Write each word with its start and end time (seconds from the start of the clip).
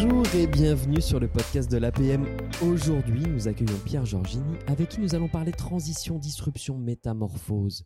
Bonjour 0.00 0.32
et 0.36 0.46
bienvenue 0.46 1.00
sur 1.00 1.18
le 1.18 1.26
podcast 1.26 1.68
de 1.68 1.76
l'APM. 1.76 2.24
Aujourd'hui, 2.62 3.22
nous 3.22 3.48
accueillons 3.48 3.78
Pierre 3.84 4.06
Giorgini 4.06 4.56
avec 4.68 4.90
qui 4.90 5.00
nous 5.00 5.16
allons 5.16 5.26
parler 5.26 5.50
transition, 5.50 6.18
disruption, 6.18 6.78
métamorphose. 6.78 7.82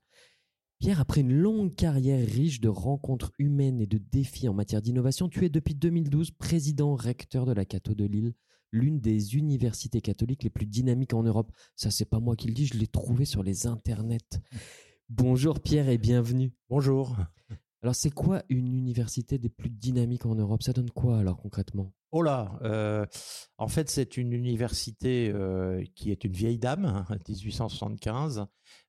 Pierre, 0.79 1.01
après 1.01 1.23
une 1.23 1.33
longue 1.33 1.75
carrière 1.75 2.21
riche 2.21 2.61
de 2.61 2.69
rencontres 2.69 3.33
humaines 3.39 3.81
et 3.81 3.87
de 3.87 3.97
défis 3.97 4.47
en 4.47 4.53
matière 4.53 4.83
d'innovation, 4.83 5.31
tu 5.31 5.47
es 5.47 5.49
depuis 5.49 5.75
2012 5.75 6.33
président 6.33 6.97
recteur 6.97 7.47
de 7.47 7.53
la 7.53 7.65
Cato 7.65 7.95
de 7.95 8.05
Lille, 8.05 8.35
l'une 8.73 9.01
des 9.01 9.37
universités 9.37 10.03
catholiques 10.03 10.43
les 10.43 10.51
plus 10.51 10.67
dynamiques 10.67 11.15
en 11.15 11.23
Europe. 11.23 11.51
Ça, 11.77 11.91
c'est 11.91 12.05
pas 12.05 12.21
moi 12.21 12.37
qui 12.37 12.49
le 12.49 12.53
dis, 12.53 12.67
je 12.67 12.77
l'ai 12.77 12.89
trouvé 12.89 13.25
sur 13.25 13.43
les 13.43 13.67
internets. 13.67 14.39
Bonjour 15.09 15.61
Pierre 15.61 15.89
et 15.89 15.99
bienvenue. 15.99 16.53
Bonjour. 16.69 17.17
Alors, 17.83 17.97
c'est 17.97 18.11
quoi 18.11 18.43
une 18.49 18.73
université 18.73 19.39
des 19.39 19.49
plus 19.49 19.71
dynamiques 19.71 20.25
en 20.25 20.37
Europe? 20.37 20.63
Ça 20.63 20.73
donne 20.73 20.91
quoi 20.91 21.19
alors 21.19 21.37
concrètement? 21.37 21.93
Oh 22.13 22.23
là, 22.23 22.59
euh, 22.63 23.07
en 23.59 23.69
fait, 23.69 23.91
c'est 23.91 24.17
une 24.17 24.33
université 24.35 25.33
euh, 25.35 25.83
qui 25.97 26.13
est 26.13 26.25
une 26.25 26.33
vieille 26.33 26.59
dame, 26.59 27.05
1875, 27.29 28.39
hein, 28.39 28.49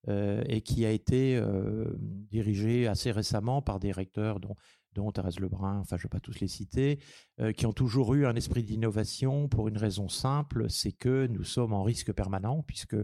euh, 0.09 0.43
et 0.47 0.61
qui 0.61 0.85
a 0.85 0.91
été 0.91 1.41
dirigée 2.29 2.85
assez 2.85 3.11
récemment 3.11 3.61
par 3.61 3.79
des 3.79 3.91
recteurs 3.91 4.39
dont 4.39 4.55
dont 4.93 5.11
Thérèse 5.11 5.39
Lebrun, 5.39 5.79
enfin 5.79 5.97
je 5.97 6.01
ne 6.01 6.03
vais 6.03 6.09
pas 6.09 6.19
tous 6.19 6.39
les 6.39 6.47
citer, 6.47 6.99
euh, 7.39 7.51
qui 7.51 7.65
ont 7.65 7.73
toujours 7.73 8.13
eu 8.13 8.25
un 8.25 8.35
esprit 8.35 8.63
d'innovation 8.63 9.47
pour 9.47 9.67
une 9.67 9.77
raison 9.77 10.07
simple, 10.07 10.69
c'est 10.69 10.91
que 10.91 11.27
nous 11.27 11.43
sommes 11.43 11.73
en 11.73 11.83
risque 11.83 12.11
permanent, 12.13 12.63
puisque 12.63 12.95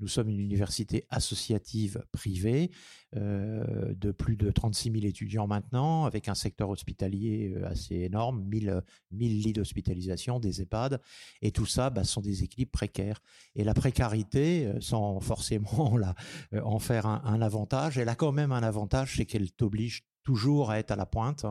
nous 0.00 0.08
sommes 0.08 0.28
une 0.28 0.40
université 0.40 1.06
associative 1.10 2.04
privée 2.12 2.70
euh, 3.14 3.94
de 3.94 4.10
plus 4.10 4.36
de 4.36 4.50
36 4.50 4.90
000 4.90 5.04
étudiants 5.04 5.46
maintenant, 5.46 6.04
avec 6.04 6.28
un 6.28 6.34
secteur 6.34 6.70
hospitalier 6.70 7.54
euh, 7.56 7.66
assez 7.66 7.94
énorme, 7.94 8.42
1000, 8.44 8.82
1000 9.12 9.42
lits 9.42 9.52
d'hospitalisation, 9.52 10.40
des 10.40 10.62
EHPAD, 10.62 11.00
et 11.42 11.52
tout 11.52 11.66
ça 11.66 11.90
bah, 11.90 12.04
sont 12.04 12.20
des 12.20 12.42
équilibres 12.42 12.72
précaires. 12.72 13.20
Et 13.54 13.64
la 13.64 13.74
précarité, 13.74 14.72
sans 14.80 15.20
forcément 15.20 15.96
en 16.62 16.78
faire 16.78 17.06
un 17.06 17.40
avantage, 17.40 17.98
elle 17.98 18.08
a 18.08 18.14
quand 18.14 18.32
même 18.32 18.52
un 18.52 18.62
avantage, 18.62 19.16
c'est 19.16 19.26
qu'elle 19.26 19.52
t'oblige 19.52 20.04
toujours 20.26 20.70
à 20.70 20.78
être 20.78 20.90
à 20.90 20.96
la 20.96 21.06
pointe 21.06 21.46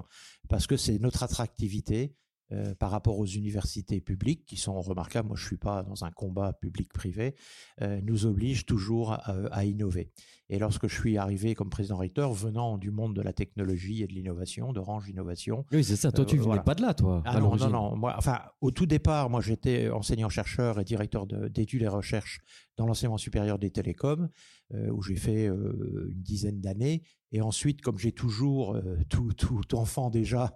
parce 0.50 0.68
que 0.68 0.78
c'est 0.78 1.00
notre 1.00 1.24
attractivité 1.24 2.14
euh, 2.52 2.76
par 2.76 2.92
rapport 2.92 3.18
aux 3.18 3.26
universités 3.26 4.02
publiques 4.02 4.46
qui 4.46 4.56
sont 4.56 4.80
remarquables. 4.80 5.28
Moi, 5.28 5.36
je 5.36 5.44
suis 5.44 5.58
pas 5.58 5.82
dans 5.82 6.06
un 6.06 6.12
combat 6.12 6.54
public-privé. 6.54 7.34
Euh, 7.82 8.00
nous 8.04 8.28
oblige 8.28 8.68
toujours 8.68 9.14
à, 9.14 9.66
innover. 9.66 10.12
Et 10.50 10.60
lorsque 10.60 10.88
je 10.88 10.94
suis 10.94 11.18
arrivé 11.18 11.56
comme 11.56 11.72
président 11.72 11.98
recteur, 11.98 12.34
venant 12.34 12.78
du 12.78 12.92
monde 12.92 13.16
de 13.16 13.22
la 13.24 13.34
technologie 13.34 14.04
et 14.04 14.08
de 14.08 14.14
l'innovation, 14.14 14.74
d'Orange 14.74 15.10
Innovation. 15.10 15.66
Oui, 15.72 15.84
c'est 15.84 15.96
ça. 15.96 16.12
Toi, 16.12 16.24
tu 16.24 16.38
euh, 16.38 16.44
venais 16.44 16.62
pas 16.62 16.76
de 16.76 16.84
là, 16.84 16.94
toi. 16.94 17.24
Ah 17.26 17.40
non, 17.40 17.56
non, 17.56 17.70
non. 17.70 17.96
Moi, 17.96 18.14
enfin, 18.16 18.40
au 18.62 18.70
tout 18.70 18.86
départ, 18.86 19.32
moi, 19.32 19.42
j'étais 19.42 19.90
enseignant-chercheur 19.90 20.80
et 20.80 20.84
directeur 20.84 21.26
d'études 21.26 21.82
et 21.82 21.88
recherches 21.88 22.42
dans 22.78 22.86
l'enseignement 22.86 23.18
supérieur 23.18 23.58
des 23.58 23.72
télécoms, 23.72 24.24
euh, 24.24 24.28
où 24.74 25.02
j'ai 25.04 25.16
fait 25.16 25.48
euh, 25.48 26.10
une 26.12 26.22
dizaine 26.22 26.60
d'années. 26.60 27.04
Et 27.32 27.42
ensuite, 27.42 27.82
comme 27.82 27.98
j'ai 27.98 28.14
toujours, 28.14 28.76
euh, 28.76 28.98
tout, 29.10 29.76
enfant 29.76 30.10
déjà, 30.10 30.56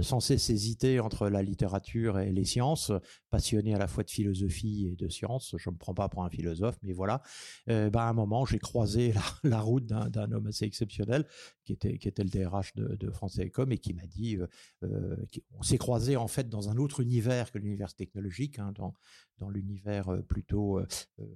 sans 0.00 0.20
cesse 0.20 0.48
hésité 0.50 1.00
entre 1.00 1.28
la 1.28 1.42
littérature 1.42 2.18
et 2.18 2.32
les 2.32 2.44
sciences, 2.44 2.92
passionné 3.30 3.74
à 3.74 3.78
la 3.78 3.88
fois 3.88 4.04
de 4.04 4.10
philosophie 4.10 4.86
et 4.86 4.96
de 4.96 5.08
sciences, 5.08 5.54
je 5.58 5.70
me 5.70 5.76
prends 5.76 5.94
pas 5.94 6.08
pour 6.08 6.24
un 6.24 6.30
philosophe, 6.30 6.76
mais 6.82 6.92
voilà, 6.92 7.22
bah, 7.66 7.90
à 8.02 8.08
un 8.08 8.12
moment, 8.12 8.46
j'ai 8.46 8.58
croisé 8.58 9.12
la, 9.42 9.60
route 9.60 9.86
d'un 9.86 10.32
homme 10.32 10.46
assez 10.46 10.64
exceptionnel, 10.64 11.26
qui 11.64 11.72
était, 11.72 11.98
qui 11.98 12.06
était 12.06 12.22
le 12.22 12.30
DRH 12.30 12.74
de, 12.76 13.10
France 13.10 13.34
Télécom, 13.34 13.72
et 13.72 13.78
qui 13.78 13.92
m'a 13.94 14.06
dit, 14.06 14.38
on 14.82 15.62
s'est 15.62 15.78
croisé 15.78 16.16
en 16.16 16.28
fait 16.28 16.48
dans 16.48 16.68
un 16.68 16.76
autre 16.76 17.00
univers 17.00 17.50
que 17.50 17.58
l'univers 17.58 17.94
technologique, 17.94 18.58
hein, 18.58 18.72
dans, 18.76 18.94
dans 19.38 19.50
l'univers 19.50 20.22
plutôt 20.28 20.80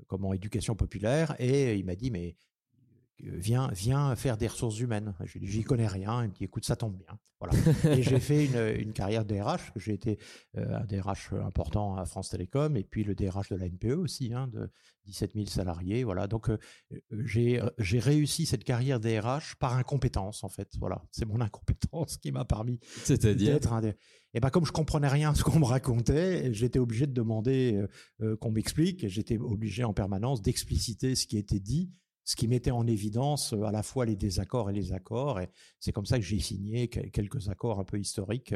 comment 0.07 0.33
éducation 0.33 0.75
populaire 0.77 1.35
et 1.39 1.82
il 1.83 1.87
m'a 1.87 1.97
dit 1.97 2.11
mais 2.11 2.37
euh, 3.25 3.31
viens, 3.37 3.69
viens 3.73 4.15
faire 4.17 4.37
des 4.37 4.49
ressources 4.49 4.79
humaines. 4.79 5.15
J'y 5.25 5.63
connais 5.63 5.87
rien. 5.87 6.25
Il 6.25 6.29
me 6.31 6.35
dit, 6.35 6.45
écoute, 6.45 6.65
ça 6.65 6.77
tombe 6.77 6.97
bien. 6.97 7.19
Voilà. 7.41 7.55
et 7.97 8.03
j'ai 8.03 8.21
fait 8.21 8.47
une, 8.47 8.81
une 8.81 8.93
carrière 8.93 9.25
DRH. 9.25 9.73
J'ai 9.77 9.95
été 9.95 10.19
euh, 10.57 10.77
un 10.79 10.85
DRH 10.85 11.33
important 11.33 11.97
à 11.97 12.05
France 12.05 12.31
Télécom 12.31 12.77
et 12.77 12.85
puis 12.85 13.03
le 13.03 13.15
DRH 13.15 13.49
de 13.51 13.57
la 13.57 13.67
NPE 13.69 13.97
aussi, 13.99 14.33
hein, 14.33 14.47
de 14.49 14.71
17 15.07 15.33
000 15.35 15.47
salariés. 15.47 16.05
Voilà. 16.05 16.29
Donc, 16.29 16.51
euh, 16.51 16.59
j'ai, 17.11 17.61
j'ai 17.79 17.99
réussi 17.99 18.47
cette 18.47 18.65
carrière 18.65 19.01
DRH 19.01 19.57
par 19.57 19.75
incompétence, 19.75 20.45
en 20.45 20.49
fait. 20.49 20.69
Voilà. 20.79 21.03
C'est 21.11 21.25
mon 21.27 21.41
incompétence 21.41 22.17
qui 22.17 22.33
m'a 22.33 22.45
permis 22.45 22.79
C'est-à-dire? 23.05 23.55
d'être 23.55 23.73
un 23.73 23.83
Et 24.35 24.41
ben, 24.41 24.51
comme 24.51 24.65
je 24.65 24.73
comprenais 24.73 25.09
rien 25.09 25.31
à 25.31 25.35
ce 25.35 25.45
qu'on 25.45 25.59
me 25.59 25.65
racontait, 25.65 26.53
j'étais 26.55 26.79
obligé 26.79 27.07
de 27.07 27.13
demander 27.13 27.85
qu'on 28.41 28.51
m'explique. 28.51 29.07
J'étais 29.07 29.37
obligé 29.37 29.85
en 29.85 29.93
permanence 29.93 30.41
d'expliciter 30.41 31.15
ce 31.15 31.27
qui 31.27 31.37
était 31.37 31.61
dit 31.61 31.91
ce 32.25 32.37
qui 32.37 32.49
mettait 32.49 32.71
en 32.71 32.87
évidence 32.87 33.53
euh, 33.53 33.65
à 33.65 33.73
la 33.73 33.83
fois 33.83 34.07
les 34.07 34.17
désaccords 34.17 34.71
et 34.71 34.73
les 34.73 34.93
accords. 34.93 35.41
Et 35.41 35.51
c'est 35.81 35.93
comme 35.93 36.07
ça 36.07 36.19
que 36.19 36.25
j'ai 36.25 36.39
signé 36.39 36.89
quelques 36.89 37.49
accords 37.49 37.81
un 37.81 37.85
peu 37.85 37.99
historiques 37.99 38.55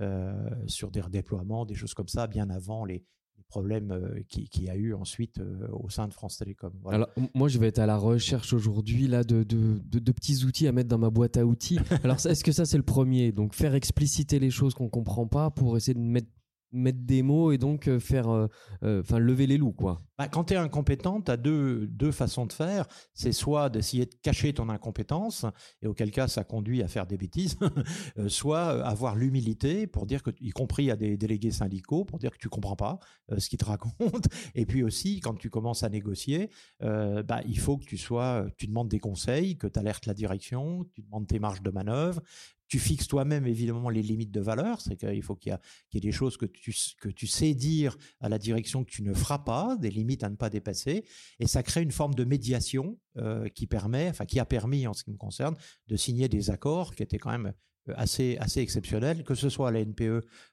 euh, 0.00 0.50
sur 0.66 0.90
des 0.90 1.00
redéploiements, 1.00 1.64
des 1.64 1.74
choses 1.74 1.94
comme 1.94 2.08
ça, 2.08 2.26
bien 2.26 2.50
avant 2.50 2.84
les, 2.84 3.04
problèmes 3.48 3.92
euh, 3.92 4.22
qu'il 4.28 4.48
qui 4.48 4.64
y 4.64 4.70
a 4.70 4.76
eu 4.76 4.94
ensuite 4.94 5.38
euh, 5.38 5.68
au 5.72 5.88
sein 5.88 6.08
de 6.08 6.12
France 6.12 6.38
Télécom. 6.38 6.72
Alors 6.90 7.08
moi 7.34 7.48
je 7.48 7.58
vais 7.58 7.68
être 7.68 7.78
à 7.78 7.86
la 7.86 7.96
recherche 7.96 8.52
aujourd'hui 8.52 9.06
là 9.06 9.24
de, 9.24 9.42
de, 9.42 9.80
de, 9.84 9.98
de, 9.98 10.12
petits 10.12 10.44
outils 10.44 10.66
à 10.66 10.72
mettre 10.72 10.88
dans 10.88 10.98
ma 10.98 11.10
boîte 11.10 11.36
à 11.36 11.46
outils. 11.46 11.78
Alors 12.04 12.24
est-ce 12.24 12.44
que 12.44 12.52
ça 12.52 12.64
c'est 12.64 12.76
le 12.76 12.82
premier? 12.82 13.32
Donc 13.32 13.54
faire 13.54 13.74
expliciter 13.74 14.38
les 14.38 14.50
choses 14.50 14.74
qu'on 14.74 14.88
comprend 14.88 15.26
pas 15.26 15.50
pour 15.50 15.76
essayer 15.76 15.94
de 15.94 16.00
mettre 16.00 16.28
mettre 16.72 16.98
des 17.00 17.22
mots 17.22 17.52
et 17.52 17.58
donc 17.58 17.88
euh, 17.88 17.98
faire 17.98 18.28
euh, 18.28 18.48
euh, 18.82 19.00
enfin 19.00 19.18
lever 19.18 19.46
les 19.46 19.56
loups 19.56 19.72
quoi. 19.72 20.00
Bah, 20.18 20.28
quand 20.28 20.44
tu 20.44 20.54
es 20.54 20.56
incompétent, 20.56 21.20
tu 21.20 21.30
as 21.30 21.36
deux 21.36 21.86
deux 21.86 22.12
façons 22.12 22.46
de 22.46 22.52
faire, 22.52 22.86
c'est 23.14 23.32
soit 23.32 23.68
d'essayer 23.68 24.06
de 24.06 24.14
cacher 24.22 24.52
ton 24.52 24.68
incompétence 24.68 25.44
et 25.82 25.86
auquel 25.86 26.10
cas 26.10 26.28
ça 26.28 26.44
conduit 26.44 26.82
à 26.82 26.88
faire 26.88 27.06
des 27.06 27.18
bêtises, 27.18 27.58
soit 28.28 28.84
avoir 28.84 29.14
l'humilité 29.14 29.86
pour 29.86 30.06
dire 30.06 30.22
que 30.22 30.30
y 30.40 30.50
compris 30.50 30.90
à 30.90 30.96
des 30.96 31.16
délégués 31.16 31.50
syndicaux 31.50 32.04
pour 32.04 32.18
dire 32.18 32.30
que 32.30 32.38
tu 32.38 32.48
comprends 32.48 32.76
pas 32.76 32.98
ce 33.36 33.48
qu'ils 33.48 33.58
te 33.58 33.64
racontent 33.64 34.28
et 34.54 34.64
puis 34.64 34.82
aussi 34.82 35.20
quand 35.20 35.34
tu 35.34 35.50
commences 35.50 35.82
à 35.82 35.88
négocier, 35.90 36.50
bah 36.80 37.40
il 37.46 37.58
faut 37.58 37.76
que 37.76 37.84
tu 37.84 37.98
sois 37.98 38.46
tu 38.56 38.66
demandes 38.66 38.88
des 38.88 39.00
conseils, 39.00 39.58
que 39.58 39.66
tu 39.66 39.78
alertes 39.78 40.06
la 40.06 40.14
direction, 40.14 40.84
tu 40.94 41.02
demandes 41.02 41.26
tes 41.26 41.38
marges 41.38 41.62
de 41.62 41.70
manœuvre, 41.70 42.22
tu 42.68 42.78
fixes 42.78 43.08
toi-même 43.08 43.46
évidemment 43.46 43.90
les 43.90 44.02
limites 44.02 44.32
de 44.32 44.40
valeur, 44.40 44.80
c'est 44.80 44.96
qu'il 44.96 45.22
faut 45.22 45.36
qu'il 45.36 45.56
y, 45.92 45.96
ait 45.96 46.00
des 46.00 46.12
choses 46.12 46.36
que 46.36 46.46
tu, 46.46 46.74
que 47.00 47.08
tu 47.08 47.26
sais 47.26 47.54
dire 47.54 47.96
à 48.20 48.28
la 48.28 48.38
direction 48.38 48.84
que 48.84 48.90
tu 48.90 49.02
ne 49.02 49.14
feras 49.14 49.38
pas, 49.38 49.76
des 49.76 49.90
limites 49.90 50.24
à 50.24 50.30
ne 50.30 50.36
pas 50.36 50.50
dépasser, 50.50 51.04
et 51.38 51.46
ça 51.46 51.62
crée 51.62 51.82
une 51.82 51.92
forme 51.92 52.14
de 52.14 52.24
médiation 52.24 52.98
euh, 53.18 53.48
qui 53.48 53.66
permet, 53.66 54.08
enfin 54.08 54.26
qui 54.26 54.40
a 54.40 54.44
permis 54.44 54.86
en 54.86 54.94
ce 54.94 55.04
qui 55.04 55.10
me 55.10 55.16
concerne, 55.16 55.56
de 55.86 55.96
signer 55.96 56.28
des 56.28 56.50
accords 56.50 56.94
qui 56.94 57.02
étaient 57.02 57.18
quand 57.18 57.30
même 57.30 57.52
euh, 57.88 57.94
assez 57.96 58.36
assez 58.38 58.60
exceptionnels, 58.60 59.24
que 59.24 59.34
ce 59.34 59.48
soit 59.48 59.68
à 59.68 59.70
la 59.70 59.84
NPE 59.84 60.02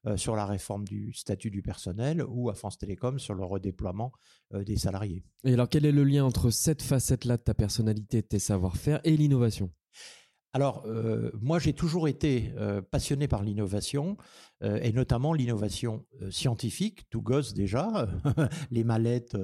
euh, 0.06 0.18
sur 0.18 0.36
la 0.36 0.46
réforme 0.46 0.86
du 0.86 1.14
statut 1.14 1.50
du 1.50 1.62
personnel 1.62 2.24
ou 2.28 2.50
à 2.50 2.54
France 2.54 2.78
Télécom 2.78 3.20
sur 3.20 3.34
le 3.34 3.44
redéploiement 3.44 4.12
des 4.54 4.78
salariés. 4.78 5.26
Et 5.46 5.54
alors 5.54 5.68
quel 5.68 5.84
est 5.84 5.92
le 5.92 6.04
lien 6.04 6.24
entre 6.24 6.52
cette 6.52 6.84
facette-là 6.84 7.38
de 7.38 7.42
ta 7.42 7.56
personnalité, 7.56 8.22
de 8.22 8.28
tes 8.28 8.40
savoir-faire 8.40 9.02
et 9.04 9.18
l'innovation? 9.18 9.72
Alors, 10.56 10.84
euh, 10.86 11.32
moi, 11.42 11.58
j'ai 11.58 11.74
toujours 11.74 12.08
été 12.08 12.54
euh, 12.58 12.80
passionné 12.84 13.28
par 13.28 13.42
l'innovation, 13.42 14.18
euh, 14.62 14.80
et 14.84 14.94
notamment 14.94 15.34
l'innovation 15.34 16.06
scientifique, 16.30 17.10
tout 17.10 17.24
gosse 17.24 17.56
déjà, 17.56 18.08
les 18.72 18.84
mallettes 18.84 19.36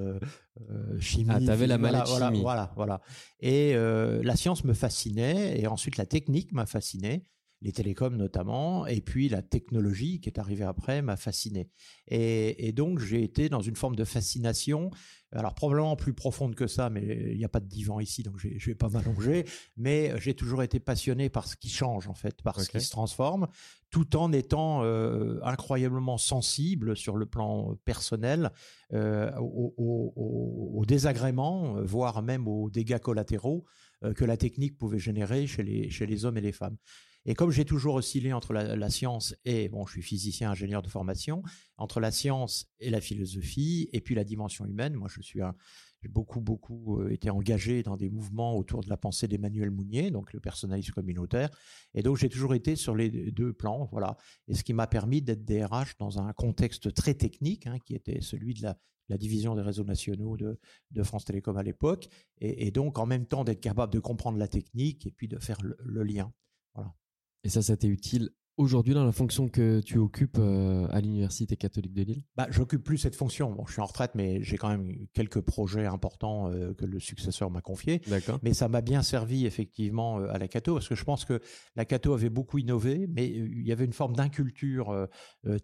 chimiques. 1.00 1.32
Ah, 1.34 1.40
t'avais 1.44 1.66
la 1.66 1.78
mallette 1.78 2.06
voilà, 2.06 2.28
chimie. 2.28 2.42
Voilà, 2.42 2.72
voilà. 2.76 3.00
Et 3.40 3.74
la 3.74 4.36
science 4.36 4.62
me 4.64 4.72
fascinait, 4.72 5.60
et 5.60 5.66
ensuite 5.66 5.96
la 5.96 6.06
technique 6.06 6.52
m'a 6.52 6.66
fasciné 6.66 7.26
les 7.62 7.72
télécoms 7.72 8.16
notamment, 8.16 8.86
et 8.86 9.00
puis 9.00 9.28
la 9.28 9.42
technologie 9.42 10.20
qui 10.20 10.28
est 10.28 10.38
arrivée 10.38 10.64
après 10.64 11.02
m'a 11.02 11.16
fasciné. 11.16 11.68
Et, 12.08 12.68
et 12.68 12.72
donc 12.72 12.98
j'ai 13.00 13.22
été 13.22 13.48
dans 13.48 13.60
une 13.60 13.76
forme 13.76 13.96
de 13.96 14.04
fascination, 14.04 14.90
alors 15.32 15.54
probablement 15.54 15.94
plus 15.94 16.14
profonde 16.14 16.54
que 16.54 16.66
ça, 16.66 16.90
mais 16.90 17.32
il 17.32 17.36
n'y 17.36 17.44
a 17.44 17.48
pas 17.48 17.60
de 17.60 17.68
divan 17.68 18.00
ici, 18.00 18.22
donc 18.22 18.38
je 18.38 18.66
vais 18.66 18.74
pas 18.74 18.88
m'allonger, 18.88 19.44
mais 19.76 20.12
j'ai 20.18 20.34
toujours 20.34 20.62
été 20.62 20.80
passionné 20.80 21.28
par 21.28 21.46
ce 21.46 21.56
qui 21.56 21.68
change 21.68 22.08
en 22.08 22.14
fait, 22.14 22.42
par 22.42 22.60
ce 22.60 22.70
qui 22.70 22.80
se 22.80 22.90
transforme, 22.90 23.46
tout 23.90 24.16
en 24.16 24.32
étant 24.32 24.82
euh, 24.84 25.38
incroyablement 25.42 26.16
sensible 26.16 26.96
sur 26.96 27.16
le 27.16 27.26
plan 27.26 27.76
personnel 27.84 28.50
euh, 28.92 29.30
aux, 29.38 29.74
aux, 29.76 30.72
aux, 30.76 30.86
désagréments, 30.86 31.82
voire 31.82 32.22
même 32.22 32.48
aux 32.48 32.70
dégâts 32.70 32.98
collatéraux 32.98 33.64
euh, 34.04 34.14
que 34.14 34.24
la 34.24 34.36
technique 34.36 34.78
pouvait 34.78 34.98
générer 34.98 35.46
chez 35.46 35.62
les, 35.62 35.90
chez 35.90 36.06
les 36.06 36.24
hommes 36.24 36.38
et 36.38 36.40
les 36.40 36.52
femmes. 36.52 36.76
Et 37.26 37.34
comme 37.34 37.50
j'ai 37.50 37.64
toujours 37.64 37.94
oscillé 37.96 38.32
entre 38.32 38.52
la, 38.52 38.90
science 38.90 39.34
et, 39.44 39.68
bon, 39.68 39.86
je 39.86 39.92
suis 39.92 40.02
physicien, 40.02 40.50
ingénieur 40.50 40.82
de 40.82 40.88
formation, 40.88 41.42
entre 41.76 42.00
la 42.00 42.10
science 42.10 42.66
et 42.78 42.90
la 42.90 43.00
philosophie, 43.00 43.88
et 43.92 44.00
puis 44.00 44.14
la 44.14 44.24
dimension 44.24 44.64
humaine, 44.64 44.94
moi 44.94 45.08
je 45.08 45.20
suis 45.20 45.40
j'ai 46.02 46.08
beaucoup, 46.08 46.40
beaucoup 46.40 47.06
été 47.08 47.28
engagé 47.28 47.82
dans 47.82 47.96
des 47.96 48.08
mouvements 48.08 48.56
autour 48.56 48.82
de 48.82 48.88
la 48.88 48.96
pensée 48.96 49.28
d'Emmanuel 49.28 49.70
Mounier, 49.70 50.10
donc 50.10 50.32
le 50.32 50.40
personnalisme 50.40 50.92
communautaire. 50.92 51.50
Et 51.92 52.02
donc, 52.02 52.16
j'ai 52.16 52.30
toujours 52.30 52.54
été 52.54 52.74
sur 52.74 52.94
les 52.96 53.10
deux 53.10 53.52
plans, 53.52 53.86
voilà. 53.92 54.16
Et 54.48 54.54
ce 54.54 54.64
qui 54.64 54.72
m'a 54.72 54.86
permis 54.86 55.20
d'être 55.20 55.44
DRH 55.44 55.98
dans 55.98 56.18
un 56.18 56.32
contexte 56.32 56.94
très 56.94 57.14
technique, 57.14 57.66
hein, 57.66 57.76
qui 57.84 57.94
était 57.94 58.22
celui 58.22 58.54
de 58.54 58.62
la, 58.62 58.78
la 59.10 59.18
division 59.18 59.54
des 59.54 59.62
réseaux 59.62 59.84
nationaux 59.84 60.36
de, 60.38 60.58
France 61.02 61.26
Télécom 61.26 61.56
à 61.58 61.62
l'époque, 61.62 62.08
et, 62.40 62.70
donc 62.70 62.98
en 62.98 63.06
même 63.06 63.26
temps 63.26 63.44
d'être 63.44 63.60
capable 63.60 63.92
de 63.92 63.98
comprendre 63.98 64.38
la 64.38 64.48
technique 64.48 65.06
et 65.06 65.10
puis 65.10 65.28
de 65.28 65.38
faire 65.38 65.58
le, 65.62 66.02
lien. 66.02 66.32
Voilà. 66.74 66.94
Et 67.44 67.48
ça, 67.48 67.62
ça 67.62 67.76
t'est 67.76 67.88
utile 67.88 68.30
aujourd'hui 68.60 68.94
dans 68.94 69.04
la 69.04 69.12
fonction 69.12 69.48
que 69.48 69.80
tu 69.80 69.98
occupes 69.98 70.36
euh, 70.38 70.86
à 70.90 71.00
l'Université 71.00 71.56
catholique 71.56 71.94
de 71.94 72.02
Lille? 72.02 72.22
Bah, 72.36 72.46
J'occupe 72.50 72.84
plus 72.84 72.98
cette 72.98 73.16
fonction. 73.16 73.52
Bon, 73.52 73.64
je 73.66 73.72
suis 73.72 73.80
en 73.80 73.86
retraite, 73.86 74.12
mais 74.14 74.42
j'ai 74.42 74.58
quand 74.58 74.68
même 74.68 75.06
quelques 75.14 75.40
projets 75.40 75.86
importants 75.86 76.50
euh, 76.50 76.74
que 76.74 76.84
le 76.84 77.00
successeur 77.00 77.50
m'a 77.50 77.62
confiés. 77.62 78.02
Mais 78.42 78.52
ça 78.52 78.68
m'a 78.68 78.82
bien 78.82 79.02
servi 79.02 79.46
effectivement 79.46 80.20
euh, 80.20 80.28
à 80.30 80.38
la 80.38 80.48
Cato, 80.48 80.74
parce 80.74 80.88
que 80.88 80.94
je 80.94 81.04
pense 81.04 81.24
que 81.24 81.40
la 81.74 81.84
Cato 81.84 82.12
avait 82.12 82.30
beaucoup 82.30 82.58
innové, 82.58 83.06
mais 83.08 83.26
il 83.28 83.66
y 83.66 83.72
avait 83.72 83.84
une 83.84 83.92
forme 83.92 84.14
d'inculture 84.14 85.08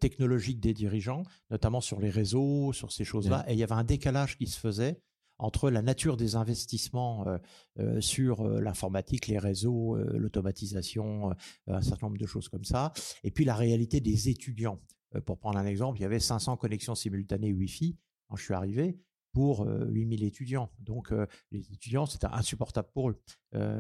technologique 0.01 0.61
des 0.61 0.73
dirigeants, 0.73 1.23
notamment 1.51 1.81
sur 1.81 2.01
les 2.01 2.11
réseaux, 2.11 2.73
sur 2.73 2.93
ces 2.93 3.05
choses-là, 3.05 3.45
et 3.49 3.53
il 3.53 3.59
y 3.59 3.63
avait 3.63 3.75
un 3.75 3.85
décalage 3.85 4.39
qui 4.39 4.47
se 4.47 4.59
faisait 4.59 5.01
entre 5.39 5.71
la 5.71 5.83
nature 5.83 6.17
des 6.17 6.37
investissements 6.37 7.27
euh, 7.27 7.39
euh, 7.79 8.01
sur 8.01 8.41
euh, 8.41 8.61
l'informatique, 8.61 9.27
les 9.27 9.39
réseaux, 9.39 9.97
l'automatisation, 9.97 11.33
un 11.67 11.83
certain 11.83 12.07
nombre 12.07 12.19
de 12.19 12.27
choses 12.27 12.49
comme 12.49 12.65
ça, 12.65 12.93
et 13.25 13.31
puis 13.31 13.45
la 13.45 13.55
réalité 13.55 14.01
des 14.01 14.29
étudiants. 14.29 14.81
pour 15.25 15.39
prendre 15.39 15.59
un 15.59 15.67
exemple, 15.67 15.99
il 15.99 16.03
y 16.03 16.05
avait 16.05 16.21
500 16.21 16.57
connexions 16.57 16.95
simultanées 16.95 17.53
Wi-Fi 17.53 17.97
quand 18.29 18.37
je 18.37 18.45
suis 18.45 18.55
arrivé 18.55 18.99
pour 19.33 19.67
8000 19.67 20.25
étudiants. 20.25 20.71
Donc 20.79 21.13
les 21.51 21.73
étudiants, 21.73 22.07
c'était 22.07 22.27
insupportable 22.27 22.89
pour 22.93 23.11
eux. 23.11 23.23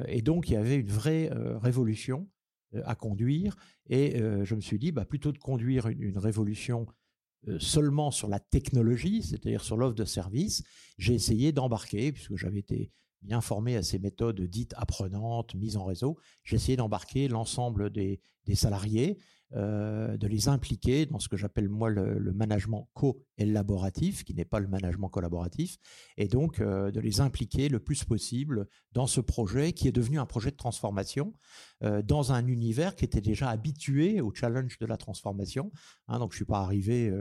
et 0.06 0.22
donc 0.22 0.48
il 0.48 0.52
y 0.52 0.56
avait 0.56 0.76
une 0.76 0.88
vraie 0.88 1.30
révolution 1.56 2.28
à 2.84 2.94
conduire. 2.94 3.56
Et 3.88 4.18
je 4.18 4.54
me 4.54 4.60
suis 4.60 4.78
dit, 4.78 4.92
bah, 4.92 5.04
plutôt 5.04 5.32
de 5.32 5.38
conduire 5.38 5.88
une 5.88 6.18
révolution 6.18 6.86
seulement 7.58 8.10
sur 8.10 8.28
la 8.28 8.40
technologie, 8.40 9.22
c'est-à-dire 9.22 9.62
sur 9.62 9.76
l'offre 9.76 9.94
de 9.94 10.04
service, 10.04 10.62
j'ai 10.98 11.14
essayé 11.14 11.52
d'embarquer, 11.52 12.12
puisque 12.12 12.36
j'avais 12.36 12.58
été 12.58 12.90
bien 13.22 13.40
formé 13.40 13.76
à 13.76 13.82
ces 13.82 13.98
méthodes 13.98 14.40
dites 14.40 14.74
apprenantes, 14.76 15.54
mises 15.54 15.76
en 15.76 15.84
réseau, 15.84 16.16
j'ai 16.44 16.56
essayé 16.56 16.76
d'embarquer 16.76 17.28
l'ensemble 17.28 17.90
des, 17.90 18.20
salariés, 18.54 19.18
euh, 19.54 20.16
de 20.16 20.26
les 20.26 20.48
impliquer 20.48 21.06
dans 21.06 21.20
ce 21.20 21.28
que 21.28 21.36
j'appelle 21.36 21.68
moi 21.68 21.88
le, 21.88 22.32
management 22.32 22.88
co-élaboratif, 22.94 24.24
qui 24.24 24.34
n'est 24.34 24.44
pas 24.44 24.58
le 24.58 24.66
management 24.66 25.08
collaboratif, 25.08 25.76
et 26.16 26.26
donc 26.26 26.60
euh, 26.60 26.90
de 26.90 26.98
les 26.98 27.20
impliquer 27.20 27.68
le 27.68 27.78
plus 27.78 28.02
possible 28.02 28.66
dans 28.90 29.06
ce 29.06 29.20
projet 29.20 29.72
qui 29.72 29.86
est 29.86 29.92
devenu 29.92 30.18
un 30.18 30.26
projet 30.26 30.50
de 30.50 30.56
transformation 30.56 31.32
euh, 31.84 32.02
dans 32.02 32.32
un 32.32 32.44
univers 32.48 32.96
qui 32.96 33.04
était 33.04 33.20
déjà 33.20 33.48
habitué 33.48 34.20
au 34.20 34.34
challenge 34.34 34.78
de 34.78 34.86
la 34.86 34.96
transformation. 34.96 35.70
Hein, 36.08 36.18
donc 36.18 36.32
je 36.32 36.36
suis 36.36 36.44
pas 36.44 36.58
arrivé 36.58 37.12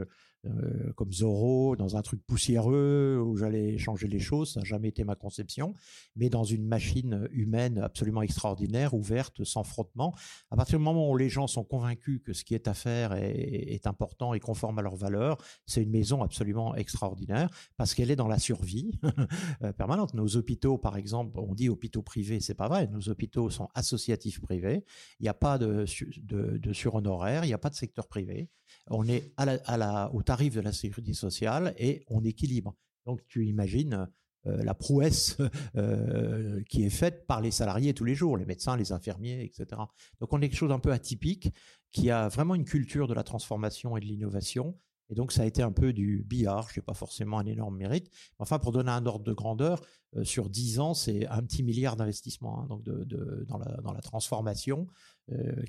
euh, 0.46 0.92
comme 0.94 1.12
Zorro, 1.12 1.76
dans 1.76 1.96
un 1.96 2.02
truc 2.02 2.24
poussiéreux 2.26 3.22
où 3.24 3.36
j'allais 3.36 3.78
changer 3.78 4.08
les 4.08 4.18
choses, 4.18 4.54
ça 4.54 4.60
n'a 4.60 4.64
jamais 4.64 4.88
été 4.88 5.04
ma 5.04 5.14
conception, 5.14 5.74
mais 6.14 6.30
dans 6.30 6.44
une 6.44 6.66
machine 6.66 7.28
humaine 7.32 7.78
absolument 7.78 8.22
extraordinaire, 8.22 8.94
ouverte, 8.94 9.44
sans 9.44 9.64
frottement. 9.64 10.14
À 10.50 10.56
partir 10.56 10.78
du 10.78 10.84
moment 10.84 11.10
où 11.10 11.16
les 11.16 11.28
gens 11.28 11.46
sont 11.46 11.64
convaincus 11.64 12.20
que 12.24 12.32
ce 12.32 12.44
qui 12.44 12.54
est 12.54 12.68
à 12.68 12.74
faire 12.74 13.12
est, 13.12 13.86
important 13.86 14.34
et 14.34 14.40
conforme 14.40 14.78
à 14.78 14.82
leurs 14.82 14.96
valeurs, 14.96 15.36
c'est 15.66 15.82
une 15.82 15.90
maison 15.90 16.22
absolument 16.22 16.74
extraordinaire 16.74 17.48
parce 17.76 17.94
qu'elle 17.94 18.10
est 18.10 18.16
dans 18.16 18.26
la 18.26 18.38
survie 18.38 18.98
euh, 19.62 19.72
permanente. 19.72 20.14
Nos 20.14 20.36
hôpitaux, 20.36 20.76
par 20.76 20.96
exemple, 20.96 21.38
on 21.38 21.54
dit 21.54 21.68
hôpitaux 21.68 22.02
privés, 22.02 22.40
c'est 22.40 22.54
pas 22.54 22.68
vrai. 22.68 22.88
Nos 22.88 23.08
hôpitaux 23.08 23.50
sont 23.50 23.68
associatifs 23.74 24.40
privés. 24.40 24.84
Il 25.20 25.24
n'y 25.24 25.28
a 25.28 25.34
pas 25.34 25.58
de, 25.58 25.84
de, 26.22 26.58
de 26.58 26.72
surhonoraires, 26.72 27.44
il 27.44 27.48
n'y 27.48 27.54
a 27.54 27.58
pas 27.58 27.70
de 27.70 27.74
secteur 27.74 28.08
privé. 28.08 28.50
On 28.88 29.08
est 29.08 29.32
à 29.36 29.76
la, 29.76 30.10
au 30.14 30.22
tarif 30.22 30.35
de 30.36 30.60
la 30.60 30.72
sécurité 30.72 31.14
sociale 31.14 31.74
et 31.78 32.04
on 32.08 32.22
équilibre. 32.24 32.74
Donc 33.06 33.20
tu 33.26 33.46
imagines 33.46 34.08
euh, 34.46 34.62
la 34.62 34.74
prouesse 34.74 35.38
euh, 35.76 36.62
qui 36.68 36.84
est 36.84 36.90
faite 36.90 37.26
par 37.26 37.40
les 37.40 37.50
salariés 37.50 37.94
tous 37.94 38.04
les 38.04 38.14
jours, 38.14 38.36
les 38.36 38.44
médecins, 38.44 38.76
les 38.76 38.92
infirmiers, 38.92 39.42
etc. 39.42 39.80
Donc 40.20 40.32
on 40.32 40.40
est 40.40 40.48
quelque 40.48 40.58
chose 40.58 40.68
d'un 40.68 40.78
peu 40.78 40.92
atypique, 40.92 41.52
qui 41.92 42.10
a 42.10 42.28
vraiment 42.28 42.54
une 42.54 42.64
culture 42.64 43.08
de 43.08 43.14
la 43.14 43.22
transformation 43.22 43.96
et 43.96 44.00
de 44.00 44.06
l'innovation. 44.06 44.78
Et 45.08 45.14
donc 45.14 45.32
ça 45.32 45.42
a 45.42 45.46
été 45.46 45.62
un 45.62 45.72
peu 45.72 45.92
du 45.92 46.24
billard, 46.28 46.68
je 46.70 46.78
n'ai 46.78 46.84
pas 46.84 46.94
forcément 46.94 47.38
un 47.38 47.46
énorme 47.46 47.76
mérite. 47.76 48.10
Enfin, 48.38 48.58
pour 48.58 48.72
donner 48.72 48.90
un 48.90 49.06
ordre 49.06 49.24
de 49.24 49.32
grandeur, 49.32 49.80
euh, 50.16 50.24
sur 50.24 50.48
10 50.48 50.80
ans, 50.80 50.94
c'est 50.94 51.26
un 51.26 51.42
petit 51.42 51.62
milliard 51.62 51.96
d'investissements 51.96 52.62
hein, 52.62 52.80
de, 52.84 53.44
dans, 53.48 53.58
la, 53.58 53.76
dans, 53.82 53.92
la, 53.92 54.00
transformation 54.00 54.86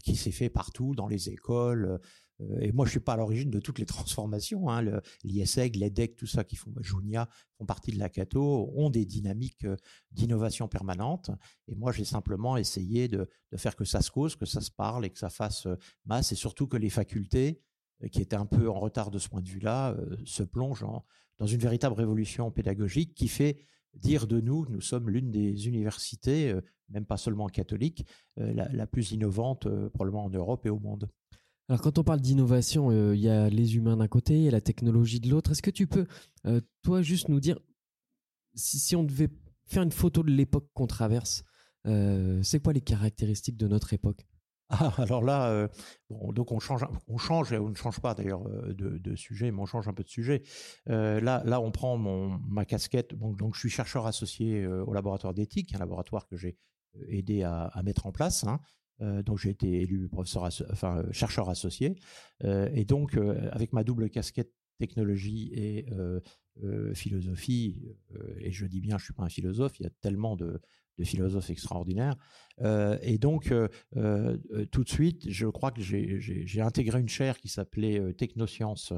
qui 0.03 0.15
s'est 0.15 0.31
fait 0.31 0.49
partout, 0.49 0.93
dans 0.93 1.07
les 1.07 1.29
écoles, 1.29 1.99
et 2.59 2.71
moi, 2.71 2.85
je 2.85 2.91
suis 2.91 2.99
pas 2.99 3.13
à 3.13 3.17
l'origine 3.17 3.49
de 3.49 3.59
toutes 3.59 3.79
les 3.79 3.85
transformations. 3.85 4.69
Hein. 4.69 5.01
L'ISEG, 5.23 5.75
l'EDEC, 5.75 6.15
tout 6.15 6.27
ça 6.27 6.43
qui 6.43 6.55
font 6.55 6.71
Junia 6.81 7.27
font 7.57 7.65
partie 7.65 7.91
de 7.91 7.97
la 7.97 8.09
Cato, 8.09 8.71
ont 8.75 8.89
des 8.89 9.05
dynamiques 9.05 9.65
euh, 9.65 9.75
d'innovation 10.11 10.67
permanente. 10.67 11.31
Et 11.67 11.75
moi, 11.75 11.91
j'ai 11.91 12.05
simplement 12.05 12.55
essayé 12.57 13.07
de, 13.07 13.27
faire 13.55 13.75
que 13.75 13.85
ça 13.85 14.01
se 14.01 14.11
cause, 14.11 14.35
que 14.35 14.45
ça 14.45 14.61
se 14.61 14.69
parle 14.69 15.05
et 15.05 15.09
que 15.09 15.17
ça 15.17 15.29
fasse 15.29 15.65
euh, 15.65 15.75
masse, 16.05 16.31
et 16.31 16.35
surtout 16.35 16.67
que 16.67 16.77
les 16.77 16.89
facultés, 16.89 17.61
qui 18.11 18.21
étaient 18.21 18.35
un 18.35 18.45
peu 18.45 18.69
en 18.69 18.79
retard 18.79 19.09
de 19.09 19.17
ce 19.17 19.27
point 19.27 19.41
de 19.41 19.49
vue-là, 19.49 19.97
se 20.23 20.43
plongent 20.43 20.85
dans 21.39 21.47
une 21.47 21.59
véritable 21.59 21.95
révolution 21.95 22.51
pédagogique 22.51 23.15
qui 23.15 23.27
fait 23.27 23.57
dire 23.95 24.27
de 24.27 24.39
nous, 24.39 24.67
nous 24.69 24.81
sommes 24.81 25.09
l'une 25.09 25.31
des 25.31 25.67
universités, 25.67 26.53
même 26.89 27.07
pas 27.07 27.17
seulement 27.17 27.47
catholiques, 27.47 28.05
la, 28.35 28.85
plus 28.85 29.13
innovante 29.13 29.67
probablement 29.89 30.25
en 30.25 30.29
Europe 30.29 30.67
et 30.67 30.69
au 30.69 30.77
monde. 30.77 31.09
Alors 31.69 31.81
quand 31.81 31.97
on 31.97 32.03
parle 32.03 32.21
d'innovation, 32.21 32.91
euh, 32.91 33.15
il 33.15 33.21
y 33.21 33.29
a 33.29 33.49
les 33.49 33.75
humains 33.75 33.97
d'un 33.97 34.07
côté, 34.07 34.45
et 34.45 34.51
la 34.51 34.61
technologie 34.61 35.19
de 35.19 35.29
l'autre. 35.29 35.51
Est-ce 35.51 35.61
que 35.61 35.71
tu 35.71 35.85
peux, 35.85 36.07
euh, 36.45 36.61
toi, 36.81 37.01
juste 37.01 37.27
nous 37.27 37.41
dire, 37.41 37.59
si, 38.55 38.95
on 38.95 39.03
devait 39.03 39.29
faire 39.65 39.83
une 39.83 39.91
photo 39.91 40.23
de 40.23 40.31
l'époque 40.31 40.69
qu'on 40.73 40.87
traverse, 40.87 41.43
euh, 41.85 42.41
c'est 42.41 42.61
quoi 42.61 42.73
les 42.73 42.81
caractéristiques 42.81 43.57
de 43.57 43.67
notre 43.67 43.93
époque? 43.93 44.25
Ah, 44.69 44.93
alors 44.97 45.23
là, 45.23 45.69
donc 46.09 46.51
on 46.51 46.59
change, 46.59 46.85
on 47.07 47.17
change 47.17 47.53
on 47.53 47.69
ne 47.69 47.75
change 47.75 48.01
pas 48.01 48.13
d'ailleurs 48.13 48.43
de, 48.73 49.15
sujet, 49.15 49.49
mais 49.49 49.61
on 49.61 49.65
change 49.65 49.87
un 49.87 49.93
peu 49.93 50.03
de 50.03 50.09
sujet. 50.09 50.43
là, 50.87 51.41
là, 51.45 51.61
on 51.61 51.71
prend 51.71 51.97
mon, 51.97 52.37
ma 52.49 52.65
casquette. 52.65 53.15
donc, 53.15 53.55
je 53.55 53.61
suis 53.61 53.69
chercheur 53.69 54.05
associé 54.05 54.67
au 54.67 54.91
laboratoire 54.91 55.33
d'éthique, 55.33 55.73
un 55.73 55.79
laboratoire 55.79 56.27
que 56.27 56.35
j'ai 56.35 56.57
aidé 57.07 57.43
à, 57.43 57.81
mettre 57.85 58.07
en 58.07 58.11
place. 58.11 58.43
Hein. 58.43 58.59
Euh, 59.01 59.21
donc 59.21 59.37
j'ai 59.37 59.49
été 59.49 59.81
élu 59.81 60.09
euh, 60.13 61.11
chercheur 61.11 61.49
associé, 61.49 61.95
euh, 62.43 62.69
et 62.73 62.85
donc 62.85 63.17
avec 63.51 63.73
ma 63.73 63.83
double 63.83 64.09
casquette 64.09 64.51
technologie 64.79 65.51
et 65.53 65.87
philosophie, 66.93 67.81
et 68.37 68.51
je 68.51 68.65
dis 68.67 68.79
bien, 68.79 68.97
je 68.99 69.05
suis 69.05 69.13
pas 69.13 69.23
un 69.23 69.29
philosophe, 69.29 69.79
il 69.79 69.83
y 69.83 69.87
a 69.87 69.91
tellement 70.01 70.35
de 70.35 70.61
philosophes 71.03 71.49
extraordinaires. 71.49 72.15
Euh, 72.61 72.97
et 73.01 73.17
donc, 73.17 73.51
euh, 73.51 73.67
euh, 73.95 74.37
tout 74.71 74.83
de 74.83 74.89
suite, 74.89 75.29
je 75.29 75.47
crois 75.47 75.71
que 75.71 75.81
j'ai 75.81 76.61
intégré 76.61 76.99
une 76.99 77.09
chaire 77.09 77.37
qui 77.37 77.49
s'appelait 77.49 78.13
Technosciences 78.13 78.93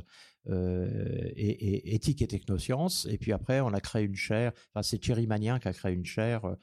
et, 0.46 1.96
éthique 1.96 2.22
et 2.22 2.28
technosciences. 2.28 3.08
Et 3.10 3.18
puis 3.18 3.34
après, 3.34 3.60
on 3.62 3.74
a 3.74 3.82
créé 3.82 4.04
une 4.04 4.16
chaire, 4.16 4.51
enfin, 4.74 4.82
c'est 4.82 4.98
Thierry 4.98 5.28
Magnien 5.28 5.60
qui 5.60 5.68
a 5.68 5.74
créé 5.74 5.94
une 5.94 6.06
chaire 6.06 6.56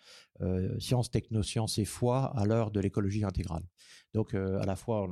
sciences, 0.79 1.11
technosciences 1.11 1.79
et 1.79 1.85
foi 1.85 2.37
à 2.37 2.45
l'heure 2.45 2.71
de 2.71 2.81
l'écologie 2.81 3.25
intégrale. 3.25 3.63
Donc, 4.13 4.35
à 4.35 4.65
la 4.65 4.77
fois, 4.77 5.07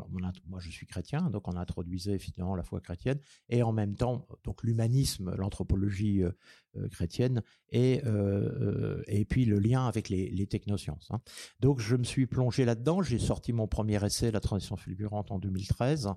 moi 0.47 0.61
je 0.61 0.71
suis 0.71 0.87
chrétien, 0.87 1.31
donc 1.31 1.47
on 1.47 1.57
introduisait 1.57 2.19
finalement 2.19 2.57
la 2.57 2.63
foi 2.63 2.81
chrétienne, 2.81 3.21
et 3.49 3.63
en 3.63 3.73
même 3.73 3.95
temps, 3.95 4.27
donc 4.45 4.63
l'humanisme, 4.65 5.35
l'anthropologie 5.37 6.23
chrétienne, 6.91 7.43
et, 7.71 8.03
et 9.07 9.25
puis 9.25 9.45
le 9.45 9.59
lien 9.59 9.87
avec 9.87 10.09
les, 10.09 10.31
les 10.31 10.47
technosciences. 10.47 11.09
Hein. 11.11 11.21
Donc, 11.61 11.74
je 11.81 11.97
me 11.97 12.05
suis 12.05 12.27
plongé 12.27 12.65
là-dedans. 12.65 13.03
J'ai 13.03 13.19
sorti 13.19 13.53
mon 13.53 13.67
premier 13.67 14.05
essai, 14.05 14.31
La 14.31 14.41
transition 14.41 14.77
fulgurante, 14.77 15.31
en 15.31 15.39
2013. 15.39 16.11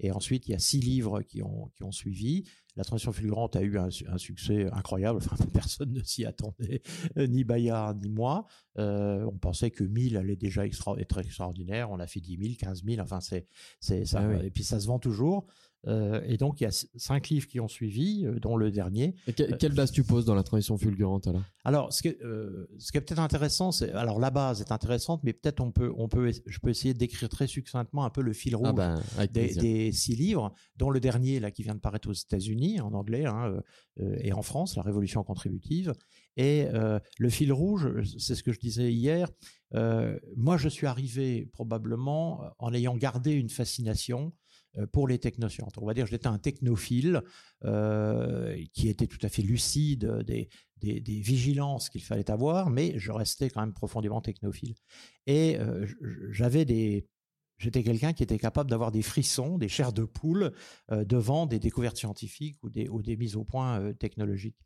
Et 0.00 0.10
ensuite, 0.12 0.48
il 0.48 0.52
y 0.52 0.54
a 0.54 0.58
six 0.58 0.80
livres 0.80 1.22
qui 1.22 1.42
ont, 1.42 1.70
qui 1.74 1.84
ont 1.84 1.92
suivi. 1.92 2.44
La 2.76 2.84
transition 2.84 3.12
fulgurante 3.12 3.54
a 3.56 3.62
eu 3.62 3.78
un, 3.78 3.90
succès 4.16 4.66
incroyable. 4.72 5.18
Enfin, 5.18 5.36
personne 5.52 5.92
ne 5.92 6.02
s'y 6.02 6.24
attendait, 6.24 6.82
euh, 7.18 7.26
ni 7.26 7.44
Bayard, 7.44 7.96
ni 7.96 8.08
moi. 8.08 8.46
Euh, 8.78 9.24
on 9.24 9.36
pensait 9.36 9.70
que 9.70 9.84
1000 9.84 10.16
allait 10.16 10.36
déjà 10.36 10.66
être 10.66 11.18
extraordinaire. 11.18 11.90
On 11.90 12.00
a 12.00 12.06
fait 12.06 12.20
10 12.20 12.38
000, 12.40 12.54
15 12.58 12.84
000. 12.84 13.00
Enfin, 13.00 13.20
c'est, 13.20 13.46
c'est 13.80 14.04
ça. 14.04 14.20
Ah 14.22 14.42
et 14.42 14.50
puis, 14.50 14.64
ça 14.64 14.80
se 14.80 14.86
vend 14.86 14.98
toujours. 14.98 15.46
Euh, 15.88 16.20
et 16.26 16.36
donc, 16.36 16.60
il 16.60 16.64
y 16.64 16.66
a 16.66 16.86
cinq 16.96 17.28
livres 17.28 17.46
qui 17.46 17.58
ont 17.58 17.68
suivi, 17.68 18.24
euh, 18.24 18.38
dont 18.38 18.56
le 18.56 18.70
dernier. 18.70 19.14
quelle 19.34 19.74
base 19.74 19.90
tu 19.90 20.04
poses 20.04 20.24
dans 20.24 20.34
la 20.34 20.42
transition 20.42 20.78
fulgurante 20.78 21.26
alors? 21.26 21.42
Alors, 21.64 21.92
ce, 21.92 22.08
euh, 22.24 22.68
ce 22.78 22.92
qui 22.92 22.98
est 22.98 23.00
peut-être 23.00 23.20
intéressant, 23.20 23.72
c'est 23.72 23.92
alors 23.92 24.18
la 24.18 24.30
base 24.30 24.60
est 24.60 24.72
intéressante, 24.72 25.22
mais 25.24 25.32
peut-être 25.32 25.60
on 25.60 25.72
peut, 25.72 25.92
on 25.96 26.08
peut, 26.08 26.32
je 26.46 26.58
peux 26.58 26.70
essayer 26.70 26.94
d'écrire 26.94 27.28
très 27.28 27.46
succinctement 27.46 28.04
un 28.04 28.10
peu 28.10 28.22
le 28.22 28.32
fil 28.32 28.54
ah 28.54 28.58
rouge 28.58 28.74
ben, 28.74 29.02
des, 29.32 29.92
six 29.92 30.14
livres, 30.14 30.52
dont 30.76 30.90
le 30.90 31.00
dernier 31.00 31.40
là 31.40 31.50
qui 31.50 31.62
vient 31.62 31.74
de 31.74 31.80
paraître 31.80 32.08
aux 32.08 32.12
États-Unis 32.12 32.32
États-Unis 32.32 32.80
en 32.80 32.94
anglais 32.94 33.26
hein, 33.26 33.60
et 33.98 34.32
en 34.32 34.40
France, 34.40 34.76
la 34.76 34.82
révolution 34.82 35.22
contributive. 35.22 35.92
Et 36.38 36.66
le 37.18 37.28
fil 37.28 37.52
rouge, 37.52 37.88
c'est 38.16 38.34
ce 38.34 38.42
que 38.42 38.52
je 38.52 38.58
disais 38.58 38.90
hier. 38.90 39.28
moi, 40.36 40.56
je 40.56 40.68
suis 40.68 40.86
arrivé 40.86 41.50
probablement 41.52 42.42
en 42.58 42.72
ayant 42.72 42.96
gardé 42.96 43.32
une 43.32 43.50
fascination 43.50 44.32
pour 44.92 45.08
les 45.08 45.18
technosciences. 45.18 45.72
On 45.76 45.86
va 45.86 45.94
dire 45.94 46.04
que 46.04 46.10
j'étais 46.10 46.28
un 46.28 46.38
technophile 46.38 47.22
qui 47.62 48.88
était 48.88 49.06
tout 49.06 49.18
à 49.22 49.28
fait 49.28 49.42
lucide 49.42 50.22
des, 50.24 50.48
vigilances 51.20 51.88
qu'il 51.88 52.02
fallait 52.02 52.30
avoir, 52.30 52.70
mais 52.70 52.98
je 52.98 53.12
restais 53.12 53.50
quand 53.50 53.60
même 53.60 53.74
profondément 53.74 54.20
technophile. 54.20 54.74
Et 55.26 55.58
j'avais 56.30 56.64
des, 56.64 57.06
J'étais 57.62 57.84
quelqu'un 57.84 58.12
qui 58.12 58.24
était 58.24 58.38
capable 58.38 58.70
d'avoir 58.70 58.90
des 58.90 59.02
frissons, 59.02 59.56
des 59.56 59.68
chairs 59.68 59.92
de 59.92 60.02
poule 60.02 60.52
devant 60.90 61.46
des 61.46 61.60
découvertes 61.60 61.96
scientifiques 61.96 62.58
ou 62.64 62.70
des 62.70 63.16
mises 63.16 63.36
au 63.36 63.44
point 63.44 63.92
technologiques. 64.00 64.58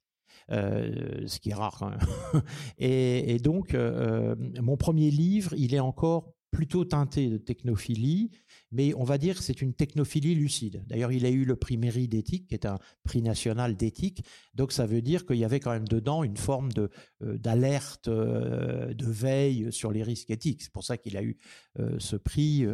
ce 0.49 1.39
qui 1.39 1.51
est 1.51 1.55
rare 1.55 1.77
quand 1.79 1.91
même. 1.91 1.99
et, 2.79 3.39
donc, 3.39 3.75
mon 3.75 4.77
premier 4.79 5.11
livre, 5.11 5.53
il 5.59 5.75
est 5.75 5.81
encore 5.81 6.36
plutôt 6.51 6.85
teinté 6.85 7.29
de 7.29 7.37
technophilie, 7.39 8.31
mais 8.73 8.95
on 8.95 9.05
va 9.05 9.19
dire 9.19 9.37
que 9.37 9.43
c'est 9.43 9.61
une 9.61 9.75
technophilie 9.75 10.35
lucide. 10.35 10.85
D'ailleurs, 10.87 11.13
il 11.13 11.27
a 11.27 11.31
eu 11.31 11.45
le 11.45 11.57
prix 11.57 11.77
Mairie 11.77 12.09
d'éthique, 12.09 12.49
qui 12.49 12.55
est 12.55 12.67
un 12.67 12.79
prix 13.05 13.23
national 13.23 13.77
d'éthique, 13.77 14.25
donc 14.55 14.73
ça 14.73 14.87
veut 14.87 15.03
dire 15.03 15.27
qu'il 15.27 15.37
y 15.37 15.45
avait 15.45 15.61
quand 15.61 15.73
même 15.73 15.89
dedans 15.89 16.25
une 16.25 16.37
forme 16.37 16.73
de 16.73 16.91
euh, 17.23 17.37
d'alerte, 17.39 18.09
euh, 18.09 18.95
de 18.95 19.07
veille 19.07 19.73
sur 19.73 19.91
les 19.93 20.03
risques 20.03 20.31
éthiques. 20.31 20.63
C'est 20.63 20.73
pour 20.73 20.85
ça 20.85 20.97
qu'il 20.97 21.17
a 21.17 21.23
eu 21.23 21.37
euh, 21.79 21.97
ce 21.99 22.17
prix 22.17 22.67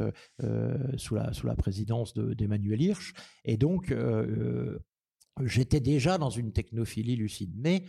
sous 0.96 1.14
la 1.14 1.32
sous 1.32 1.46
la 1.46 1.56
présidence 1.56 2.14
d'Emmanuel 2.14 2.80
Hirsch. 2.80 3.14
Et 3.44 3.56
donc, 3.56 3.94
j'étais 5.44 5.80
déjà 5.80 6.18
dans 6.18 6.30
une 6.30 6.52
technophilie 6.52 7.16
lucide, 7.16 7.52
mais 7.56 7.84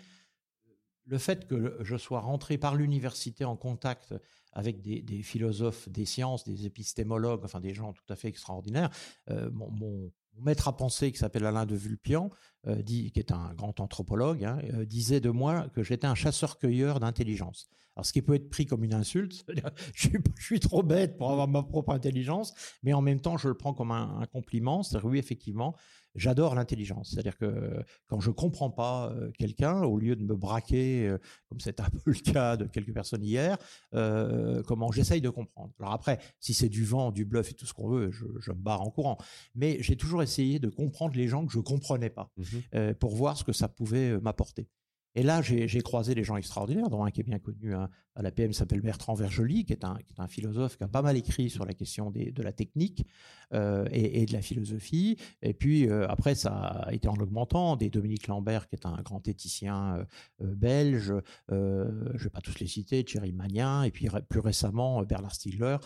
le 1.05 1.17
fait 1.17 1.47
que 1.47 1.77
je 1.81 1.97
sois 1.97 2.21
rentré 2.21 2.57
par 2.57 2.75
l'université 2.75 3.45
en 3.45 3.55
contact 3.55 4.13
avec 4.53 4.81
des, 4.81 5.21
philosophes 5.23 5.89
des 5.89 6.05
sciences, 6.05 6.43
des 6.43 6.65
épistémologues, 6.65 7.41
enfin 7.43 7.59
des 7.59 7.73
gens 7.73 7.93
tout 7.93 8.03
à 8.09 8.15
fait 8.15 8.27
extraordinaires. 8.27 8.89
Euh, 9.29 9.49
mon, 9.51 10.11
maître 10.39 10.67
à 10.67 10.75
penser, 10.75 11.11
qui 11.11 11.19
s'appelle 11.19 11.45
Alain 11.45 11.65
de 11.65 11.75
Vulpian, 11.75 12.31
euh, 12.67 12.81
qui 12.81 13.11
est 13.15 13.31
un 13.31 13.53
grand 13.53 13.79
anthropologue, 13.79 14.43
hein, 14.43 14.59
euh, 14.73 14.83
disait 14.83 15.19
de 15.19 15.29
moi 15.29 15.69
que 15.69 15.83
j'étais 15.83 16.07
un 16.07 16.15
chasseur-cueilleur 16.15 16.99
d'intelligence. 16.99 17.69
Alors, 17.95 18.05
ce 18.05 18.13
qui 18.13 18.21
peut 18.21 18.35
être 18.35 18.49
pris 18.49 18.65
comme 18.65 18.83
une 18.83 18.93
insulte, 18.93 19.45
je 19.93 20.07
suis, 20.07 20.17
je 20.37 20.45
suis, 20.45 20.59
trop 20.59 20.83
bête 20.83 21.17
pour 21.17 21.31
avoir 21.31 21.47
ma 21.47 21.63
propre 21.63 21.93
intelligence, 21.93 22.53
mais 22.81 22.93
en 22.93 23.01
même 23.01 23.19
temps, 23.19 23.37
je 23.37 23.47
le 23.47 23.53
prends 23.53 23.73
comme 23.73 23.91
un, 23.91 24.19
un 24.19 24.25
compliment. 24.25 24.83
C'est-à-dire, 24.83 25.09
oui, 25.09 25.19
effectivement, 25.19 25.75
j'adore 26.15 26.55
l'intelligence. 26.55 27.11
C'est-à-dire 27.11 27.37
que 27.37 27.83
quand 28.07 28.19
je 28.19 28.31
comprends 28.31 28.69
pas 28.69 29.11
euh, 29.11 29.31
quelqu'un, 29.37 29.81
au 29.81 29.97
lieu 29.97 30.15
de 30.15 30.23
me 30.23 30.35
braquer, 30.35 31.07
euh, 31.07 31.17
comme 31.49 31.59
c'est 31.59 31.79
un 31.79 31.89
peu 32.03 32.11
le 32.11 32.19
cas 32.19 32.57
de 32.57 32.65
quelques 32.65 32.93
personnes 32.93 33.23
hier, 33.23 33.57
euh, 33.93 34.61
comment 34.63 34.91
j'essaye 34.91 35.21
de 35.21 35.29
comprendre. 35.29 35.71
Alors 35.79 35.93
après, 35.93 36.19
si 36.39 36.53
c'est 36.53 36.69
du 36.69 36.83
vent, 36.85 37.11
du 37.11 37.25
bluff 37.25 37.51
et 37.51 37.53
tout 37.53 37.65
ce 37.65 37.73
qu'on 37.73 37.89
veut, 37.89 38.11
je, 38.11 38.51
me 38.51 38.57
barre 38.57 38.81
en 38.81 38.91
courant. 38.91 39.17
Mais 39.55 39.77
j'ai 39.81 39.95
toujours 39.95 40.21
essayé 40.21 40.59
de 40.59 40.69
comprendre 40.69 41.15
les 41.15 41.27
gens 41.27 41.45
que 41.45 41.51
je 41.51 41.59
comprenais 41.59 42.09
pas, 42.09 42.31
mmh 42.37 42.93
pour 42.99 43.15
voir 43.15 43.37
ce 43.37 43.43
que 43.43 43.53
ça 43.53 43.67
pouvait 43.67 44.19
m'apporter. 44.19 44.67
Et 45.15 45.21
là, 45.21 45.41
j'ai 45.41 45.81
croisé 45.81 46.15
des 46.15 46.23
gens 46.23 46.37
extraordinaires, 46.37 46.89
dont 46.89 47.05
un 47.05 47.11
qui 47.11 47.21
est 47.21 47.23
bien 47.23 47.37
connu 47.37 47.75
hein, 47.75 47.89
à, 48.15 48.23
la 48.23 48.31
PM 48.31 48.51
s'appelle 48.51 48.81
Bertrand 48.81 49.13
Vergely, 49.13 49.63
qui 49.63 49.73
est, 49.73 49.83
un, 49.83 49.95
qui 49.97 50.13
est, 50.17 50.19
un, 50.19 50.27
philosophe 50.27 50.75
qui 50.77 50.83
a 50.83 50.87
pas 50.87 51.03
mal 51.03 51.17
écrit 51.17 51.51
sur 51.51 51.65
la 51.65 51.73
question 51.73 52.09
des, 52.09 52.31
de 52.31 52.41
la 52.41 52.51
technique 52.51 53.05
euh, 53.53 53.85
et, 53.91 54.21
et, 54.21 54.25
de 54.25 54.33
la 54.33 54.41
philosophie. 54.41 55.17
Et 55.43 55.53
puis 55.53 55.87
euh, 55.87 56.07
après, 56.09 56.33
ça 56.33 56.51
a 56.51 56.93
été 56.93 57.07
en 57.07 57.15
augmentant. 57.15 57.75
Des 57.75 57.89
Dominique 57.89 58.27
Lambert, 58.27 58.67
qui 58.67 58.75
est 58.75 58.87
un 58.87 58.99
grand 59.03 59.27
éthicien 59.27 60.05
euh, 60.41 60.55
belge, 60.55 61.13
je 61.49 61.55
ne 61.55 62.17
vais 62.17 62.29
pas 62.29 62.41
tous 62.41 62.59
les 62.59 62.67
citer, 62.67 63.03
Thierry 63.03 63.33
Magnin, 63.33 63.83
et 63.83 63.91
puis 63.91 64.07
plus 64.27 64.39
récemment 64.39 65.03
Bernard 65.03 65.35
Stiegler, 65.35 65.77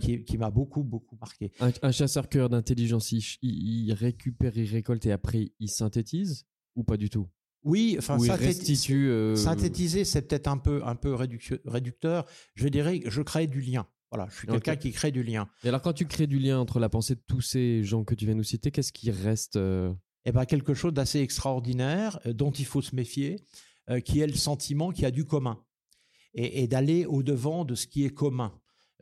qui, 0.00 0.22
qui 0.22 0.38
m'a 0.38 0.50
beaucoup, 0.50 0.84
beaucoup 0.84 1.16
marqué. 1.20 1.50
Un, 1.82 1.90
chasseur-cœur 1.90 2.48
d'intelligence, 2.48 3.10
il, 3.12 3.22
il 3.42 3.92
récupère, 3.92 4.56
il 4.56 4.70
récolte 4.70 5.06
et 5.06 5.12
après 5.12 5.52
il 5.58 5.68
synthétise 5.68 6.46
ou 6.76 6.84
pas 6.84 6.96
du 6.96 7.10
tout? 7.10 7.28
Oui, 7.66 7.96
enfin, 7.98 8.16
euh, 8.16 9.34
synthétiser, 9.36 10.04
c'est 10.04 10.22
peut-être 10.22 10.46
un 10.46 10.56
peu, 10.56 10.82
un 10.84 10.94
peu 10.94 11.14
réducteur. 11.14 12.24
Je 12.54 12.68
dirais 12.68 13.00
que 13.00 13.10
je 13.10 13.22
crée 13.22 13.48
du 13.48 13.60
lien. 13.60 13.86
Voilà, 14.12 14.28
je 14.30 14.38
suis 14.38 14.46
quelqu'un 14.46 14.76
qui 14.76 14.92
crée 14.92 15.10
du 15.10 15.24
lien. 15.24 15.48
Et 15.64 15.68
alors, 15.68 15.82
quand 15.82 15.92
tu 15.92 16.06
crées 16.06 16.28
du 16.28 16.38
lien 16.38 16.60
entre 16.60 16.78
la 16.78 16.88
pensée 16.88 17.16
de 17.16 17.22
tous 17.26 17.40
ces 17.40 17.82
gens 17.82 18.04
que 18.04 18.14
tu 18.14 18.24
viens 18.24 18.36
nous 18.36 18.44
citer, 18.44 18.70
qu'est-ce 18.70 18.92
qui 18.92 19.10
reste 19.10 19.56
euh? 19.56 19.92
Eh 20.24 20.32
ben, 20.32 20.44
quelque 20.44 20.74
chose 20.74 20.92
d'assez 20.92 21.20
extraordinaire, 21.20 22.20
euh, 22.24 22.32
dont 22.32 22.52
il 22.52 22.66
faut 22.66 22.82
se 22.82 22.94
méfier, 22.94 23.44
qui 24.04 24.18
est 24.18 24.26
le 24.26 24.34
sentiment 24.34 24.90
qu'il 24.90 25.04
y 25.04 25.06
a 25.06 25.12
du 25.12 25.24
commun. 25.24 25.62
et 26.34 26.66
d'aller 26.66 27.06
au-devant 27.06 27.64
de 27.64 27.74
ce 27.74 27.86
qui 27.86 28.04
est 28.04 28.10
commun. 28.10 28.52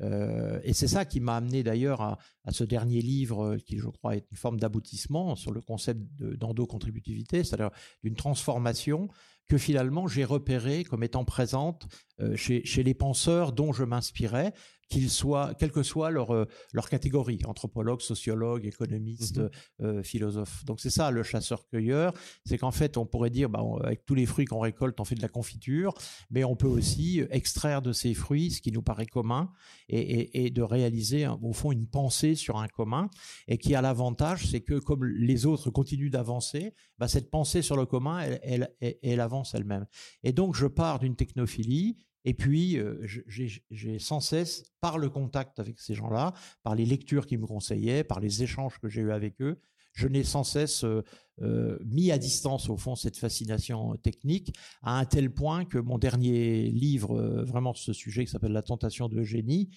Euh, 0.00 0.60
et 0.64 0.72
c'est 0.72 0.88
ça 0.88 1.04
qui 1.04 1.20
m'a 1.20 1.36
amené 1.36 1.62
d'ailleurs 1.62 2.00
à, 2.02 2.18
ce 2.50 2.64
dernier 2.64 3.00
livre 3.00 3.44
euh, 3.44 3.58
qui, 3.58 3.78
je 3.78 3.88
crois, 3.88 4.16
est 4.16 4.26
une 4.30 4.36
forme 4.36 4.58
d'aboutissement 4.58 5.36
sur 5.36 5.52
le 5.52 5.60
concept 5.60 6.00
d'endocontributivité, 6.18 7.44
c'est-à-dire 7.44 7.70
d'une 8.02 8.16
transformation 8.16 9.08
que 9.48 9.58
finalement 9.58 10.06
j'ai 10.06 10.24
repérée 10.24 10.84
comme 10.84 11.04
étant 11.04 11.24
présente 11.24 11.86
euh, 12.20 12.34
chez, 12.36 12.82
les 12.82 12.94
penseurs 12.94 13.52
dont 13.52 13.72
je 13.72 13.84
m'inspirais, 13.84 14.52
qu'ils 14.94 15.10
soient, 15.10 15.54
quelle 15.58 15.72
que 15.72 15.82
soit 15.82 16.10
leur, 16.10 16.32
euh, 16.32 16.46
leur 16.72 16.88
catégorie, 16.88 17.40
anthropologue, 17.46 18.00
sociologue, 18.00 18.64
économiste, 18.64 19.38
mmh 19.38 19.50
euh, 19.82 20.02
philosophe. 20.02 20.64
Donc 20.64 20.80
c'est 20.80 20.90
ça 20.90 21.10
le 21.10 21.22
chasseur-cueilleur, 21.22 22.12
c'est 22.44 22.58
qu'en 22.58 22.70
fait 22.70 22.96
on 22.96 23.06
pourrait 23.06 23.30
dire, 23.30 23.48
bah, 23.48 23.60
avec 23.82 24.04
tous 24.06 24.14
les 24.14 24.26
fruits 24.26 24.44
qu'on 24.44 24.60
récolte, 24.60 25.00
on 25.00 25.04
fait 25.04 25.14
de 25.14 25.22
la 25.22 25.28
confiture, 25.28 25.94
mais 26.30 26.44
on 26.44 26.54
peut 26.54 26.68
aussi 26.68 27.22
extraire 27.30 27.82
de 27.82 27.92
ces 27.92 28.14
fruits 28.14 28.52
ce 28.52 28.60
qui 28.60 28.70
nous 28.70 28.82
paraît 28.82 29.06
commun 29.06 29.50
et, 29.88 30.46
et, 30.46 30.50
de 30.50 30.62
réaliser 30.62 31.26
au 31.26 31.52
fond 31.52 31.72
une 31.72 31.86
pensée 31.86 32.34
sur 32.34 32.58
un 32.58 32.68
commun 32.68 33.10
et 33.48 33.58
qui 33.58 33.74
a 33.74 33.82
l'avantage, 33.82 34.46
c'est 34.46 34.60
que 34.60 34.78
comme 34.78 35.04
les 35.04 35.46
autres 35.46 35.70
continuent 35.70 36.10
d'avancer, 36.10 36.74
bah, 36.98 37.08
cette 37.08 37.30
pensée 37.30 37.62
sur 37.62 37.76
le 37.76 37.86
commun, 37.86 38.20
elle, 38.20 38.70
elle, 38.80 38.98
elle 39.02 39.20
avance 39.20 39.54
elle-même. 39.54 39.86
Et 40.22 40.32
donc 40.32 40.54
je 40.54 40.66
pars 40.66 40.98
d'une 40.98 41.16
technophilie 41.16 41.96
et 42.24 42.34
puis, 42.34 42.78
euh, 42.78 43.06
j'ai 43.26 43.98
sans 43.98 44.20
cesse, 44.20 44.64
par 44.80 44.98
le 44.98 45.10
contact 45.10 45.58
avec 45.58 45.78
ces 45.78 45.94
gens-là, 45.94 46.32
par 46.62 46.74
les 46.74 46.86
lectures 46.86 47.26
qu'ils 47.26 47.38
me 47.38 47.46
conseillaient, 47.46 48.02
par 48.02 48.20
les 48.20 48.42
échanges 48.42 48.78
que 48.78 48.88
j'ai 48.88 49.02
eus 49.02 49.12
avec 49.12 49.40
eux, 49.42 49.60
je 49.92 50.08
n'ai 50.08 50.24
sans 50.24 50.42
cesse 50.42 50.84
euh, 50.84 51.04
euh, 51.42 51.78
mis 51.84 52.10
à 52.10 52.18
distance, 52.18 52.68
au 52.68 52.76
fond, 52.76 52.96
cette 52.96 53.16
fascination 53.16 53.94
technique, 53.96 54.56
à 54.82 54.98
un 54.98 55.04
tel 55.04 55.32
point 55.32 55.64
que 55.64 55.78
mon 55.78 55.98
dernier 55.98 56.70
livre, 56.70 57.42
vraiment 57.44 57.74
ce 57.74 57.92
sujet 57.92 58.24
qui 58.24 58.30
s'appelle 58.30 58.52
La 58.52 58.62
tentation 58.62 59.08
de 59.08 59.22
génie, 59.22 59.70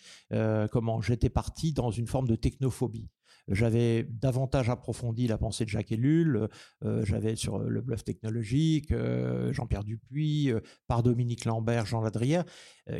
comment 0.72 1.02
j'étais 1.02 1.30
parti 1.30 1.74
dans 1.74 1.92
une 1.92 2.08
forme 2.08 2.28
de 2.28 2.36
technophobie. 2.36 3.10
J'avais 3.48 4.04
davantage 4.04 4.70
approfondi 4.70 5.28
la 5.28 5.38
pensée 5.38 5.64
de 5.64 5.70
Jacques 5.70 5.92
Ellul, 5.92 6.48
euh, 6.84 7.06
j'avais 7.06 7.36
sur 7.36 7.60
le 7.60 7.82
bluff 7.82 8.04
technologique, 8.04 8.92
euh, 8.92 9.54
Jean-Pierre 9.54 9.84
Dupuis, 9.84 10.52
euh, 10.52 10.60
par 10.88 11.02
Dominique 11.02 11.46
Lambert, 11.46 11.86
Jean 11.86 12.02
Ladrière, 12.02 12.44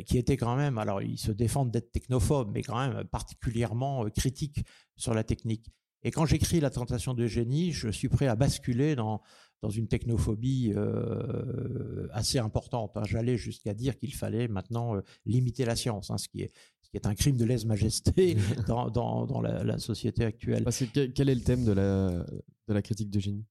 qui 0.04 0.18
étaient 0.18 0.36
quand 0.36 0.56
même, 0.56 0.76
alors 0.76 1.00
ils 1.00 1.18
se 1.18 1.32
défendent 1.32 1.70
d'être 1.70 1.92
technophobes, 1.92 2.50
mais 2.52 2.62
quand 2.62 2.78
même 2.78 3.04
particulièrement 3.04 4.04
critiques 4.10 4.64
sur 4.96 5.14
la 5.14 5.24
technique. 5.24 5.70
Et 6.02 6.10
quand 6.10 6.26
j'écris 6.26 6.60
La 6.60 6.70
tentation 6.70 7.14
de 7.14 7.26
génie, 7.26 7.72
je 7.72 7.88
suis 7.88 8.08
prêt 8.08 8.26
à 8.26 8.36
basculer 8.36 8.94
dans, 8.94 9.22
dans 9.62 9.70
une 9.70 9.88
technophobie 9.88 10.72
assez 12.12 12.38
importante. 12.38 12.96
Hein. 12.96 13.02
J'allais 13.04 13.36
jusqu'à 13.36 13.74
dire 13.74 13.98
qu'il 13.98 14.14
fallait 14.14 14.48
maintenant 14.48 14.94
limiter 15.26 15.64
la 15.64 15.76
science, 15.76 16.10
hein, 16.10 16.18
ce 16.18 16.28
qui 16.28 16.42
est 16.42 16.52
qui 16.90 16.96
est 16.96 17.06
un 17.06 17.14
crime 17.14 17.36
de 17.36 17.44
lèse-majesté 17.44 18.36
dans, 18.66 18.88
dans, 18.90 19.26
dans 19.26 19.40
la, 19.40 19.62
la, 19.62 19.78
société 19.78 20.24
actuelle. 20.24 20.64
Parce 20.64 20.78
que 20.78 21.06
quel 21.06 21.28
est 21.28 21.34
le 21.34 21.42
thème 21.42 21.64
de 21.64 21.72
la, 21.72 22.24
de 22.68 22.72
la 22.74 22.82
critique 22.82 23.10
de 23.10 23.20
génie 23.20 23.44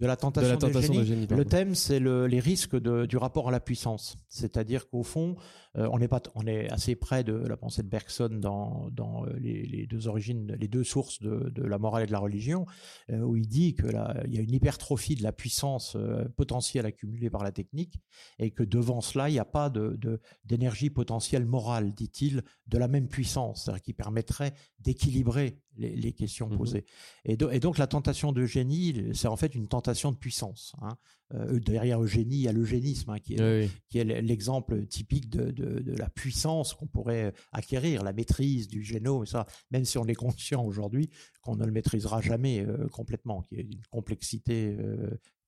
de 0.00 0.06
la 0.06 0.16
tentation, 0.16 0.56
de, 0.56 1.04
génie. 1.04 1.26
Le 1.26 1.44
thème, 1.44 1.74
c'est 1.74 1.98
le, 1.98 2.26
les 2.26 2.40
risques 2.40 2.76
de, 2.76 3.06
du 3.06 3.16
rapport 3.16 3.48
à 3.48 3.50
la 3.50 3.60
puissance. 3.60 4.16
C'est-à-dire 4.28 4.88
qu'au 4.88 5.02
fond, 5.02 5.36
euh, 5.76 5.88
on, 5.92 6.00
est 6.00 6.08
pas, 6.08 6.22
on 6.34 6.46
est 6.46 6.70
assez 6.70 6.96
près 6.96 7.24
de 7.24 7.34
la 7.34 7.56
pensée 7.56 7.82
de 7.82 7.88
Bergson 7.88 8.30
dans, 8.30 8.88
dans 8.90 9.26
euh, 9.26 9.32
les, 9.38 9.64
les, 9.64 9.86
deux 9.86 10.08
origines, 10.08 10.56
les 10.58 10.68
deux 10.68 10.84
sources 10.84 11.20
de, 11.20 11.50
de, 11.50 11.62
la 11.62 11.78
morale 11.78 12.04
et 12.04 12.06
de 12.06 12.12
la 12.12 12.18
religion, 12.18 12.66
euh, 13.10 13.20
où 13.20 13.36
il 13.36 13.46
dit 13.46 13.74
que 13.74 13.86
là, 13.86 14.22
il 14.26 14.34
y 14.34 14.38
a 14.38 14.40
une 14.40 14.52
hypertrophie 14.52 15.14
de 15.14 15.22
la 15.22 15.32
puissance 15.32 15.96
potentielle 16.36 16.86
accumulée 16.86 17.30
par 17.30 17.42
la 17.42 17.52
technique, 17.52 17.94
et 18.38 18.50
que 18.50 18.62
devant 18.62 19.00
cela, 19.00 19.28
il 19.28 19.32
n'y 19.32 19.38
a 19.38 19.44
pas 19.44 19.70
de, 19.70 19.98
d'énergie 20.44 20.90
potentielle 20.90 21.44
morale, 21.44 21.92
dit-il, 21.92 22.42
de 22.66 22.78
la 22.78 22.88
même 22.88 23.08
puissance, 23.08 23.64
c'est-à-dire 23.64 23.82
qui 23.82 23.92
permettrait 23.92 24.54
d'équilibrer 24.80 25.60
les, 25.78 26.12
questions 26.12 26.48
mmh 26.48 26.56
posées. 26.56 26.84
Et, 27.24 27.32
et, 27.32 27.60
donc 27.60 27.78
la 27.78 27.86
tentation 27.86 28.32
de 28.32 28.44
génie, 28.44 29.10
c'est 29.14 29.28
en 29.28 29.36
fait 29.36 29.54
une 29.54 29.68
tentation 29.68 30.12
de 30.12 30.16
puissance. 30.16 30.74
Hein. 30.82 30.96
euh, 31.34 31.60
derrière 31.60 32.02
Eugénie, 32.02 32.36
il 32.36 32.42
y 32.42 32.48
a 32.48 32.52
l'eugénisme, 32.52 33.10
hein, 33.10 33.18
qui 33.18 33.34
est, 33.34 34.04
l'exemple 34.04 34.86
typique 34.86 35.30
de, 35.30 35.50
de, 35.50 35.94
la 35.96 36.08
puissance 36.08 36.74
qu'on 36.74 36.86
pourrait 36.86 37.32
acquérir, 37.52 38.02
la 38.02 38.12
maîtrise 38.12 38.68
du 38.68 38.82
génome, 38.82 39.26
ça, 39.26 39.46
même 39.70 39.84
si 39.84 39.98
on 39.98 40.06
est 40.06 40.14
conscient 40.14 40.64
aujourd'hui 40.64 41.10
qu'on 41.40 41.56
ne 41.56 41.64
le 41.64 41.72
maîtrisera 41.72 42.20
jamais 42.20 42.66
complètement, 42.92 43.42
qui 43.42 43.56
est 43.56 43.62
une 43.62 43.80
complexité 43.90 44.76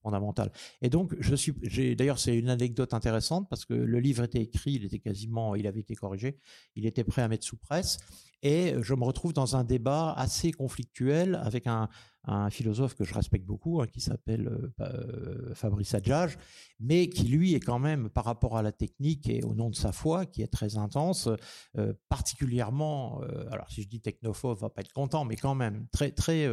fondamentale. 0.01 0.51
Et 0.81 0.89
donc, 0.89 1.15
je 1.19 1.35
suis, 1.35 1.53
j'ai, 1.61 1.95
d'ailleurs, 1.95 2.19
c'est 2.19 2.37
une 2.37 2.49
anecdote 2.49 2.93
intéressante 2.93 3.47
parce 3.49 3.65
que 3.65 3.73
le 3.73 3.99
livre 3.99 4.23
était 4.23 4.41
écrit, 4.41 4.73
il 4.73 4.85
était 4.85 4.99
quasiment, 4.99 5.55
il 5.55 5.67
avait 5.67 5.79
été 5.79 5.95
corrigé, 5.95 6.37
il 6.75 6.85
était 6.85 7.03
prêt 7.03 7.21
à 7.21 7.27
mettre 7.27 7.45
sous 7.45 7.57
presse, 7.57 7.99
et 8.43 8.75
je 8.81 8.93
me 8.93 9.03
retrouve 9.03 9.33
dans 9.33 9.55
un 9.55 9.63
débat 9.63 10.13
assez 10.17 10.51
conflictuel 10.51 11.39
avec 11.43 11.67
un, 11.67 11.89
un 12.25 12.49
philosophe 12.49 12.95
que 12.95 13.03
je 13.03 13.13
respecte 13.13 13.45
beaucoup, 13.45 13.81
hein, 13.81 13.87
qui 13.87 13.99
s'appelle 13.99 14.47
euh, 14.47 14.73
euh, 14.81 15.55
Fabrice 15.55 15.93
Adjage, 15.95 16.37
mais 16.79 17.09
qui 17.09 17.23
lui 17.23 17.55
est 17.55 17.59
quand 17.59 17.79
même, 17.79 18.09
par 18.09 18.25
rapport 18.25 18.57
à 18.57 18.61
la 18.61 18.71
technique 18.71 19.27
et 19.27 19.43
au 19.43 19.55
nom 19.55 19.69
de 19.69 19.75
sa 19.75 19.91
foi, 19.91 20.25
qui 20.25 20.41
est 20.41 20.51
très 20.51 20.77
intense, 20.77 21.29
euh, 21.77 21.93
particulièrement, 22.09 23.21
alors 23.51 23.69
si 23.71 23.83
je 23.83 23.87
dis 23.87 24.01
technophobe, 24.01 24.59
va 24.59 24.69
pas 24.69 24.81
être 24.81 24.93
content, 24.93 25.25
mais 25.25 25.35
quand 25.35 25.55
même 25.55 25.87
très 25.91 26.11
très 26.11 26.47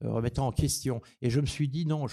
remettant 0.00 0.46
en 0.46 0.52
question. 0.52 1.00
Et 1.22 1.30
je 1.30 1.40
me 1.40 1.46
suis 1.46 1.68
dit 1.68 1.86
non, 1.86 2.06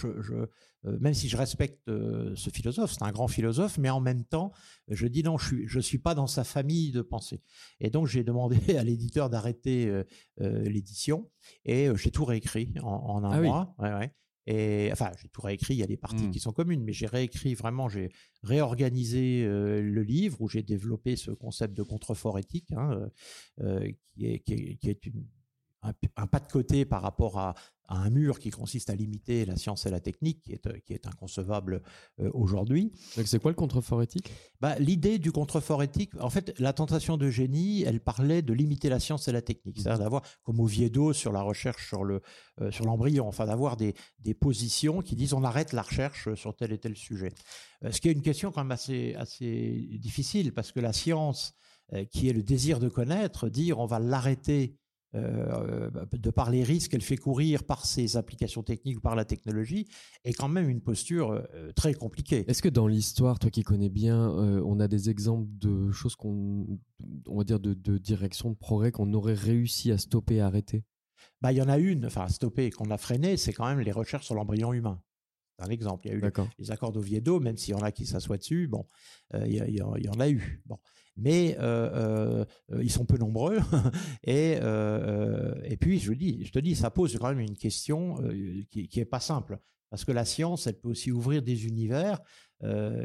même 0.84 1.14
si 1.14 1.30
je 1.30 1.38
respecte 1.38 1.82
ce 1.88 2.50
philosophe, 2.50 2.94
c'est 2.94 3.04
un 3.04 3.12
grand 3.12 3.28
philosophe, 3.28 3.78
mais 3.78 3.90
en 3.90 4.00
même 4.00 4.24
temps, 4.24 4.52
je 4.88 5.08
dis 5.08 5.24
non, 5.24 5.38
je 5.38 5.70
suis 5.70 5.84
suis 5.84 5.98
pas 5.98 6.16
dans 6.16 6.28
sa 6.28 6.44
famille 6.44 6.92
de 6.92 7.02
pensée. 7.02 7.42
Et 7.80 7.90
donc 7.90 8.08
j'ai 8.08 8.24
demandé 8.24 8.58
à 8.78 8.84
l'éditeur 8.84 9.30
d'arrêter 9.30 10.04
l'édition 10.40 11.30
et 11.66 11.90
j'ai 11.96 12.12
tout 12.12 12.26
réécrit 12.26 12.74
en, 12.82 13.24
un 13.24 13.32
ah 13.32 13.42
mois. 13.42 13.76
Et 14.48 14.90
enfin, 14.92 15.12
j'ai 15.20 15.28
tout 15.30 15.42
réécrit. 15.42 15.74
Il 15.74 15.80
y 15.80 15.84
a 15.84 15.88
des 15.88 15.98
parties 15.98 16.28
mmh. 16.28 16.32
qui 16.32 16.40
sont 16.40 16.52
communes, 16.52 16.84
mais 16.84 16.94
j'ai 16.94 17.08
réécrit 17.08 17.56
vraiment. 17.56 17.90
J'ai 17.90 18.10
réorganisé 18.44 19.44
le 19.44 20.04
livre 20.04 20.40
où 20.42 20.48
j'ai 20.48 20.62
développé 20.62 21.16
ce 21.16 21.32
concept 21.32 21.74
de 21.74 21.82
contrefort 21.82 22.38
éthique, 22.38 22.72
hein, 22.72 23.10
qui, 23.58 24.28
est, 24.28 24.40
qui, 24.40 24.78
qui 24.78 24.90
est 24.90 25.06
une 25.08 25.26
un, 26.16 26.28
pas 26.28 26.40
de 26.40 26.48
côté 26.52 26.86
par 26.86 27.02
rapport 27.02 27.40
à, 27.40 27.56
un 27.88 28.10
mur 28.10 28.40
qui 28.40 28.50
consiste 28.50 28.90
à 28.90 28.96
limiter 28.96 29.46
la 29.46 29.56
science 29.58 29.86
et 29.86 29.92
la 29.92 30.00
technique, 30.00 30.42
qui 30.42 30.54
est, 30.54 30.82
qui 30.86 30.94
est 30.94 31.06
inconcevable 31.06 31.82
euh, 32.20 32.32
aujourd'hui. 32.34 32.92
C'est 33.26 33.40
quoi 33.40 33.52
le 33.52 33.56
contrefort 33.56 34.02
éthique? 34.02 34.32
Bah, 34.60 34.76
L'idée 34.80 35.20
du 35.20 35.32
contrefort 35.32 35.84
éthique, 35.84 36.12
en 36.20 36.30
fait, 36.30 36.58
la 36.60 36.74
tentation 36.74 37.18
de 37.18 37.30
génie, 37.30 37.84
elle 37.84 38.00
parlait 38.00 38.42
de 38.42 38.54
limiter 38.54 38.90
la 38.90 39.00
science 39.00 39.28
et 39.28 39.32
la 39.32 39.42
technique, 39.42 39.78
c'est-à-dire 39.80 40.04
d'avoir, 40.04 40.24
comme 40.44 40.60
Oviedo 40.60 41.14
sur 41.14 41.32
la 41.32 41.42
recherche 41.42 41.88
sur 41.88 42.04
le 42.04 42.22
euh, 42.62 42.72
sur 42.72 42.86
l'embryon, 42.86 43.28
enfin 43.28 43.46
d'avoir 43.46 43.78
des, 43.78 43.94
des 44.20 44.34
positions 44.34 45.02
qui 45.02 45.16
disent 45.16 45.34
on 45.34 45.44
arrête 45.44 45.74
la 45.74 45.82
recherche 45.82 46.34
sur 46.36 46.56
tel 46.56 46.72
et 46.72 46.80
tel 46.80 46.96
sujet. 46.96 47.34
Euh, 47.84 47.92
ce 47.92 48.02
qui 48.02 48.10
est 48.10 48.14
une 48.14 48.22
question 48.22 48.52
quand 48.52 48.62
même 48.62 48.72
assez, 48.72 49.14
assez 49.16 50.00
difficile, 50.00 50.54
parce 50.54 50.72
que 50.72 50.80
la 50.80 50.94
science, 50.94 51.54
qui 52.10 52.28
est 52.28 52.34
le 52.34 52.42
désir 52.42 52.80
de 52.80 52.90
connaître, 52.90 53.48
dire 53.48 53.78
on 53.78 53.86
va 53.86 54.00
l'arrêter 54.00 54.76
euh, 55.16 55.90
de 56.12 56.30
par 56.30 56.52
les 56.52 56.64
risques 56.64 56.92
qu'elle 56.92 57.02
fait 57.02 57.18
courir 57.18 57.64
par 57.64 57.86
ses 57.86 58.18
applications 58.18 58.64
techniques 58.64 58.98
ou 58.98 59.02
par 59.02 59.16
la 59.16 59.24
technologie, 59.24 59.88
est 60.26 60.34
quand 60.34 60.50
même 60.50 60.70
une 60.70 60.82
posture 60.82 61.32
euh, 61.32 61.72
très 61.74 61.94
compliquée. 61.94 62.44
Est-ce 62.50 62.62
que 62.62 62.70
dans 62.70 62.88
l'histoire, 62.88 63.40
toi 63.40 63.50
qui 63.50 63.64
connais 63.64 63.90
bien, 63.90 64.32
euh, 64.32 64.62
on 64.66 64.80
a 64.80 64.88
des 64.88 65.10
exemples 65.10 65.48
de 65.58 65.92
choses 65.92 66.16
qu'on, 66.16 66.80
on 67.28 67.38
va 67.38 67.44
dire, 67.46 67.60
de, 67.60 67.98
direction 67.98 68.50
de 68.50 68.56
progrès 68.56 68.92
qu'on 68.92 69.14
aurait 69.14 69.36
réussi 69.36 69.92
à 69.92 69.98
stopper, 69.98 70.42
à 70.42 70.48
arrêter? 70.48 70.84
Bah, 71.42 71.54
Il 71.54 71.58
y 71.58 71.62
en 71.62 71.70
a 71.70 71.78
une, 71.78 72.06
enfin, 72.08 72.28
stopper, 72.28 72.70
qu'on 72.72 72.92
a 72.92 72.98
freiné, 72.98 73.38
c'est 73.38 73.54
quand 73.54 73.68
même 73.68 73.80
les 73.80 73.94
recherches 73.94 74.26
sur 74.26 74.36
l'embryon 74.36 74.74
humain. 74.74 75.02
C'est 75.58 75.66
un 75.66 75.70
exemple. 75.70 76.08
Il 76.08 76.12
y 76.12 76.14
a 76.14 76.18
eu 76.18 76.32
les, 76.60 76.72
accords 76.72 76.92
d'Oviedo, 76.92 77.40
même 77.40 77.56
s'il 77.56 77.74
y 77.74 77.78
en 77.78 77.84
a 77.84 77.94
qui 77.94 78.06
s'assoient 78.06 78.38
dessus, 78.38 78.68
bon, 78.68 78.86
il, 79.34 79.54
y 79.54 79.58
il, 79.68 79.76
y 79.78 80.10
en 80.10 80.20
a 80.20 80.30
eu. 80.30 80.62
Bon 80.66 80.78
mais 81.18 81.58
euh, 81.60 82.46
euh, 82.72 82.84
ils 82.84 82.92
sont 82.92 83.06
peu 83.06 83.18
nombreux. 83.18 83.60
et, 84.24 84.58
euh, 84.62 85.54
et 85.64 85.78
puis, 85.78 86.00
je, 86.00 86.12
te 86.12 86.60
dis, 86.60 86.76
ça 86.76 86.90
pose 86.90 87.18
quand 87.18 87.30
même 87.30 87.40
une 87.40 87.58
question 87.58 88.18
qui, 88.70 88.88
qui 88.88 89.06
pas 89.06 89.20
simple. 89.20 89.60
Parce 89.90 90.04
que 90.04 90.12
la 90.12 90.26
science, 90.26 90.68
elle 90.68 90.80
peut 90.80 90.90
aussi 90.90 91.12
ouvrir 91.12 91.42
des 91.42 91.66
univers 91.66 92.20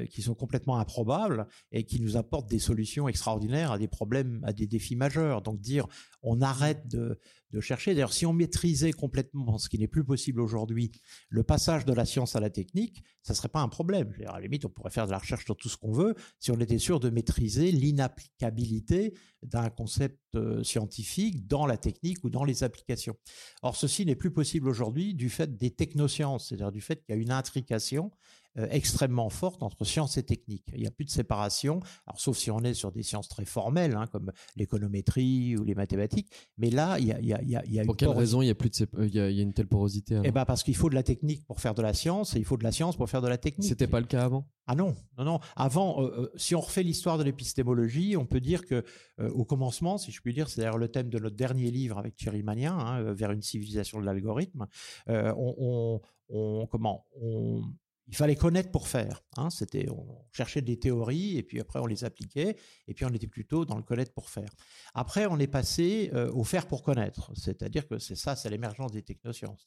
qui 0.09 0.23
sont 0.23 0.35
complètement 0.35 0.79
improbables 0.79 1.47
et 1.71 1.85
qui 1.85 2.01
nous 2.01 2.17
apportent 2.17 2.49
des 2.49 2.59
solutions 2.59 3.09
extraordinaires 3.09 3.73
à 3.73 3.79
des 3.79 3.89
problèmes, 3.89 4.41
à 4.45 4.53
des 4.53 4.67
défis 4.67 4.97
majeurs. 4.97 5.43
Donc 5.43 5.61
dire 5.61 5.87
on 6.23 6.41
arrête 6.41 6.89
de, 6.89 7.19
de 7.53 7.61
chercher. 7.61 7.95
D'ailleurs, 7.95 8.13
si 8.13 8.27
on 8.27 8.33
maîtrisait 8.33 8.93
complètement, 8.93 9.59
ce 9.59 9.69
qui 9.69 9.79
n'est 9.79 9.89
plus 9.89 10.05
possible 10.05 10.41
aujourd'hui, 10.41 10.93
le 11.29 11.43
passage 11.43 11.85
de 11.85 11.93
la 11.93 12.05
science 12.05 12.37
à 12.37 12.41
la 12.41 12.51
technique, 12.51 13.03
ça 13.23 13.35
serait 13.35 13.49
pas 13.49 13.61
un 13.61 13.69
problème. 13.69 14.13
À 14.27 14.35
la 14.35 14.41
limite, 14.41 14.65
on 14.65 14.69
pourrait 14.69 14.91
faire 14.91 15.07
de 15.07 15.13
la 15.13 15.19
recherche 15.19 15.45
sur 15.45 15.57
tout 15.57 15.69
ce 15.69 15.77
qu'on 15.77 15.93
veut 15.93 16.15
si 16.39 16.51
on 16.51 16.61
était 16.61 16.79
sûr 16.79 17.01
de 17.01 17.11
maîtriser 17.11 17.73
l'inapplicabilité 17.73 19.15
d'un 19.43 19.71
concept 19.71 20.19
euh, 20.35 20.63
scientifique 20.63 21.47
dans 21.47 21.67
la 21.67 21.77
technique 21.77 22.23
ou 22.25 22.31
dans 22.31 22.45
les 22.45 22.63
applications. 22.63 23.17
Or, 23.63 23.77
ceci 23.77 24.05
n'est 24.07 24.17
plus 24.17 24.31
possible 24.31 24.69
aujourd'hui 24.69 25.15
du 25.15 25.31
fait 25.31 25.57
des 25.57 25.71
technosciences, 25.71 26.49
c'est-à-dire 26.49 26.73
du 26.73 26.81
fait 26.81 27.03
qu'il 27.03 27.15
y 27.15 27.19
a 27.19 27.21
une 27.21 27.33
intrication 27.33 28.11
extrêmement 28.57 29.31
forte 29.31 29.63
entre 29.63 29.85
science 29.85 30.17
et 30.19 30.23
technique. 30.23 30.65
Il 30.75 30.81
n'y 30.81 30.87
a 30.87 30.91
plus 30.91 31.05
de 31.05 31.11
séparation, 31.11 31.81
alors 32.07 32.21
sauf 32.21 32.37
si 32.37 32.51
on 32.51 32.61
est 32.61 32.75
sur 32.75 32.93
des 32.93 33.03
sciences 33.03 33.29
très 33.29 33.45
formelles, 33.45 33.95
hein, 33.95 34.07
comme 34.11 34.33
l'économétrie 34.57 35.57
ou 35.57 35.65
les 35.65 35.75
mathématiques. 35.75 36.31
Mais 36.59 36.71
là, 36.71 36.99
il 36.99 37.07
y 37.07 37.13
a, 37.13 37.21
il 37.21 37.27
y 37.27 37.35
a, 37.35 37.41
il 37.43 37.73
y 37.73 37.81
a 37.81 37.85
Pour 37.85 37.97
quelle 37.97 38.09
raison 38.09 38.43
il 38.43 38.47
y 38.47 38.51
a 38.51 38.55
plus 38.55 38.71
de 38.71 38.89
euh, 38.99 39.07
il 39.07 39.15
y 39.15 39.21
a, 39.21 39.29
une 39.29 39.53
telle 39.53 39.69
porosité 39.69 40.21
Eh 40.25 40.31
ben 40.31 40.45
parce 40.45 40.63
qu'il 40.63 40.77
faut 40.77 40.91
de 40.91 40.95
la 40.95 41.03
technique 41.03 41.47
pour 41.47 41.61
faire 41.61 41.75
de 41.75 41.83
la 41.83 41.95
science 41.95 42.35
et 42.35 42.39
il 42.39 42.45
faut 42.45 42.57
de 42.57 42.65
la 42.65 42.73
science 42.73 42.97
pour 42.97 43.09
faire 43.09 43.23
de 43.23 43.29
la 43.29 43.39
technique. 43.39 43.69
C'était 43.69 43.87
pas 43.87 44.01
le 44.01 44.07
cas 44.07 44.25
avant? 44.25 44.47
Ah 44.67 44.75
non, 44.75 44.95
non, 45.19 45.25
non. 45.25 45.41
Avant, 45.57 46.03
euh, 46.03 46.31
si 46.37 46.55
on 46.55 46.61
refait 46.61 46.83
l'histoire 46.83 47.19
de 47.19 47.25
l'épistémologie, 47.25 48.17
on 48.17 48.27
peut 48.27 48.41
dire 48.41 48.67
que 48.67 48.85
au 49.19 49.45
commencement, 49.45 49.99
si 49.99 50.13
je 50.13 50.21
puis 50.21 50.33
dire, 50.33 50.49
c'est 50.49 50.61
d'ailleurs 50.61 50.79
le 50.79 50.89
thème 50.89 51.11
de 51.11 51.19
notre 51.19 51.37
dernier 51.37 51.71
livre 51.71 51.99
avec 51.99 52.17
Thierry 52.17 52.43
Magnin, 52.43 52.77
hein, 52.79 53.13
vers 53.13 53.33
une 53.33 53.43
civilisation 53.43 54.01
de 54.01 54.07
l'algorithme. 54.07 54.67
on, 55.09 55.55
on, 55.59 56.01
on, 56.31 56.67
comment 56.67 57.07
on, 57.21 57.63
il 58.11 58.17
fallait 58.17 58.35
connaître 58.35 58.73
pour 58.73 58.89
faire. 58.89 59.23
Hein. 59.37 59.51
C'était, 59.51 59.89
on 59.89 60.05
cherchait 60.33 60.63
des 60.63 60.81
théories 60.81 61.39
et 61.39 61.45
puis 61.45 61.61
après 61.61 61.79
on 61.79 61.87
les 61.87 62.03
appliquait 62.03 62.57
et 62.89 62.93
puis 62.93 63.05
on 63.05 63.11
était 63.11 63.29
plutôt 63.29 63.65
dans 63.65 63.77
le 63.77 63.85
connaître 63.85 64.13
pour 64.13 64.31
faire. 64.31 64.51
Après, 64.95 65.27
on 65.27 65.39
est 65.39 65.47
passé 65.47 66.11
euh, 66.13 66.29
au 66.33 66.43
faire 66.43 66.67
pour 66.67 66.83
connaître, 66.83 67.31
c'est-à-dire 67.37 67.87
que 67.87 68.01
c'est 68.01 68.17
ça, 68.17 68.35
c'est 68.35 68.51
l'émergence 68.51 68.91
des 68.91 69.03
technosciences. 69.03 69.65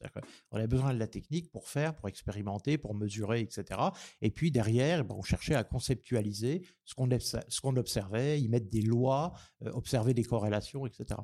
On 0.51 0.57
avait 0.57 0.67
besoin 0.67 0.93
de 0.93 0.99
la 0.99 1.07
technique 1.07 1.51
pour 1.51 1.69
faire, 1.69 1.95
pour 1.95 2.09
expérimenter, 2.09 2.77
pour 2.77 2.95
mesurer, 2.95 3.39
etc. 3.39 3.79
Et 4.21 4.29
puis 4.29 4.51
derrière, 4.51 5.05
ben, 5.05 5.15
on 5.17 5.23
cherchait 5.23 5.55
à 5.55 5.63
conceptualiser 5.63 6.63
ce 6.83 6.95
qu'on, 6.95 7.07
ce 7.17 7.61
qu'on 7.61 7.77
observait, 7.77 8.41
y 8.41 8.49
mettre 8.49 8.69
des 8.69 8.81
lois, 8.81 9.31
euh, 9.65 9.71
observer 9.71 10.13
des 10.13 10.25
corrélations, 10.25 10.85
etc. 10.85 11.17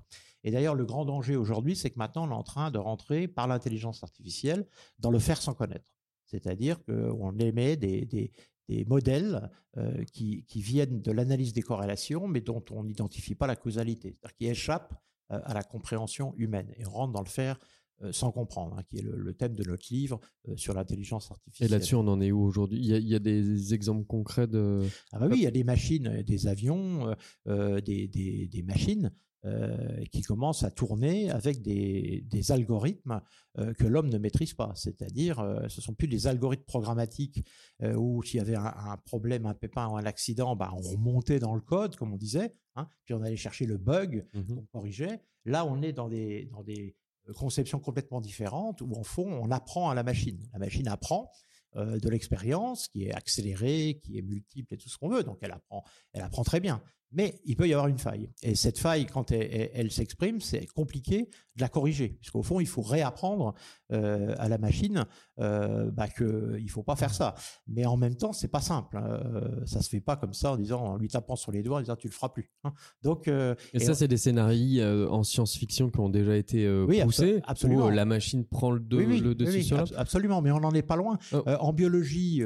Et 0.46 0.52
d'ailleurs, 0.52 0.76
le 0.76 0.86
grand 0.86 1.04
danger 1.04 1.36
aujourd'hui, 1.36 1.76
c'est 1.76 1.90
que 1.90 2.00
maintenant 2.00 2.30
on 2.30 2.32
est 2.32 2.34
en 2.34 2.44
train 2.44 2.72
de 2.72 2.78
rentrer 2.78 3.28
par 3.28 3.46
l'intelligence 3.48 4.04
artificielle 4.04 4.66
dans 5.00 5.12
le 5.12 5.20
faire 5.20 5.42
sans 5.42 5.54
connaître. 5.54 5.99
C'est-à-dire 6.30 6.84
qu'on 6.84 7.38
émet 7.40 7.76
des, 7.76 8.06
des, 8.06 8.32
des 8.70 8.86
modèles 8.86 9.50
euh, 9.78 10.04
qui, 10.14 10.46
qui, 10.46 10.62
viennent 10.62 11.02
de 11.02 11.12
l'analyse 11.12 11.54
des 11.54 11.64
corrélations, 11.64 12.28
mais 12.28 12.40
dont 12.40 12.64
on 12.72 12.84
n'identifie 12.84 13.36
pas 13.36 13.48
la 13.48 13.56
causalité, 13.56 14.16
c'est-à-dire 14.16 14.38
qui 14.38 14.46
échappent 14.48 14.94
euh, 15.32 15.40
à 15.44 15.54
la 15.54 15.64
compréhension 15.64 16.34
humaine 16.38 16.72
et 16.78 16.86
on 16.86 16.92
rentre 16.92 17.14
dans 17.14 17.22
le 17.22 17.28
faire 17.28 17.60
euh, 18.04 18.12
sans 18.12 18.32
comprendre, 18.32 18.78
hein, 18.78 18.84
qui 18.88 19.00
est 19.00 19.02
le, 19.02 19.34
thème 19.34 19.56
de 19.56 19.64
notre 19.64 19.92
livre 19.92 20.20
sur 20.56 20.74
l'intelligence 20.74 21.32
artificielle. 21.32 21.70
Et 21.70 21.72
là-dessus, 21.72 21.96
on 21.96 22.08
en 22.08 22.22
est 22.22 22.32
où 22.32 22.44
aujourd'hui? 22.44 22.80
Il, 22.80 22.96
il, 22.96 23.08
y 23.08 23.16
a 23.16 23.20
des 23.20 23.74
exemples 23.74 24.06
concrets 24.06 24.48
de... 24.48 24.82
Ah 25.12 25.20
bah 25.20 25.28
oui, 25.30 25.38
il 25.38 25.44
y 25.44 25.48
a 25.48 25.52
des 25.52 25.64
machines, 25.64 26.22
des 26.22 26.48
avions, 26.48 27.16
des, 27.48 28.08
des, 28.08 28.48
des, 28.48 28.64
machines 28.64 29.12
euh, 29.46 30.04
qui 30.12 30.22
commencent 30.22 30.64
à 30.64 30.70
tourner 30.70 31.32
avec 31.32 31.62
des, 31.62 32.26
des 32.28 32.52
algorithmes 32.52 33.22
euh, 33.58 33.74
que 33.74 33.86
l'homme 33.86 34.10
ne 34.10 34.18
maîtrise 34.18 34.54
pas. 34.54 34.74
C'est-à-dire, 34.76 35.40
euh, 35.40 35.66
ce 35.70 35.80
sont 35.80 35.94
plus 35.94 36.10
des 36.10 36.28
algorithmes 36.28 36.66
programmatiques 36.66 37.48
où 37.82 38.22
s'il 38.22 38.40
y 38.40 38.42
avait 38.42 38.58
un, 38.58 38.98
problème, 39.06 39.46
un 39.46 39.54
pépin 39.54 39.88
ou 39.88 39.96
un 39.96 40.06
accident, 40.06 40.58
bah, 40.58 40.74
on 40.76 40.82
remontait 40.82 41.40
dans 41.40 41.56
le 41.56 41.62
code, 41.62 41.96
comme 41.96 42.12
on 42.12 42.18
disait, 42.18 42.54
hein, 42.76 42.90
puis 43.06 43.14
on 43.14 43.22
allait 43.22 43.38
chercher 43.38 43.66
le 43.66 43.78
bug 43.78 44.28
qu'on 44.34 44.66
corrigeait. 44.74 45.22
Là, 45.46 45.66
on 45.66 45.82
est 45.82 45.94
dans 45.94 46.10
des, 46.10 46.50
dans 46.52 46.64
des 46.64 46.98
conceptions 47.34 47.80
complètement 47.80 48.20
différentes 48.20 48.82
où, 48.82 48.92
en 48.94 49.04
fond, 49.04 49.32
on 49.42 49.52
apprend 49.52 49.90
à 49.90 49.96
la 49.96 50.04
machine. 50.04 50.50
La 50.52 50.60
machine 50.60 50.90
apprend. 50.90 51.32
de 51.76 52.10
l'expérience 52.10 52.90
qui 52.90 53.06
est 53.06 53.14
accélérée, 53.14 54.02
qui 54.04 54.18
est 54.18 54.24
multiple 54.24 54.74
et 54.74 54.78
tout 54.78 54.90
ce 54.90 54.98
qu'on 54.98 55.08
veut. 55.08 55.24
Donc 55.24 55.38
elle 55.42 55.52
apprend, 55.52 55.86
elle 56.12 56.24
apprend 56.24 56.44
très 56.44 56.60
bien. 56.60 56.82
Mais 57.12 57.40
il 57.46 57.56
peut 57.56 57.68
y 57.68 57.74
avoir 57.74 57.88
une 57.88 57.98
faille. 57.98 58.30
Et 58.44 58.56
cette 58.56 58.78
faille, 58.78 59.06
quand 59.06 59.32
elle, 59.32 59.92
s'exprime, 59.92 60.42
c'est 60.42 60.66
compliqué 60.68 61.30
de 61.56 61.62
la 61.62 61.70
corriger, 61.70 62.18
puisqu'au 62.20 62.44
fond, 62.44 62.60
il 62.60 62.68
faut 62.68 62.82
réapprendre 62.82 63.54
euh, 63.92 64.34
à 64.38 64.48
la 64.48 64.58
machine 64.58 65.06
euh, 65.40 65.90
bah, 65.92 66.08
qu'il 66.08 66.26
ne 66.26 66.70
faut 66.70 66.84
pas 66.84 66.96
faire 66.96 67.14
ça. 67.14 67.36
Mais 67.68 67.86
en 67.86 67.98
même 67.98 68.16
temps, 68.16 68.32
c'est 68.32 68.48
pas 68.48 68.62
simple. 68.62 68.98
Hein. 68.98 69.20
Euh, 69.26 69.66
ça 69.66 69.82
se 69.82 69.90
fait 69.90 70.00
pas 70.00 70.16
comme 70.16 70.34
ça 70.34 70.54
en 70.54 70.58
disant, 70.58 70.82
en 70.82 70.98
lui 70.98 71.10
tapant 71.10 71.36
sur 71.36 71.52
les 71.52 71.64
doigts, 71.64 71.78
en 71.78 71.82
disant 71.82 71.96
tu 71.96 72.08
le 72.08 72.14
feras 72.14 72.30
plus. 72.30 72.52
Hein. 72.64 72.74
Donc, 73.04 73.28
euh, 73.28 73.56
et, 73.74 73.80
ça, 73.80 73.96
c'est 73.96 74.08
des 74.08 74.18
scénarios 74.18 75.10
en 75.12 75.24
science-fiction 75.24 75.90
qui 75.90 76.00
ont 76.00 76.10
déjà 76.10 76.36
été 76.36 76.68
poussés, 77.04 77.42
absolument. 77.46 77.88
où 77.88 77.90
la 77.90 78.06
machine 78.06 78.46
prend 78.46 78.72
le, 78.72 78.82
le 78.82 79.36
dessus 79.36 79.64
sur 79.64 79.84
Absolument, 79.98 80.42
mais 80.42 80.52
on 80.52 80.60
n'en 80.60 80.74
est 80.74 80.84
pas 80.84 80.96
loin. 80.96 81.18
Oh. 81.34 81.42
en 81.60 81.74
biologie, 81.74 82.44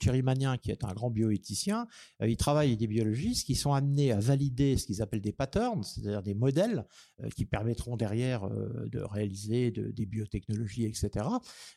Thierry 0.00 0.22
Magnin, 0.22 0.56
qui 0.56 0.70
est 0.70 0.84
un 0.84 0.92
grand 0.94 1.10
bioéthicien, 1.10 1.86
il 2.24 2.36
travaille 2.36 2.68
avec 2.68 2.78
des 2.78 2.86
biologistes 2.86 3.46
qui 3.46 3.54
sont 3.54 3.72
amenés 3.72 3.97
à 4.12 4.20
valider 4.20 4.76
ce 4.76 4.86
qu'ils 4.86 5.02
appellent 5.02 5.20
des 5.20 5.32
patterns, 5.32 5.82
c'est-à-dire 5.82 6.22
des 6.22 6.34
modèles 6.34 6.86
euh, 7.20 7.28
qui 7.30 7.44
permettront 7.44 7.96
derrière 7.96 8.46
euh, 8.46 8.88
de 8.90 9.00
réaliser 9.00 9.70
des 9.70 10.06
biotechnologies, 10.06 10.84
etc., 10.84 11.26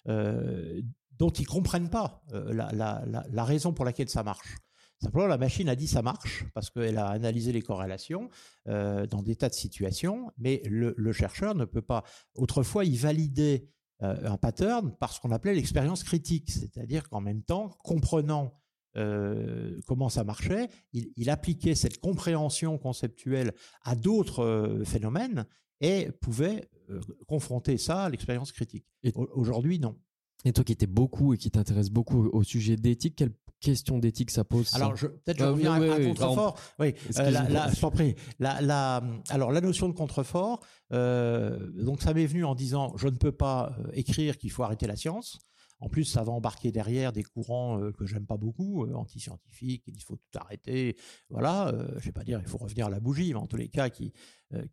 euh, 0.08 0.82
dont 1.18 1.30
ils 1.30 1.46
comprennent 1.48 1.90
pas 1.90 2.24
la, 2.32 3.44
raison 3.44 3.74
pour 3.74 3.86
laquelle 3.86 4.10
ça 4.10 4.24
marche. 4.24 4.58
Simplement, 5.00 5.28
la 5.28 5.38
machine 5.38 5.70
a 5.70 5.76
dit 5.76 5.88
ça 5.88 6.02
marche 6.02 6.46
parce 6.54 6.70
qu'elle 6.70 6.98
a 6.98 7.08
analysé 7.08 7.52
les 7.52 7.62
corrélations 7.62 8.30
dans 8.66 9.22
des 9.22 9.36
tas 9.36 9.50
de 9.50 9.54
situations, 9.54 10.32
mais 10.40 10.64
le, 10.66 11.12
chercheur 11.12 11.54
ne 11.54 11.66
peut 11.66 11.82
pas. 11.82 12.04
Autrefois, 12.34 12.86
il 12.86 12.98
validait 12.98 13.70
un 14.00 14.38
pattern 14.38 14.96
par 14.98 15.14
ce 15.14 15.20
qu'on 15.20 15.32
appelait 15.32 15.54
l'expérience 15.54 16.04
critique, 16.04 16.50
c'est-à-dire 16.50 17.08
qu'en 17.08 17.22
même 17.22 17.44
temps, 17.44 17.70
comprenant 17.84 18.60
euh, 18.98 19.80
comment 19.88 20.10
ça 20.10 20.24
marchait, 20.24 20.70
il, 20.94 21.30
appliquait 21.30 21.76
cette 21.76 22.00
compréhension 22.00 22.78
conceptuelle 22.78 23.54
à 23.84 23.96
d'autres 23.96 24.44
euh, 24.44 24.84
phénomènes 24.84 25.46
et 25.80 26.10
pouvait 26.20 26.70
euh, 26.90 27.00
confronter 27.28 27.78
ça 27.78 28.04
à 28.04 28.10
l'expérience 28.10 28.52
critique. 28.52 28.86
Aujourd'hui, 29.16 29.80
non. 29.80 29.98
Et 30.44 30.52
toi 30.52 30.64
qui 30.64 30.74
étais 30.74 30.88
beaucoup 30.88 31.34
et 31.34 31.38
qui 31.38 31.52
t'intéresse 31.52 31.90
beaucoup 31.90 32.28
au 32.28 32.44
sujet 32.44 32.76
d'éthique, 32.76 33.16
quelle 33.16 33.34
question 33.60 34.00
d'éthique 34.00 34.32
ça 34.32 34.44
pose 34.44 34.74
Alors, 34.74 34.94
peut-être 34.94 35.38
je 35.38 35.44
reviens 35.44 35.74
à 35.74 35.76
un 35.76 36.08
contrefort. 36.08 36.60
Oui, 36.80 36.96
la, 37.16 37.70
je 37.72 37.80
t'en 37.80 37.92
prie. 37.92 38.16
La, 38.40 39.04
alors, 39.30 39.52
la 39.52 39.62
notion 39.62 39.88
de 39.88 39.94
contrefort, 39.94 40.62
donc 40.90 42.02
ça 42.02 42.16
m'est 42.16 42.26
venu 42.26 42.44
en 42.44 42.56
disant, 42.56 42.98
je 42.98 43.08
ne 43.08 43.18
peux 43.18 43.32
pas 43.32 43.78
écrire 43.94 44.40
qu'il 44.40 44.50
faut 44.50 44.64
arrêter 44.64 44.88
la 44.88 44.96
science. 44.96 45.38
En 45.82 45.90
plus, 45.90 46.06
ça 46.06 46.24
va 46.24 46.32
embarquer 46.32 46.72
derrière 46.72 47.12
des 47.12 47.24
courants 47.24 47.82
euh, 47.82 47.92
que 47.92 48.06
j'aime 48.06 48.28
pas 48.28 48.38
beaucoup, 48.38 48.86
euh, 48.86 48.94
anti-scientifiques, 48.94 49.84
il 49.88 50.02
faut 50.04 50.16
tout 50.16 50.40
arrêter. 50.40 50.96
Voilà, 51.30 51.70
euh, 51.70 51.88
je 51.98 52.06
vais 52.06 52.12
pas 52.12 52.24
dire 52.24 52.40
il 52.40 52.48
faut 52.48 52.60
revenir 52.60 52.86
à 52.86 52.90
la 52.90 53.00
bougie, 53.00 53.34
mais 53.34 53.40
en 53.40 53.48
tous 53.48 53.58
les 53.58 53.68
cas 53.68 53.90
qui 53.90 54.14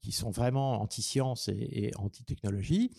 qui 0.02 0.10
sont 0.10 0.32
vraiment 0.32 0.82
anti-science 0.82 1.48
et, 1.48 1.92
anti-technologie. 1.98 2.90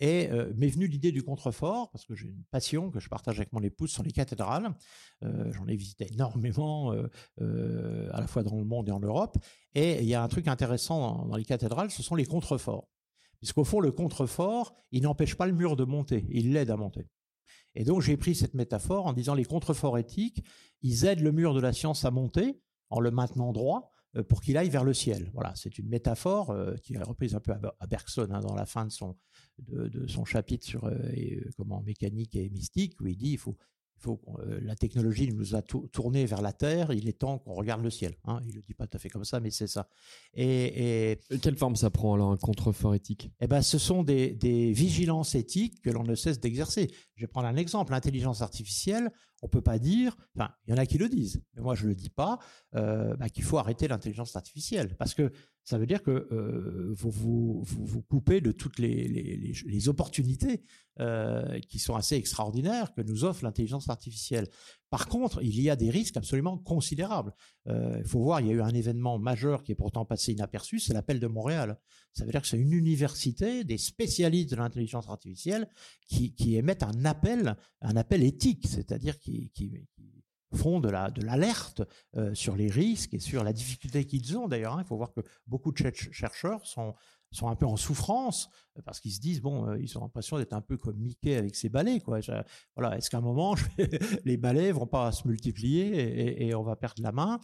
Et 0.00 0.28
m'est 0.56 0.66
venue 0.66 0.88
l'idée 0.88 1.12
du 1.12 1.22
contrefort, 1.22 1.92
parce 1.92 2.04
que 2.04 2.16
j'ai 2.16 2.26
une 2.26 2.42
passion 2.50 2.90
que 2.90 2.98
je 2.98 3.08
partage 3.08 3.38
avec 3.38 3.52
mon 3.52 3.62
épouse 3.62 3.92
sur 3.92 4.02
les 4.02 4.10
cathédrales. 4.10 4.74
J'en 5.22 5.68
ai 5.68 5.76
visité 5.76 6.12
énormément, 6.12 6.90
à 6.90 8.20
la 8.20 8.26
fois 8.26 8.42
dans 8.42 8.56
le 8.56 8.64
monde 8.64 8.88
et 8.88 8.92
en 8.92 8.98
Europe. 8.98 9.38
Et 9.76 10.02
il 10.02 10.08
y 10.08 10.14
a 10.14 10.24
un 10.24 10.28
truc 10.28 10.48
intéressant 10.48 10.98
dans, 10.98 11.26
dans 11.26 11.36
les 11.36 11.44
cathédrales, 11.44 11.92
ce 11.92 12.02
sont 12.02 12.16
les 12.16 12.26
contreforts. 12.26 12.88
Puisqu'au 13.38 13.62
fond, 13.62 13.78
le 13.78 13.92
contrefort, 13.92 14.74
il 14.90 15.04
n'empêche 15.04 15.36
pas 15.36 15.46
le 15.46 15.52
mur 15.52 15.76
de 15.76 15.84
monter, 15.84 16.26
il 16.30 16.52
l'aide 16.52 16.70
à 16.70 16.76
monter. 16.76 17.06
Et 17.74 17.84
donc 17.84 18.02
j'ai 18.02 18.16
pris 18.16 18.34
cette 18.34 18.54
métaphore 18.54 19.06
en 19.06 19.12
disant 19.12 19.34
les 19.34 19.44
contreforts 19.44 19.98
éthiques, 19.98 20.44
ils 20.82 21.04
aident 21.04 21.20
le 21.20 21.32
mur 21.32 21.54
de 21.54 21.60
la 21.60 21.72
science 21.72 22.04
à 22.04 22.10
monter 22.10 22.60
en 22.90 23.00
le 23.00 23.10
maintenant 23.10 23.52
droit 23.52 23.90
euh, 24.16 24.22
pour 24.22 24.40
qu'il 24.40 24.56
aille 24.56 24.68
vers 24.68 24.84
le 24.84 24.94
ciel. 24.94 25.30
Voilà, 25.34 25.52
c'est 25.56 25.78
une 25.78 25.88
métaphore 25.88 26.50
euh, 26.50 26.74
qui 26.76 26.94
est 26.94 27.02
reprise 27.02 27.34
un 27.34 27.40
peu 27.40 27.52
à 27.52 27.86
Bergson 27.86 28.28
hein, 28.30 28.40
dans 28.40 28.54
la 28.54 28.66
fin 28.66 28.86
de 28.86 28.90
son, 28.90 29.16
chapitre 30.24 30.64
sur 30.64 30.84
euh, 30.84 31.00
comment 31.56 31.82
mécanique 31.82 32.36
et 32.36 32.48
mystique, 32.50 33.00
où 33.00 33.06
il 33.06 33.16
dit 33.16 33.32
il 33.32 33.38
faut 33.38 33.56
faut 34.04 34.20
euh, 34.38 34.60
la 34.62 34.76
technologie 34.76 35.32
nous 35.32 35.54
a 35.54 35.62
tourné 35.62 36.26
vers 36.26 36.42
la 36.42 36.52
Terre, 36.52 36.92
il 36.92 37.08
est 37.08 37.18
temps 37.18 37.38
qu'on 37.38 37.54
regarde 37.54 37.82
le 37.82 37.90
ciel. 37.90 38.14
Hein. 38.24 38.40
Il 38.44 38.50
ne 38.50 38.56
le 38.56 38.62
dit 38.62 38.74
pas 38.74 38.86
tout 38.86 38.96
à 38.96 39.00
fait 39.00 39.08
comme 39.08 39.24
ça, 39.24 39.40
mais 39.40 39.50
c'est 39.50 39.66
ça. 39.66 39.88
Et, 40.34 41.18
Quelle 41.42 41.56
forme 41.56 41.76
ça 41.76 41.90
prend 41.90 42.14
alors 42.14 42.30
un 42.30 42.36
contrefort 42.36 42.94
éthique? 42.94 43.30
Eh 43.40 43.46
ben, 43.46 43.62
Ce 43.62 43.78
sont 43.78 44.02
des, 44.02 44.34
des 44.34 44.72
vigilances 44.72 45.34
éthiques 45.34 45.80
que 45.82 45.90
l'on 45.90 46.04
ne 46.04 46.14
cesse 46.14 46.38
d'exercer. 46.38 46.90
Je 47.16 47.22
vais 47.22 47.28
prendre 47.28 47.48
un 47.48 47.56
exemple. 47.56 47.92
L'intelligence 47.92 48.42
artificielle, 48.42 49.10
on 49.44 49.48
peut 49.48 49.60
pas 49.60 49.78
dire, 49.78 50.16
enfin, 50.34 50.50
il 50.66 50.70
y 50.70 50.74
en 50.74 50.78
a 50.78 50.86
qui 50.86 50.96
le 50.96 51.06
disent, 51.06 51.42
mais 51.54 51.60
moi 51.60 51.74
je 51.74 51.86
le 51.86 51.94
dis 51.94 52.08
pas, 52.08 52.38
euh, 52.76 53.14
bah, 53.16 53.28
qu'il 53.28 53.44
faut 53.44 53.58
arrêter 53.58 53.86
l'intelligence 53.86 54.34
artificielle, 54.36 54.96
parce 54.96 55.12
que 55.12 55.30
ça 55.64 55.76
veut 55.76 55.86
dire 55.86 56.02
que 56.02 56.10
euh, 56.32 56.94
vous, 56.96 57.10
vous, 57.10 57.62
vous, 57.62 58.02
coupez 58.02 58.40
de 58.40 58.52
toutes 58.52 58.78
les, 58.78 59.06
les, 59.06 59.88
opportunités 59.88 60.62
euh, 61.00 61.58
qui 61.68 61.78
sont 61.78 61.94
assez 61.94 62.16
extraordinaires 62.16 62.94
que 62.94 63.02
nous 63.02 63.24
offre 63.24 63.44
l'intelligence 63.44 63.90
artificielle. 63.90 64.48
Par 64.88 65.08
contre, 65.08 65.42
il 65.42 65.60
y 65.60 65.68
a 65.68 65.76
des 65.76 65.90
risques 65.90 66.16
absolument 66.16 66.56
considérables. 66.56 67.34
Il 67.66 68.04
faut 68.06 68.20
voir, 68.20 68.40
il 68.40 68.46
y 68.46 68.50
a 68.50 68.54
eu 68.54 68.62
un 68.62 68.74
événement 68.74 69.18
majeur 69.18 69.62
qui 69.62 69.72
est 69.72 69.74
pourtant 69.74 70.04
passé 70.04 70.32
inaperçu, 70.32 70.80
c'est 70.80 70.92
l'appel 70.92 71.18
de 71.18 71.26
Montréal. 71.26 71.78
Ça 72.14 72.24
veut 72.24 72.30
dire 72.30 72.42
que 72.42 72.46
c'est 72.46 72.58
une 72.58 72.72
université, 72.72 73.64
des 73.64 73.78
spécialistes 73.78 74.50
de 74.50 74.56
l'intelligence 74.56 75.08
artificielle 75.08 75.68
qui, 76.06 76.56
émettent 76.56 76.84
un 76.84 77.04
appel, 77.04 77.56
un 77.80 77.96
appel 77.96 78.22
éthique, 78.22 78.66
c'est-à-dire 78.68 79.18
qui, 79.18 79.50
qui, 79.50 79.84
font 80.54 80.78
de 80.78 80.88
la 80.88 81.10
de 81.10 81.20
l'alerte 81.22 81.82
euh, 82.16 82.32
sur 82.32 82.54
les 82.54 82.70
risques 82.70 83.14
et 83.14 83.18
sur 83.18 83.42
la 83.42 83.52
difficulté 83.52 84.04
qu'ils 84.06 84.38
ont. 84.38 84.46
D'ailleurs, 84.46 84.74
hein. 84.74 84.82
il 84.84 84.86
faut 84.86 84.96
voir 84.96 85.12
que 85.12 85.20
beaucoup 85.48 85.72
de 85.72 85.92
chercheurs 86.12 86.64
sont 86.64 86.94
sont 87.34 87.48
un 87.48 87.56
peu 87.56 87.66
en 87.66 87.76
souffrance 87.76 88.48
parce 88.84 89.00
qu'ils 89.00 89.12
se 89.12 89.20
disent 89.20 89.40
bon, 89.40 89.68
euh, 89.68 89.78
ils 89.80 89.96
ont 89.96 90.00
l'impression 90.00 90.38
d'être 90.38 90.52
un 90.52 90.60
peu 90.60 90.76
comme 90.76 90.96
Mickey 90.96 91.36
avec 91.36 91.54
ses 91.54 91.68
balais 91.68 92.00
quoi. 92.00 92.18
voilà, 92.76 92.96
est-ce 92.96 93.10
qu'à 93.10 93.18
un 93.18 93.22
moment 93.22 93.54
les 94.24 94.36
balais 94.36 94.72
vont 94.72 94.86
pas 94.86 95.12
se 95.12 95.28
multiplier 95.28 96.46
et, 96.46 96.54
on 96.54 96.62
va 96.62 96.76
perdre 96.76 97.02
la 97.02 97.12
main? 97.12 97.40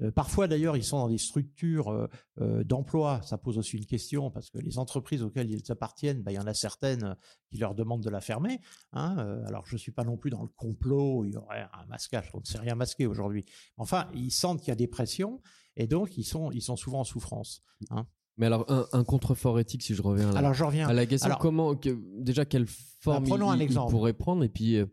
Euh, 0.00 0.10
Parfois 0.10 0.48
d'ailleurs, 0.48 0.76
ils 0.76 0.84
sont 0.84 0.98
dans 0.98 1.08
des 1.08 1.18
structures 1.18 2.08
euh, 2.40 2.64
d'emploi. 2.64 3.20
Ça 3.22 3.38
pose 3.38 3.58
aussi 3.58 3.76
une 3.76 3.86
question 3.86 4.30
parce 4.30 4.50
que 4.50 4.58
les 4.58 4.78
entreprises 4.78 5.22
auxquelles 5.22 5.50
ils 5.50 5.70
appartiennent, 5.70 6.22
bah, 6.22 6.32
il 6.32 6.36
y 6.36 6.40
en 6.40 6.46
a 6.46 6.54
certaines 6.54 7.16
qui 7.50 7.58
leur 7.58 7.74
demandent 7.74 8.02
de 8.02 8.10
la 8.10 8.20
fermer. 8.20 8.60
Hein. 8.92 9.16
alors 9.46 9.66
je 9.66 9.76
suis 9.76 9.92
pas 9.92 10.04
non 10.04 10.16
plus 10.16 10.30
dans 10.30 10.42
le 10.42 10.48
complot. 10.48 11.24
Il 11.24 11.32
y 11.32 11.36
aurait 11.36 11.66
un 11.72 11.86
masquage. 11.86 12.30
On 12.34 12.40
ne 12.40 12.44
sait 12.44 12.58
rien 12.58 12.74
masquer 12.74 13.06
aujourd'hui. 13.06 13.44
Enfin, 13.76 14.08
ils 14.14 14.30
sentent 14.30 14.60
qu'il 14.60 14.68
y 14.68 14.72
a 14.72 14.76
des 14.76 14.88
pressions 14.88 15.40
et 15.76 15.86
donc 15.86 16.16
ils 16.18 16.24
sont 16.24 16.50
ils 16.50 16.62
sont 16.62 16.76
souvent 16.76 17.00
en 17.00 17.04
souffrance. 17.04 17.62
Hein. 17.90 18.06
Mais 18.38 18.46
alors, 18.46 18.64
un, 18.92 19.04
contrefort 19.04 19.60
éthique, 19.60 19.82
si 19.82 19.94
je 19.94 20.02
reviens, 20.02 20.34
alors, 20.34 20.54
je 20.54 20.64
reviens. 20.64 20.88
à 20.88 20.92
la 20.92 21.06
question, 21.06 21.34
comment, 21.38 21.74
déjà, 22.18 22.44
quelle 22.44 22.66
forme 22.66 23.26
il, 23.26 23.74
pourrait 23.90 24.14
prendre 24.14 24.42
et 24.42 24.48
puis 24.48 24.76
euh, 24.76 24.86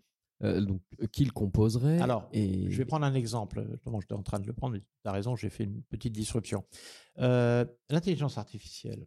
euh, 0.43 0.62
donc, 0.62 0.82
qui 1.12 1.23
le 1.23 1.32
composerait 1.32 2.02
Alors, 2.02 2.30
je 2.34 2.75
vais 2.75 2.86
prendre 2.86 3.06
un 3.06 3.13
exemple. 3.13 3.65
Justement, 3.71 4.02
j'étais 4.02 4.13
en 4.13 4.23
train 4.23 4.39
de 4.39 4.47
le 4.47 4.54
prendre, 4.54 4.78
tu 4.78 4.84
as 5.06 5.12
raison, 5.12 5.36
j'ai 5.36 5.49
fait 5.49 5.63
une 5.63 5.82
petite 5.84 6.13
disruption. 6.13 6.65
Euh, 7.19 7.65
l'intelligence 7.89 8.38
artificielle, 8.38 9.06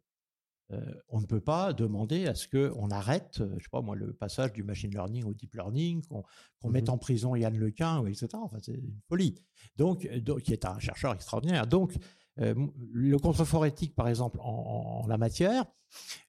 on 1.10 1.20
ne 1.20 1.26
peut 1.26 1.42
pas 1.42 1.74
demander 1.74 2.26
à 2.26 2.34
ce 2.34 2.48
qu'on 2.48 2.90
arrête, 2.90 3.42
je 3.58 3.62
sais 3.62 3.68
pas 3.70 3.82
moi, 3.82 3.94
le 3.94 4.14
passage 4.14 4.54
du 4.54 4.62
machine 4.62 4.90
learning 4.90 5.24
au 5.24 5.34
deep 5.34 5.54
learning, 5.54 6.02
qu'on 6.06 6.70
mette 6.70 6.88
mmh 6.88 6.92
en 6.92 6.96
prison 6.96 7.36
Yann 7.36 7.54
Lequin, 7.54 8.06
etc. 8.06 8.28
Enfin, 8.32 8.56
c'est 8.62 8.72
une 8.72 8.98
folie. 9.06 9.34
Donc, 9.76 10.08
donc, 10.20 10.40
qui 10.40 10.54
est 10.54 10.64
un 10.64 10.78
chercheur 10.78 11.12
extraordinaire. 11.12 11.66
Donc, 11.66 11.98
le 12.36 13.18
contrefort 13.18 13.66
éthique, 13.66 13.94
par 13.94 14.08
exemple, 14.08 14.38
en, 14.40 15.04
la 15.08 15.18
matière, 15.18 15.64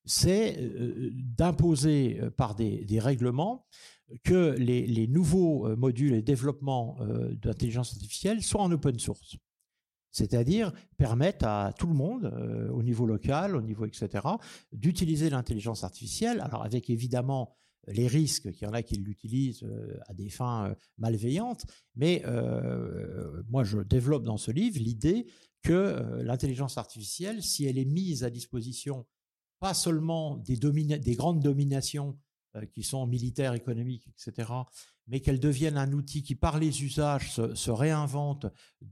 c'est 0.05 0.57
euh, 0.59 1.11
d'imposer 1.13 2.19
euh, 2.19 2.29
par 2.29 2.55
des, 2.55 2.85
règlements 2.99 3.65
que 4.23 4.55
les, 4.57 5.07
nouveaux 5.07 5.75
modules 5.75 6.13
et 6.13 6.21
développements 6.21 6.97
d'intelligence 7.41 7.93
artificielle 7.93 8.43
soient 8.43 8.61
en 8.61 8.71
open 8.71 8.99
source. 8.99 9.37
C'est-à-dire 10.11 10.71
permettent 10.97 11.43
à 11.43 11.73
tout 11.79 11.87
le 11.87 11.95
monde, 11.95 12.25
au 12.71 12.83
niveau 12.83 13.07
local, 13.07 13.55
au 13.55 13.61
niveau 13.61 13.85
etc., 13.85 14.27
d'utiliser 14.71 15.31
l'intelligence 15.31 15.83
artificielle, 15.83 16.41
alors 16.41 16.63
avec 16.63 16.91
évidemment 16.91 17.55
les 17.87 18.05
risques 18.05 18.51
qu'il 18.51 18.67
y 18.67 18.69
en 18.69 18.73
a 18.73 18.83
qui 18.83 18.97
l'utilisent 18.97 19.65
à 20.07 20.13
des 20.13 20.29
fins 20.29 20.75
malveillantes, 20.99 21.65
mais 21.95 22.23
moi 23.49 23.63
je 23.63 23.79
développe 23.79 24.23
dans 24.23 24.37
ce 24.37 24.51
livre 24.51 24.77
l'idée 24.79 25.25
que 25.63 25.73
euh, 25.73 26.23
l'intelligence 26.23 26.77
artificielle, 26.77 27.41
si 27.41 27.65
elle 27.65 27.77
est 27.77 27.85
mise 27.85 28.23
à 28.23 28.29
disposition 28.29 29.05
pas 29.59 29.73
seulement 29.73 30.35
des, 30.35 30.57
des 30.57 31.15
grandes 31.15 31.41
dominations 31.41 32.19
euh, 32.55 32.65
qui 32.65 32.83
sont 32.83 33.07
militaires, 33.07 33.53
économiques, 33.53 34.09
etc., 34.09 34.51
mais 35.07 35.19
qu'elles 35.19 35.39
deviennent 35.39 35.77
un 35.77 35.91
outil 35.93 36.23
qui, 36.23 36.35
par 36.35 36.59
les 36.59 36.83
usages, 36.83 37.33
se, 37.33 37.71
réinvente 37.71 38.45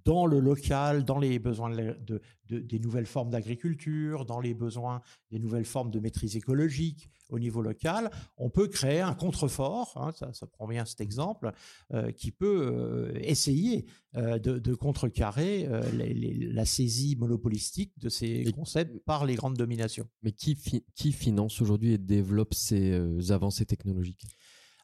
dans 0.05 0.25
le 0.25 0.39
local, 0.39 1.05
dans 1.05 1.19
les 1.19 1.39
besoins 1.39 1.69
de, 1.69 2.21
des 2.49 2.79
nouvelles 2.79 3.05
formes 3.05 3.29
d'agriculture, 3.29 4.25
dans 4.25 4.39
les 4.39 4.53
besoins 4.53 5.01
des 5.29 5.39
nouvelles 5.39 5.65
formes 5.65 5.91
de 5.91 5.99
maîtrise 5.99 6.35
écologique 6.35 7.09
au 7.29 7.39
niveau 7.39 7.61
local, 7.61 8.11
on 8.37 8.49
peut 8.49 8.67
créer 8.67 8.99
un 8.99 9.13
contrefort, 9.13 9.93
hein, 9.95 10.11
ça, 10.17 10.33
ça, 10.33 10.47
prend 10.47 10.67
bien 10.67 10.83
cet 10.85 10.99
exemple, 10.99 11.51
euh, 11.93 12.11
qui 12.11 12.31
peut 12.31 12.67
euh, 12.67 13.13
essayer 13.21 13.85
euh, 14.15 14.37
de, 14.37 14.75
contrecarrer 14.75 15.67
la 15.93 16.65
saisie 16.65 17.15
monopolistique 17.15 17.97
de 17.99 18.09
ces 18.09 18.43
concepts 18.53 18.99
par 19.05 19.25
les 19.25 19.35
grandes 19.35 19.57
dominations. 19.57 20.07
Mais 20.23 20.31
qui, 20.31 20.57
qui 20.95 21.11
finance 21.11 21.61
aujourd'hui 21.61 21.93
et 21.93 21.97
développe 21.97 22.53
ces 22.53 23.31
avancées 23.31 23.65
technologiques? 23.65 24.25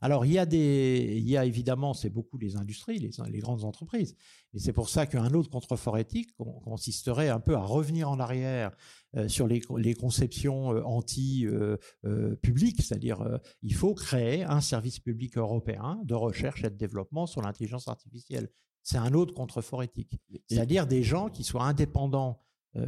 Alors, 0.02 0.26
il 0.26 0.34
y 0.34 0.40
a, 0.40 0.46
des, 0.46 1.16
il 1.18 1.28
y 1.28 1.38
a 1.38 1.46
évidemment, 1.46 1.94
c'est 1.94 2.10
beaucoup 2.10 2.38
les 2.38 2.56
industries, 2.56 3.00
les, 3.00 3.12
les, 3.30 3.40
grandes 3.40 3.64
entreprises. 3.64 4.16
Et 4.54 4.60
c'est 4.60 4.74
pour 4.74 4.90
ça 4.90 5.08
qu'un 5.08 5.34
autre 5.34 5.50
contrefort 5.50 5.98
éthique 5.98 6.30
consisterait 6.64 7.30
un 7.30 7.40
peu 7.40 7.56
à 7.56 7.62
revenir 7.62 8.10
en 8.10 8.20
arrière 8.20 8.76
euh, 9.16 9.28
sur 9.28 9.48
les, 9.48 9.62
les, 9.78 9.94
conceptions 9.96 10.74
euh, 10.74 10.84
anti-publiques, 10.84 12.80
euh, 12.80 12.84
c'est-à-dire 12.84 13.40
il 13.62 13.74
faut 13.74 13.94
créer 13.94 14.44
un 14.44 14.62
service 14.62 15.00
public 15.00 15.38
européen 15.38 16.00
de 16.04 16.14
recherche 16.14 16.64
et 16.64 16.70
de 16.70 16.76
développement 16.76 17.26
sur 17.26 17.42
l'intelligence 17.42 17.88
artificielle. 17.88 18.50
C'est 18.84 18.98
un 18.98 19.14
autre 19.14 19.34
contrefort 19.34 19.84
éthique. 19.84 20.14
C'est-à-dire 20.48 20.88
des 20.88 21.04
gens 21.04 21.30
qui 21.30 21.44
soient 21.44 21.66
indépendants 21.66 22.40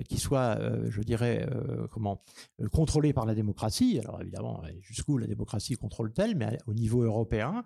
qui 0.08 0.18
soit, 0.18 0.58
euh, 0.60 0.90
je 0.90 1.02
dirais, 1.02 1.48
euh, 1.52 1.88
comment, 1.88 2.24
contrôlé 2.72 3.14
par 3.14 3.26
la 3.26 3.36
démocratie. 3.36 4.00
Alors 4.00 4.22
évidemment, 4.22 4.64
jusqu'où 4.82 5.18
la 5.18 5.28
démocratie 5.28 5.76
contrôle-t-elle, 5.76 6.36
mais 6.36 6.58
au 6.68 6.74
niveau 6.74 7.04
européen, 7.04 7.64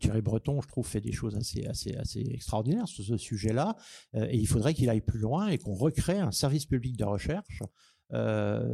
Thierry 0.00 0.22
Breton, 0.22 0.60
je 0.60 0.68
trouve, 0.68 0.86
fait 0.86 1.00
des 1.00 1.12
choses 1.12 1.36
assez, 1.36 1.66
assez, 1.66 1.94
assez 1.96 2.20
extraordinaires 2.32 2.88
sur 2.88 3.04
ce 3.04 3.16
sujet-là. 3.16 3.76
et 4.14 4.36
il 4.36 4.46
faudrait 4.46 4.74
qu'il 4.74 4.88
aille 4.90 5.00
plus 5.00 5.18
loin 5.18 5.48
et 5.48 5.58
qu'on 5.58 5.74
recrée 5.74 6.18
un 6.18 6.32
service 6.32 6.66
public 6.66 6.96
de 6.96 7.04
recherche 7.04 7.62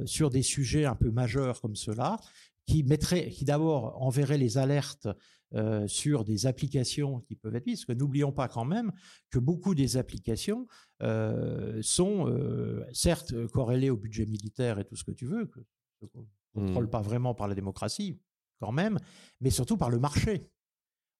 sur 0.05 0.31
des 0.31 0.43
sujets 0.43 0.87
un 0.87 0.95
peu 0.95 1.11
majeurs 1.11 1.61
comme 1.61 1.77
cela, 1.77 2.19
qui 2.67 2.83
mettrait, 2.83 3.31
qui 3.31 3.45
d'abord 3.45 4.03
enverrait 4.03 4.39
les 4.39 4.59
alertes 4.59 5.09
euh, 5.55 5.87
sur 5.87 6.25
des 6.25 6.47
applications 6.47 7.21
qui 7.21 7.37
peuvent 7.37 7.55
être 7.55 7.67
mises. 7.67 7.85
Parce 7.85 7.97
que 7.97 8.03
n'oublions 8.03 8.33
pas 8.33 8.49
quand 8.49 8.65
même 8.65 8.93
que 9.31 9.39
beaucoup 9.39 9.77
des 9.77 9.97
applications 9.97 10.67
euh, 11.03 11.81
sont 11.83 12.29
euh, 12.29 12.85
certes 12.93 13.47
corrélées 13.49 13.91
au 13.91 13.97
budget 13.97 14.27
militaire 14.27 14.81
et 14.81 14.85
tout 14.85 14.97
ce 14.97 15.05
que 15.05 15.13
tu 15.13 15.25
veux, 15.25 15.47
que 15.47 15.61
ne 16.03 16.09
contrôle 16.53 16.87
mmh. 16.87 16.91
pas 16.91 17.01
vraiment 17.01 17.35
par 17.35 17.47
la 17.47 17.55
démocratie 17.55 18.21
quand 18.61 18.73
même, 18.73 18.99
mais 19.41 19.51
surtout 19.51 19.77
par 19.77 19.89
le 19.91 20.01
marché. 20.01 20.51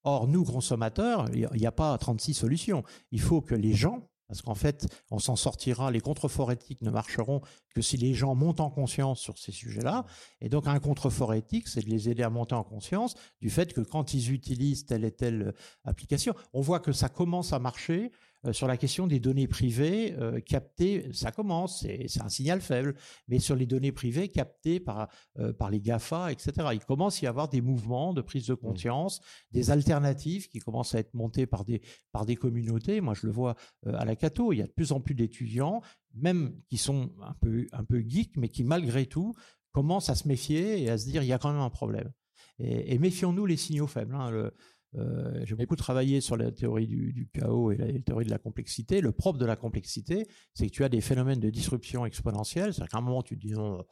Or, 0.03 0.27
nous, 0.27 0.43
consommateurs, 0.43 1.29
il 1.33 1.49
n'y 1.53 1.65
a 1.65 1.71
pas 1.71 1.97
36 1.97 2.33
solutions. 2.33 2.83
Il 3.11 3.21
faut 3.21 3.41
que 3.41 3.55
les 3.55 3.73
gens 3.73 4.09
parce 4.27 4.41
qu'en 4.41 4.55
fait, 4.55 4.87
on 5.09 5.19
s'en 5.19 5.35
sortira, 5.35 5.89
les 5.91 6.01
contreforts 6.01 6.51
éthiques 6.51 6.81
ne 6.81 6.89
marcheront 6.89 7.41
que 7.73 7.81
si 7.81 7.97
les 7.97 8.13
gens 8.13 8.35
montent 8.35 8.59
en 8.59 8.69
conscience 8.69 9.19
sur 9.19 9.37
ces 9.37 9.51
sujets-là. 9.51 10.05
Et 10.41 10.49
donc, 10.49 10.67
un 10.67 10.79
contrefort 10.79 11.33
éthique, 11.33 11.67
c'est 11.67 11.81
de 11.81 11.89
les 11.89 12.09
aider 12.09 12.23
à 12.23 12.29
monter 12.29 12.55
en 12.55 12.63
conscience 12.63 13.15
du 13.41 13.49
fait 13.49 13.73
que 13.73 13.81
quand 13.81 14.13
ils 14.13 14.31
utilisent 14.31 14.85
telle 14.85 15.05
et 15.05 15.11
telle 15.11 15.53
application, 15.85 16.33
on 16.53 16.61
voit 16.61 16.79
que 16.79 16.91
ça 16.91 17.09
commence 17.09 17.53
à 17.53 17.59
marcher. 17.59 18.11
Euh, 18.45 18.53
sur 18.53 18.67
la 18.67 18.77
question 18.77 19.07
des 19.07 19.19
données 19.19 19.47
privées 19.47 20.13
euh, 20.19 20.39
captées, 20.39 21.09
ça 21.13 21.31
commence, 21.31 21.81
c'est 21.81 22.21
un 22.21 22.29
signal 22.29 22.61
faible, 22.61 22.95
mais 23.27 23.39
sur 23.39 23.55
les 23.55 23.65
données 23.65 23.91
privées 23.91 24.29
captées 24.29 24.79
par, 24.79 25.07
euh, 25.39 25.53
par 25.53 25.71
les 25.71 25.81
GAFA, 25.81 26.31
etc. 26.31 26.69
Il 26.73 26.85
commence 26.85 27.21
à 27.21 27.25
y 27.25 27.27
avoir 27.27 27.49
des 27.49 27.61
mouvements 27.61 28.13
de 28.13 28.21
prise 28.21 28.47
de 28.47 28.53
mmh. 28.53 28.57
conscience, 28.57 29.21
des 29.51 29.71
alternatives 29.71 30.49
qui 30.49 30.59
commencent 30.59 30.93
à 30.93 30.99
être 30.99 31.13
montées 31.13 31.47
par 31.47 31.65
des, 31.65 31.81
par 32.11 32.25
des 32.25 32.35
communautés. 32.35 33.01
Moi, 33.01 33.13
je 33.13 33.25
le 33.25 33.33
vois 33.33 33.55
à 33.85 34.05
la 34.05 34.15
Cato, 34.15 34.53
il 34.53 34.57
y 34.57 34.61
a 34.61 34.67
de 34.67 34.71
plus 34.71 34.91
en 34.91 34.99
plus 34.99 35.15
d'étudiants, 35.15 35.81
même 36.13 36.59
qui 36.69 36.77
sont 36.77 37.11
un 37.21 37.33
peu, 37.33 37.67
un 37.71 37.83
peu 37.83 38.03
geeks, 38.07 38.37
mais 38.37 38.49
qui 38.49 38.63
malgré 38.63 39.05
tout 39.05 39.33
commencent 39.71 40.09
à 40.09 40.15
se 40.15 40.27
méfier 40.27 40.81
et 40.81 40.89
à 40.89 40.97
se 40.97 41.05
dire 41.05 41.23
il 41.23 41.27
y 41.27 41.33
a 41.33 41.37
quand 41.37 41.51
même 41.51 41.61
un 41.61 41.69
problème. 41.69 42.11
Et, 42.59 42.97
méfions-nous 42.97 43.45
les 43.45 43.57
signaux 43.57 43.87
faibles. 43.87 44.15
Hein. 44.15 44.31
Le, 44.31 44.53
euh, 44.95 45.41
j'ai 45.45 45.55
beaucoup 45.55 45.75
travaillé 45.75 46.21
sur 46.21 46.37
la 46.37 46.51
théorie 46.51 46.87
du, 46.87 47.29
chaos 47.33 47.71
et 47.71 47.77
la, 47.77 47.99
théorie 47.99 48.25
de 48.25 48.31
la 48.31 48.37
complexité. 48.37 49.01
Le 49.01 49.11
propre 49.11 49.37
de 49.37 49.45
la 49.45 49.55
complexité, 49.55 50.27
c'est 50.53 50.67
que 50.67 50.71
tu 50.71 50.83
as 50.83 50.89
des 50.89 51.01
phénomènes 51.01 51.39
de 51.39 51.49
disruption 51.49 52.05
exponentielle. 52.05 52.73
C'est-à-dire 52.73 52.91
qu'à 52.91 52.97
un 52.97 53.01
moment, 53.01 53.21
tu 53.21 53.35
te 53.37 53.41
dis 53.41 53.53
non, 53.53 53.83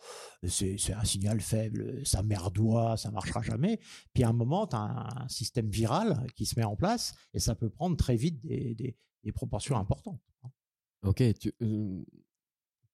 c'est, 0.43 0.77
un 0.93 1.03
signal 1.03 1.41
faible, 1.41 2.05
ça 2.05 2.23
merdoit, 2.23 2.97
ça 2.97 3.11
marchera 3.11 3.41
jamais. 3.41 3.79
Puis 4.13 4.23
à 4.23 4.29
un 4.29 4.33
moment, 4.33 4.67
tu 4.67 4.75
as 4.75 4.79
un, 4.79 5.27
système 5.27 5.69
viral 5.69 6.25
qui 6.35 6.45
se 6.45 6.57
met 6.59 6.65
en 6.65 6.75
place 6.75 7.13
et 7.33 7.39
ça 7.39 7.55
peut 7.55 7.69
prendre 7.69 7.97
très 7.97 8.15
vite 8.15 8.39
des, 8.41 8.95
proportions 9.33 9.75
importantes. 9.75 10.21
Ok. 11.03 11.21
Euh, 11.61 12.03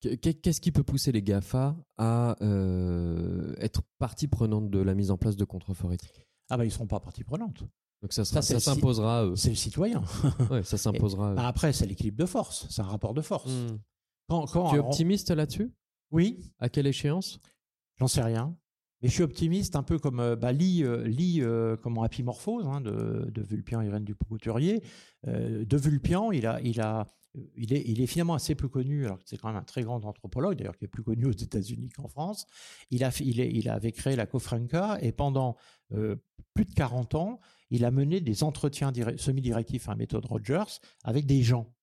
qu'est-ce 0.01 0.61
qui 0.61 0.71
peut 0.71 0.83
pousser 0.83 1.11
les 1.11 1.21
GAFA 1.21 1.77
à 1.97 2.41
euh, 2.41 3.53
être 3.57 3.83
partie 3.99 4.27
prenante 4.27 4.69
de 4.71 4.79
la 4.79 4.95
mise 4.95 5.11
en 5.11 5.17
place 5.17 5.35
de 5.35 5.45
contreforts 5.45 5.93
éthiques 5.93 6.25
Ah 6.49 6.57
ben, 6.57 6.63
ils 6.63 6.67
ne 6.67 6.71
seront 6.71 6.87
pas 6.87 6.99
partie 6.99 7.23
prenante. 7.23 7.63
Donc 8.01 8.13
ça, 8.13 8.25
ça, 8.25 8.41
s'imposera. 8.41 9.31
C'est 9.35 9.49
le 9.49 9.55
citoyen. 9.55 10.03
ouais, 10.49 10.63
ça 10.63 10.77
s'imposera. 10.77 11.35
Bah, 11.35 11.47
après, 11.47 11.71
c'est 11.71 11.85
l'équilibre 11.85 12.17
de 12.17 12.25
force. 12.25 12.65
C'est 12.69 12.81
un 12.81 12.85
rapport 12.85 13.13
de 13.13 13.21
force. 13.21 13.51
Hmm. 13.51 13.77
tu 14.29 14.75
es 14.75 14.79
optimiste 14.79 15.29
là-dessus? 15.29 15.71
Oui. 16.09 16.39
À 16.59 16.69
quelle 16.69 16.87
échéance? 16.87 17.39
J'en 17.97 18.07
sais 18.07 18.23
rien. 18.23 18.55
Mais 19.01 19.09
je 19.09 19.13
suis 19.13 19.23
optimiste, 19.23 19.75
un 19.75 19.83
peu 19.83 19.97
comme 19.97 20.19
euh, 20.19 20.35
bah, 20.35 20.51
euh, 20.51 21.11
euh, 21.39 21.77
comment 21.77 22.03
Apimorphose 22.03 22.67
hein, 22.67 22.81
de, 22.81 23.29
de 23.31 23.41
Vulpian 23.41 23.81
Irène 23.81 24.03
Ducouturier. 24.03 24.83
Euh, 25.27 25.65
de 25.65 25.77
Vulpian, 25.77 26.31
il 26.31 26.45
a, 26.45 26.61
il 26.61 26.79
a, 26.81 27.07
il 27.55 28.01
est, 28.01 28.07
finalement 28.07 28.33
assez 28.33 28.55
peu 28.55 28.67
connu, 28.67 29.05
alors 29.05 29.17
que 29.17 29.23
c'est 29.25 29.37
quand 29.37 29.47
même 29.47 29.57
un 29.57 29.63
très 29.63 29.83
grand 29.83 30.03
anthropologue, 30.03 30.57
d'ailleurs 30.57 30.77
qui 30.77 30.85
est 30.85 30.89
plus 30.89 31.03
connu 31.03 31.25
aux 31.25 31.31
États-Unis 31.31 31.89
qu'en 31.89 32.07
France. 32.07 32.45
Il, 32.89 33.03
avait 33.03 33.91
créé 33.91 34.15
la 34.15 34.25
Cofranca 34.25 34.97
et 35.01 35.11
pendant 35.11 35.55
plus 35.89 36.65
de 36.65 36.73
40 36.73 37.15
ans, 37.15 37.39
il 37.69 37.85
a 37.85 37.91
mené 37.91 38.19
des 38.19 38.43
entretiens 38.43 38.91
semi-directifs 39.17 39.87
à 39.89 39.95
méthode 39.95 40.25
Rogers 40.25 40.79
avec 41.03 41.25
des 41.25 41.41
gens. 41.41 41.73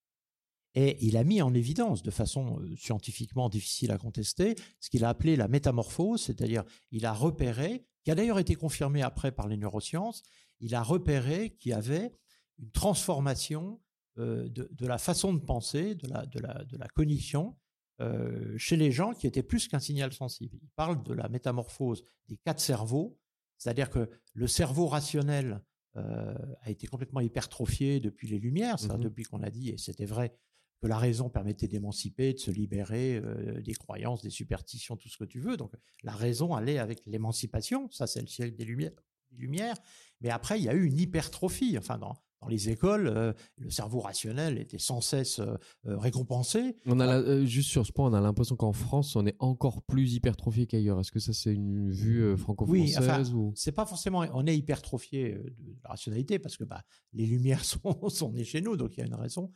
Et 0.74 0.98
il 1.04 1.16
a 1.16 1.24
mis 1.24 1.40
en 1.42 1.54
évidence, 1.54 2.02
de 2.02 2.10
façon 2.10 2.60
euh, 2.60 2.76
scientifiquement 2.76 3.48
difficile 3.48 3.90
à 3.90 3.98
contester, 3.98 4.54
ce 4.80 4.90
qu'il 4.90 5.04
a 5.04 5.08
appelé 5.08 5.34
la 5.34 5.48
métamorphose, 5.48 6.22
c'est-à-dire 6.22 6.62
il 6.92 7.06
a 7.06 7.12
repéré, 7.12 7.86
qui 8.04 8.10
a 8.10 8.14
d'ailleurs 8.14 8.38
été 8.38 8.54
confirmé 8.54 9.02
après 9.02 9.32
par 9.32 9.48
les 9.48 9.56
neurosciences, 9.56 10.22
il 10.60 10.74
a 10.74 10.82
repéré 10.82 11.56
qu'il 11.56 11.70
y 11.70 11.74
avait 11.74 12.12
une 12.58 12.70
transformation 12.70 13.80
euh, 14.18 14.48
de, 14.48 14.86
la 14.86 14.98
façon 14.98 15.32
de 15.32 15.40
penser, 15.40 15.94
de 15.94 16.08
la, 16.08 16.26
de 16.26 16.40
la, 16.40 16.64
de 16.64 16.76
la 16.76 16.88
cognition, 16.88 17.56
euh, 18.00 18.56
chez 18.56 18.76
les 18.76 18.92
gens 18.92 19.12
qui 19.12 19.26
étaient 19.26 19.42
plus 19.42 19.66
qu'un 19.66 19.80
signal 19.80 20.12
sensible. 20.12 20.56
Il 20.62 20.68
parle 20.76 21.02
de 21.02 21.12
la 21.12 21.28
métamorphose 21.28 22.04
des 22.28 22.36
quatre 22.36 22.60
cerveaux, 22.60 23.18
c'est-à-dire 23.56 23.90
que 23.90 24.08
le 24.34 24.46
cerveau 24.46 24.86
rationnel 24.86 25.60
euh, 25.96 26.34
a 26.60 26.70
été 26.70 26.86
complètement 26.86 27.20
hypertrophié 27.20 27.98
depuis 27.98 28.28
les 28.28 28.38
Lumières, 28.38 28.78
ça, 28.78 28.96
mmh 28.96 29.00
depuis 29.00 29.24
qu'on 29.24 29.42
a 29.42 29.50
dit, 29.50 29.70
et 29.70 29.78
c'était 29.78 30.06
vrai, 30.06 30.32
que 30.80 30.86
la 30.86 30.96
raison 30.96 31.28
permettait 31.28 31.66
d'émanciper, 31.66 32.34
de 32.34 32.38
se 32.38 32.52
libérer 32.52 33.16
euh, 33.16 33.60
des 33.62 33.74
croyances, 33.74 34.22
des 34.22 34.30
superstitions, 34.30 34.96
tout 34.96 35.08
ce 35.08 35.16
que 35.16 35.24
tu 35.24 35.40
veux. 35.40 35.56
Donc 35.56 35.72
la 36.04 36.12
raison 36.12 36.54
allait 36.54 36.78
avec 36.78 37.02
l'émancipation, 37.04 37.90
ça 37.90 38.06
c'est 38.06 38.20
le 38.20 38.28
siècle 38.28 38.54
des 38.54 38.64
Lumières, 38.64 38.92
des 39.32 39.38
Lumières. 39.38 39.76
Mais 40.20 40.30
après, 40.30 40.60
il 40.60 40.64
y 40.64 40.68
a 40.68 40.74
eu 40.74 40.84
une 40.84 40.98
hypertrophie. 40.98 41.76
Enfin, 41.78 41.98
dans, 41.98 42.14
dans 42.40 42.48
les 42.48 42.68
écoles, 42.68 43.08
euh, 43.08 43.32
le 43.58 43.70
cerveau 43.70 44.00
rationnel 44.00 44.58
était 44.58 44.78
sans 44.78 45.00
cesse 45.00 45.40
euh, 45.40 45.56
euh, 45.86 45.98
récompensé. 45.98 46.76
On 46.86 47.00
a 47.00 47.44
juste 47.44 47.70
sur 47.70 47.84
ce 47.84 47.92
point, 47.92 48.08
on 48.08 48.14
a 48.14 48.20
l'impression 48.20 48.56
qu'en 48.56 48.72
France, 48.72 49.16
on 49.16 49.26
est 49.26 49.36
encore 49.40 49.82
plus 49.82 50.14
hypertrophié 50.14 50.66
qu'ailleurs. 50.66 51.00
Est-ce 51.00 51.10
que 51.10 51.18
ça, 51.18 51.32
c'est 51.32 51.52
une 51.52 51.90
vue 51.90 52.36
franco-française 52.36 53.34
Oui, 53.34 53.52
c'est 53.56 53.72
pas 53.72 53.86
forcément. 53.86 54.24
On 54.34 54.46
est 54.46 54.56
hypertrophié 54.56 55.34
de 55.34 55.76
la 55.82 55.90
rationalité 55.90 56.38
parce 56.38 56.56
que 56.56 56.64
bah, 56.64 56.82
les 57.12 57.26
lumières 57.26 57.64
sont, 57.64 58.08
sont 58.08 58.32
nées 58.32 58.44
chez 58.44 58.60
nous, 58.60 58.76
donc 58.76 58.96
il 58.96 59.00
y 59.00 59.02
a 59.02 59.06
une 59.06 59.14
raison. 59.14 59.52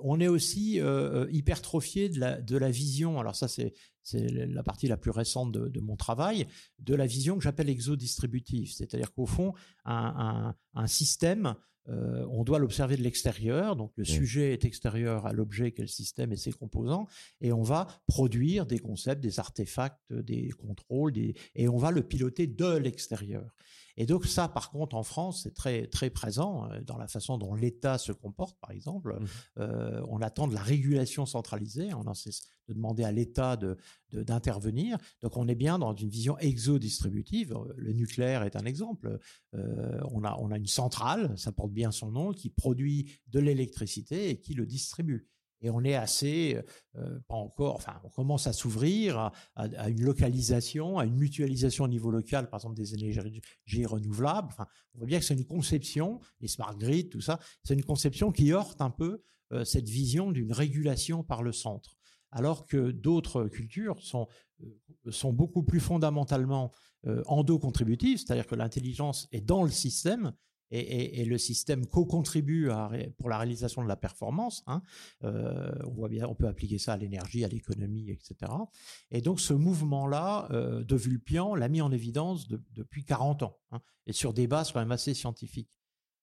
On 0.00 0.20
est 0.20 0.28
aussi 0.28 0.80
hypertrophié 1.30 2.08
de 2.08 2.20
la, 2.20 2.40
de 2.40 2.56
la 2.56 2.70
vision. 2.70 3.20
Alors 3.20 3.36
ça, 3.36 3.48
c'est 3.48 3.72
la 4.12 4.62
partie 4.62 4.88
la 4.88 4.96
plus 4.96 5.10
récente 5.10 5.52
de, 5.52 5.80
mon 5.80 5.96
travail, 5.96 6.46
de 6.78 6.94
la 6.94 7.06
vision 7.06 7.36
que 7.36 7.44
j'appelle 7.44 7.68
exodistributive. 7.68 8.72
C'est-à-dire 8.72 9.12
qu'au 9.12 9.26
fond, 9.26 9.52
un, 9.84 10.54
un, 10.74 10.80
un 10.80 10.86
système 10.86 11.54
euh, 11.88 12.26
on 12.30 12.44
doit 12.44 12.58
l'observer 12.58 12.96
de 12.96 13.02
l'extérieur, 13.02 13.76
donc 13.76 13.92
le 13.96 14.04
sujet 14.04 14.52
est 14.52 14.64
extérieur 14.64 15.26
à 15.26 15.32
l'objet 15.32 15.72
qu'est 15.72 15.82
le 15.82 15.88
système 15.88 16.32
et 16.32 16.36
ses 16.36 16.52
composants, 16.52 17.06
et 17.40 17.52
on 17.52 17.62
va 17.62 17.86
produire 18.06 18.64
des 18.64 18.78
concepts, 18.78 19.22
des 19.22 19.38
artefacts, 19.38 20.00
des 20.10 20.50
contrôles, 20.50 21.12
et 21.16 21.68
on 21.68 21.76
va 21.76 21.90
le 21.90 22.02
piloter 22.02 22.46
de 22.46 22.76
l'extérieur. 22.76 23.54
Et 23.96 24.06
donc 24.06 24.26
ça, 24.26 24.48
par 24.48 24.70
contre, 24.70 24.96
en 24.96 25.02
France, 25.02 25.42
c'est 25.42 25.54
très 25.54 25.86
très 25.86 26.10
présent 26.10 26.70
euh, 26.70 26.80
dans 26.80 26.96
la 26.96 27.06
façon 27.06 27.38
dont 27.38 27.54
l'État 27.54 27.98
se 27.98 28.12
comporte, 28.12 28.58
par 28.60 28.70
exemple. 28.70 29.18
Mmh. 29.18 29.26
Euh, 29.58 30.04
on 30.08 30.20
attend 30.20 30.48
de 30.48 30.54
la 30.54 30.62
régulation 30.62 31.26
centralisée, 31.26 31.94
on 31.94 32.12
cesse 32.14 32.42
de 32.68 32.74
demander 32.74 33.04
à 33.04 33.12
l'État 33.12 33.56
de 33.56 33.76
d'intervenir. 34.12 34.96
donc 35.22 35.36
on 35.36 35.48
est 35.48 35.56
bien 35.56 35.78
dans 35.78 35.94
une 35.94 36.08
vision 36.08 36.38
exodistributive. 36.38 37.56
Le 37.76 37.92
nucléaire 37.92 38.44
est 38.44 38.56
un 38.56 38.64
exemple. 38.64 39.18
Euh, 39.54 40.00
on 40.12 40.24
a 40.24 40.36
on 40.40 40.50
a 40.50 40.56
une 40.56 40.66
centrale, 40.66 41.36
ça 41.36 41.52
porte 41.52 41.72
bien 41.72 41.90
son 41.90 42.12
nom, 42.12 42.32
qui 42.32 42.48
produit 42.48 43.10
de 43.28 43.40
l'électricité 43.40 44.30
et 44.30 44.40
qui 44.40 44.54
le 44.54 44.66
distribue 44.66 45.28
et 45.60 45.70
on 45.70 45.82
est 45.82 45.94
assez, 45.94 46.60
euh, 46.96 47.18
pas 47.26 47.36
encore, 47.36 47.74
enfin, 47.76 48.00
on 48.04 48.10
commence 48.10 48.46
à 48.46 48.52
s'ouvrir 48.52 49.30
à, 49.54 49.88
une 49.88 50.02
localisation, 50.02 50.98
à 50.98 51.06
une 51.06 51.16
mutualisation 51.16 51.84
au 51.84 51.88
niveau 51.88 52.10
local, 52.10 52.50
par 52.50 52.60
exemple 52.60 52.76
des 52.76 52.94
énergies 52.94 53.86
renouvelables. 53.86 54.48
Enfin, 54.50 54.66
on 54.94 54.98
voit 54.98 55.06
bien 55.06 55.18
que 55.18 55.24
c'est 55.24 55.34
une 55.34 55.46
conception, 55.46 56.20
les 56.40 56.48
smart 56.48 56.76
grids, 56.76 57.08
tout 57.08 57.20
ça, 57.20 57.40
c'est 57.62 57.74
une 57.74 57.84
conception 57.84 58.30
qui 58.30 58.52
heurte 58.52 58.80
un 58.80 58.90
peu 58.90 59.22
euh, 59.52 59.64
cette 59.64 59.88
vision 59.88 60.32
d'une 60.32 60.52
régulation 60.52 61.24
par 61.24 61.42
le 61.42 61.52
centre. 61.52 61.96
Alors 62.30 62.66
que 62.66 62.90
d'autres 62.90 63.44
cultures 63.44 64.02
sont, 64.02 64.26
euh, 64.62 65.10
sont 65.10 65.32
beaucoup 65.32 65.62
plus 65.62 65.80
fondamentalement 65.80 66.70
endo-contributives, 67.26 68.16
c'est-à-dire 68.16 68.46
que 68.46 68.54
l'intelligence 68.54 69.28
est 69.30 69.42
dans 69.42 69.62
le 69.62 69.70
système 69.70 70.32
et, 70.70 71.24
le 71.24 71.38
système 71.38 71.86
co-contribue 71.86 72.70
pour 73.18 73.28
la 73.28 73.38
réalisation 73.38 73.82
de 73.82 73.88
la 73.88 73.96
performance. 73.96 74.62
Hein. 74.66 74.82
Euh, 75.22 75.72
on 75.84 75.92
voit 75.92 76.08
bien, 76.08 76.26
on 76.26 76.34
peut 76.34 76.48
appliquer 76.48 76.78
ça 76.78 76.94
à 76.94 76.96
l'énergie, 76.96 77.44
à 77.44 77.48
l'économie, 77.48 78.10
etc. 78.10 78.52
Et 79.10 79.20
donc 79.20 79.40
ce 79.40 79.54
mouvement-là 79.54 80.48
euh, 80.50 80.84
de 80.84 80.96
Vulpian 80.96 81.54
l'a 81.54 81.68
mis 81.68 81.80
en 81.80 81.92
évidence 81.92 82.48
depuis 82.48 83.04
40 83.04 83.42
ans, 83.44 83.58
hein, 83.72 83.80
et 84.06 84.12
sur 84.12 84.32
des 84.32 84.46
bases 84.46 84.72
quand 84.72 84.80
même 84.80 84.92
assez 84.92 85.14
scientifiques. 85.14 85.70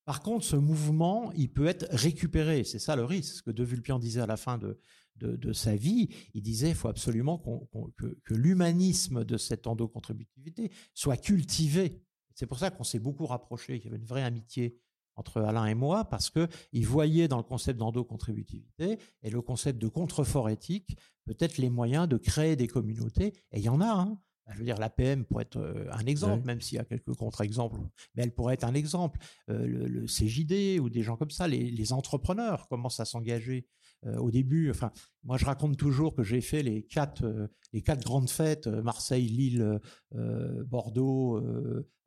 Par 0.06 0.21
contre, 0.21 0.43
ce 0.43 0.56
mouvement, 0.56 1.32
il 1.34 1.51
peut 1.51 1.67
être 1.67 1.86
récupéré. 1.91 2.63
C'est 2.63 2.80
ça 2.80 2.95
le 2.95 3.06
risque. 3.06 3.36
Ce 3.36 3.41
que 3.43 3.51
De 3.51 3.63
Vulpian 3.63 3.99
disait 3.99 4.21
à 4.21 4.25
la 4.25 4.38
fin 4.38 4.58
de, 4.58 5.54
sa 5.54 5.75
vie, 5.75 6.10
il 6.34 6.41
disait 6.41 6.67
qu'il 6.67 6.75
faut 6.75 6.88
absolument 6.88 7.38
que 7.38 8.34
l'humanisme 8.34 9.23
de 9.23 9.38
cette 9.38 9.67
endocontributivité 9.67 10.71
soit 10.95 11.17
cultivé 11.17 12.01
c'est 12.36 12.46
pour 12.46 12.60
ça 12.60 12.72
qu'on 12.72 12.84
s'est 12.84 13.00
beaucoup 13.00 13.26
rapproché, 13.26 13.80
qu'il 13.80 13.86
y 13.86 13.94
avait 13.94 14.02
une 14.02 14.08
vraie 14.08 14.24
amitié 14.24 14.78
entre 15.15 15.41
Alain 15.41 15.65
et 15.65 15.76
moi, 15.76 16.06
parce 16.06 16.30
qu'il 16.30 16.88
voyait 16.88 17.28
dans 17.28 17.38
le 17.38 17.44
concept 17.44 17.78
d'endocontributivité 17.80 18.98
et 19.24 19.30
le 19.30 19.41
concept 19.41 19.80
de 19.80 19.88
contrefort 19.88 20.50
éthique 20.50 20.98
peut-être 21.26 21.58
les 21.58 21.70
moyens 21.70 22.08
de 22.08 22.17
créer 22.17 22.56
des 22.56 22.67
communautés, 22.67 23.34
et 23.52 23.60
il 23.60 23.63
y 23.63 23.70
en 23.70 23.82
a. 23.82 23.91
Hein. 23.91 24.20
Je 24.54 24.58
veux 24.58 24.65
dire, 24.65 24.78
l'APM 24.78 25.24
pourrait 25.24 25.44
être 25.44 25.58
euh, 25.58 25.88
un 25.91 26.06
exemple, 26.06 26.46
même 26.46 26.60
s'il 26.60 26.78
y 26.78 26.80
a 26.80 26.84
quelques 26.84 27.13
contre-exemples, 27.13 27.80
mais 28.15 28.24
elle 28.24 28.34
pourrait 28.34 28.56
être 28.56 28.65
un 28.65 28.74
exemple. 28.74 29.20
Euh, 29.50 29.65
le, 29.65 30.06
CJD 30.08 30.80
ou 30.80 30.89
des 30.89 31.04
gens 31.04 31.15
comme 31.15 31.30
ça, 31.30 31.48
les 31.48 31.94
entrepreneurs 31.94 32.67
commencent 32.67 33.00
à 33.00 33.06
s'engager 33.06 33.67
au 34.18 34.32
début, 34.32 34.70
enfin, 34.70 34.92
moi 35.24 35.38
je 35.38 35.46
raconte 35.46 35.78
toujours 35.78 36.16
que 36.16 36.24
j'ai 36.24 36.42
fait 36.42 36.64
les 36.64 36.84
quatre, 36.84 37.24
euh, 37.24 37.48
les 37.72 37.82
quatre 37.82 38.04
grandes 38.04 38.30
fêtes, 38.30 38.68
euh, 38.68 38.82
Marseille, 38.82 39.28
Lille, 39.28 39.80
Bordeaux, 40.66 41.42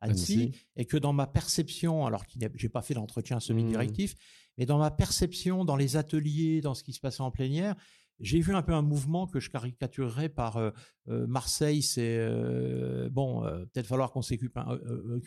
Annecy, 0.01 0.51
et 0.75 0.85
que 0.85 0.97
dans 0.97 1.13
ma 1.13 1.27
perception, 1.27 2.05
alors 2.05 2.25
que 2.25 2.33
j'ai 2.55 2.69
pas 2.69 2.81
fait 2.81 2.93
d'entretien 2.93 3.39
semi-directif, 3.39 4.13
mmh. 4.13 4.17
mais 4.57 4.65
dans 4.65 4.77
ma 4.77 4.91
perception, 4.91 5.65
dans 5.65 5.75
les 5.75 5.95
ateliers, 5.95 6.61
dans 6.61 6.73
ce 6.73 6.83
qui 6.83 6.93
se 6.93 6.99
passait 6.99 7.21
en 7.21 7.31
plénière, 7.31 7.75
j'ai 8.19 8.39
vu 8.39 8.55
un 8.55 8.61
peu 8.61 8.73
un 8.73 8.81
mouvement 8.81 9.27
que 9.27 9.39
je 9.39 9.49
caricaturerais 9.49 10.29
par 10.29 10.57
euh, 10.57 10.71
euh, 11.09 11.27
Marseille, 11.27 11.81
c'est 11.81 12.17
euh, 12.17 13.09
bon, 13.09 13.41
peut-être 13.73 13.87
falloir 13.87 14.11
qu'on 14.11 14.21
s'occupe 14.21 14.57
un, 14.57 14.79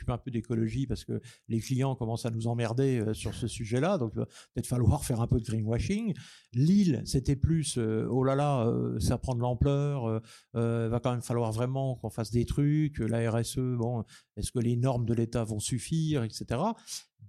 un, 0.08 0.18
peu 0.18 0.30
d'écologie 0.30 0.86
parce 0.86 1.04
que 1.04 1.20
les 1.48 1.60
clients 1.60 1.94
commencent 1.94 2.26
à 2.26 2.30
nous 2.30 2.46
emmerder 2.46 3.04
sur 3.12 3.34
ce 3.34 3.46
sujet-là, 3.46 3.98
donc 3.98 4.14
peut-être 4.14 4.66
falloir 4.66 5.04
faire 5.04 5.20
un 5.20 5.26
peu 5.26 5.38
de 5.38 5.44
greenwashing. 5.44 6.14
Lille, 6.52 7.02
c'était 7.04 7.36
plus 7.36 7.78
oh 7.78 8.24
là 8.24 8.34
là, 8.34 8.72
ça 8.98 9.18
prend 9.18 9.34
de 9.34 9.40
l'ampleur, 9.40 10.20
va 10.54 11.00
quand 11.00 11.12
même 11.12 11.22
falloir 11.22 11.52
vraiment 11.52 11.96
qu'on 11.96 12.10
fasse 12.10 12.30
des 12.30 12.44
trucs, 12.44 12.98
la 12.98 13.30
RSE, 13.30 13.76
bon, 13.76 14.04
est-ce 14.36 14.50
que 14.50 14.58
les 14.58 14.76
normes 14.76 15.04
de 15.04 15.14
l'État 15.14 15.44
vont 15.44 15.60
suffire, 15.60 16.24
etc. 16.24 16.60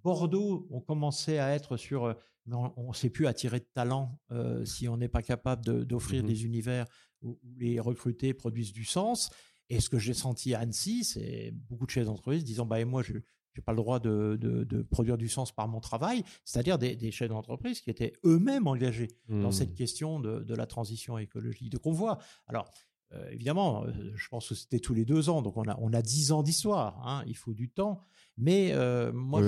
Bordeaux, 0.03 0.67
on 0.71 0.79
commençait 0.79 1.39
à 1.39 1.53
être 1.53 1.77
sur 1.77 2.15
on 2.51 2.89
ne 2.89 2.93
sait 2.93 3.09
plus 3.09 3.27
attirer 3.27 3.59
de 3.59 3.67
talent 3.73 4.19
euh, 4.31 4.65
si 4.65 4.87
on 4.87 4.97
n'est 4.97 5.09
pas 5.09 5.21
capable 5.21 5.85
d'offrir 5.85 6.23
mmh 6.23 6.27
des 6.27 6.45
univers 6.45 6.85
où, 7.21 7.39
les 7.57 7.79
recrutés 7.79 8.33
produisent 8.33 8.73
du 8.73 8.85
sens. 8.85 9.29
Et 9.69 9.79
ce 9.79 9.89
que 9.89 9.99
j'ai 9.99 10.13
senti 10.13 10.55
à 10.55 10.59
Annecy, 10.59 11.03
c'est 11.03 11.51
beaucoup 11.51 11.85
de 11.85 11.91
chefs 11.91 12.05
d'entreprise 12.05 12.43
disant 12.43 12.65
bah, 12.65 12.79
et 12.79 12.85
moi, 12.85 13.03
je 13.03 13.13
n'ai 13.13 13.63
pas 13.63 13.71
le 13.71 13.77
droit 13.77 13.99
de, 13.99 14.87
produire 14.89 15.17
du 15.17 15.27
sens 15.27 15.51
par 15.51 15.67
mon 15.67 15.79
travail, 15.79 16.23
c'est-à-dire 16.43 16.79
des, 16.79 17.11
chefs 17.11 17.29
d'entreprise 17.29 17.81
qui 17.81 17.89
étaient 17.89 18.13
eux-mêmes 18.25 18.67
engagés 18.67 19.09
dans 19.27 19.51
cette 19.51 19.71
mmh. 19.71 19.75
question 19.75 20.19
de, 20.19 20.53
la 20.55 20.65
transition 20.65 21.17
écologique. 21.17 21.71
Donc 21.71 21.85
on 21.85 21.91
voit. 21.91 22.17
Alors, 22.47 22.71
euh, 23.13 23.31
évidemment, 23.31 23.83
euh, 23.85 23.91
je 24.15 24.27
pense 24.29 24.49
que 24.49 24.55
c'était 24.55 24.79
tous 24.79 24.93
les 24.93 25.03
deux 25.03 25.29
ans, 25.29 25.41
donc 25.41 25.57
on 25.57 25.63
a, 25.63 25.75
on 25.79 25.93
a 25.93 26.01
dix 26.01 26.31
ans 26.31 26.43
d'histoire, 26.43 27.01
hein, 27.07 27.23
il 27.25 27.35
faut 27.35 27.53
du 27.53 27.69
temps. 27.69 28.01
Mais 28.37 28.71
euh, 28.71 29.11
moi, 29.11 29.41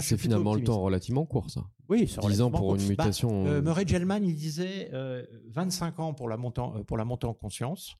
c'est 0.00 0.18
finalement 0.18 0.54
le 0.54 0.62
temps 0.62 0.80
relativement 0.80 1.24
court, 1.24 1.50
ça. 1.50 1.64
Oui, 1.88 2.06
c'est 2.06 2.20
10 2.20 2.42
ans 2.42 2.50
pour 2.52 2.76
une 2.76 2.82
bah, 2.82 2.88
mutation. 2.88 3.60
Murray 3.60 3.84
Gell-Mann, 3.86 4.24
il 4.24 4.36
disait 4.36 4.92
25 5.48 5.98
ans 5.98 6.14
pour 6.14 6.28
la 6.28 6.36
montée 6.36 6.60
en, 6.60 6.84
pour 6.84 6.96
la 6.96 7.04
montée 7.04 7.26
en 7.26 7.34
conscience, 7.34 7.96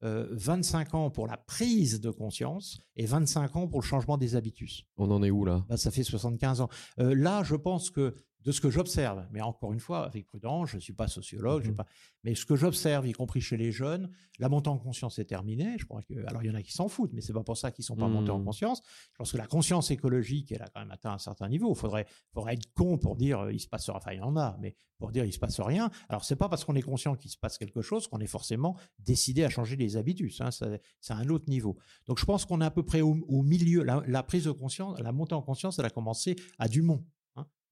25 0.00 0.94
ans 0.94 1.10
pour 1.10 1.26
la 1.26 1.36
prise 1.36 2.00
de 2.00 2.10
conscience 2.10 2.80
et 2.96 3.04
25 3.04 3.56
ans 3.56 3.68
pour 3.68 3.80
le 3.80 3.86
changement 3.86 4.16
des 4.16 4.36
habitus. 4.36 4.84
On 4.96 5.10
en 5.10 5.22
est 5.22 5.30
où 5.30 5.44
là? 5.44 5.66
Bah, 5.68 5.76
Ça 5.76 5.90
fait 5.90 6.04
75 6.04 6.62
ans. 6.62 6.70
là, 6.96 7.42
je 7.42 7.56
pense 7.56 7.90
que 7.90 8.14
de 8.44 8.52
ce 8.52 8.60
que 8.60 8.70
j'observe, 8.70 9.26
mais 9.30 9.40
encore 9.40 9.72
une 9.72 9.80
fois, 9.80 10.04
avec 10.04 10.26
prudence, 10.26 10.70
je 10.70 10.76
ne 10.76 10.80
suis 10.80 10.92
pas 10.92 11.08
sociologue, 11.08 11.68
mmh 11.68 11.74
pas, 11.74 11.86
mais 12.24 12.34
ce 12.34 12.44
que 12.44 12.56
j'observe, 12.56 13.06
y 13.06 13.12
compris 13.12 13.40
chez 13.40 13.56
les 13.56 13.72
jeunes, 13.72 14.10
la 14.38 14.48
montée 14.48 14.68
en 14.68 14.78
conscience 14.78 15.18
est 15.18 15.24
terminée. 15.24 15.76
Je 15.78 15.86
crois 15.86 16.02
que, 16.02 16.14
alors 16.26 16.42
il 16.42 16.46
y 16.46 16.50
en 16.50 16.54
a 16.54 16.62
qui 16.62 16.72
s'en 16.72 16.88
foutent, 16.88 17.12
mais 17.12 17.20
c'est 17.20 17.32
pas 17.32 17.42
pour 17.42 17.56
ça 17.56 17.70
qu'ils 17.70 17.84
sont 17.84 17.96
pas 17.96 18.08
montés 18.08 18.30
en 18.30 18.38
mmh. 18.38 18.44
conscience. 18.44 18.82
Je 19.12 19.16
pense 19.18 19.32
que 19.32 19.38
la 19.38 19.46
conscience 19.46 19.90
écologique, 19.90 20.52
elle 20.52 20.62
a 20.62 20.68
quand 20.68 20.80
même 20.80 20.90
atteint 20.90 21.12
un 21.12 21.18
certain 21.18 21.48
niveau. 21.48 21.72
Il 21.72 21.78
faudrait, 21.78 22.06
faudrait 22.32 22.54
être 22.54 22.72
con 22.74 22.98
pour 22.98 23.16
dire 23.16 23.40
euh, 23.40 23.52
il 23.52 23.60
se 23.60 23.68
passe, 23.68 23.88
enfin 23.88 24.12
il 24.12 24.18
y 24.18 24.22
en 24.22 24.36
a, 24.36 24.56
mais 24.60 24.74
pour 24.98 25.10
dire 25.10 25.24
il 25.24 25.32
se 25.32 25.38
passe 25.38 25.60
rien. 25.60 25.90
Alors 26.08 26.24
c'est 26.24 26.36
pas 26.36 26.48
parce 26.48 26.64
qu'on 26.64 26.76
est 26.76 26.82
conscient 26.82 27.14
qu'il 27.16 27.30
se 27.30 27.38
passe 27.38 27.56
quelque 27.58 27.82
chose 27.82 28.08
qu'on 28.08 28.20
est 28.20 28.26
forcément 28.26 28.76
décidé 28.98 29.44
à 29.44 29.48
changer 29.48 29.76
les 29.76 29.96
habitudes. 29.96 30.32
Hein, 30.40 30.50
c'est 30.50 31.12
un 31.14 31.28
autre 31.28 31.48
niveau. 31.48 31.78
Donc 32.06 32.18
je 32.18 32.24
pense 32.24 32.44
qu'on 32.44 32.60
est 32.60 32.66
à 32.66 32.70
peu 32.70 32.82
près 32.82 33.00
au, 33.00 33.42
milieu. 33.42 33.82
La, 33.82 34.02
la, 34.06 34.22
prise 34.22 34.44
de 34.44 34.50
conscience, 34.50 34.98
la 35.00 35.12
montée 35.12 35.34
en 35.34 35.42
conscience, 35.42 35.78
elle 35.78 35.86
a 35.86 35.90
commencé 35.90 36.36
à 36.58 36.68
Dumont. 36.68 37.04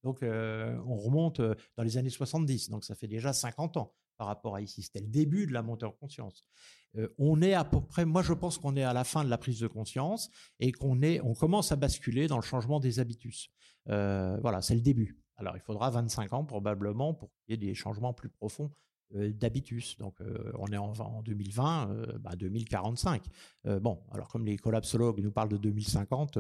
Donc, 0.03 0.23
euh, 0.23 0.77
on 0.87 0.97
remonte 0.97 1.41
euh, 1.41 1.55
dans 1.77 1.83
les 1.83 1.97
années 1.97 2.11
70, 2.11 2.71
donc 2.71 2.85
ça 2.85 2.95
fait 2.95 3.09
déjà 3.09 3.33
50 3.33 3.77
ans 3.77 3.95
par 4.19 4.27
rapport 4.27 4.57
à 4.57 4.61
ici. 4.61 4.83
C'était 4.83 5.01
le 5.01 5.09
début 5.09 5.47
de 5.47 5.53
la 5.53 5.63
montée 5.63 5.87
en 5.87 5.93
conscience. 5.93 6.45
Euh, 6.97 7.09
on 7.19 7.41
est 7.41 7.55
à 7.55 7.65
peu 7.65 7.81
près, 7.81 8.05
moi 8.05 8.23
je 8.23 8.33
pense 8.33 8.59
qu'on 8.59 8.77
est 8.77 8.83
à 8.83 8.93
la 8.93 9.05
fin 9.05 9.25
de 9.25 9.31
la 9.31 9.39
prise 9.39 9.61
de 9.61 9.67
conscience 9.67 10.31
et 10.61 10.73
qu'on 10.73 11.03
est, 11.03 11.21
on 11.23 11.35
commence 11.35 11.73
à 11.73 11.77
basculer 11.77 12.27
dans 12.27 12.37
le 12.37 12.43
changement 12.43 12.81
des 12.81 13.01
habitus. 13.01 13.51
voilà, 13.87 14.61
c'est 14.61 14.75
le 14.75 14.83
début. 14.83 15.19
Alors, 15.37 15.57
il 15.57 15.61
faudra 15.61 15.91
25 15.91 16.33
ans 16.35 16.45
probablement 16.45 17.15
pour 17.15 17.31
qu'il 17.33 17.53
y 17.53 17.55
ait 17.55 17.69
des 17.69 17.75
changements 17.75 18.13
plus 18.13 18.29
profonds 18.29 18.71
d'habitus. 19.15 19.97
Donc, 19.99 20.21
euh, 20.21 20.53
on 20.59 20.67
est 20.69 20.77
en, 20.77 20.93
en 20.93 21.23
2020, 21.23 22.19
bah, 22.21 22.37
2045. 22.37 23.25
Euh, 23.67 23.81
bon, 23.81 24.01
alors 24.13 24.29
comme 24.29 24.45
les 24.45 24.57
collapsologues 24.57 25.21
nous 25.21 25.33
parlent 25.33 25.49
de 25.49 25.57
2050, 25.57 26.39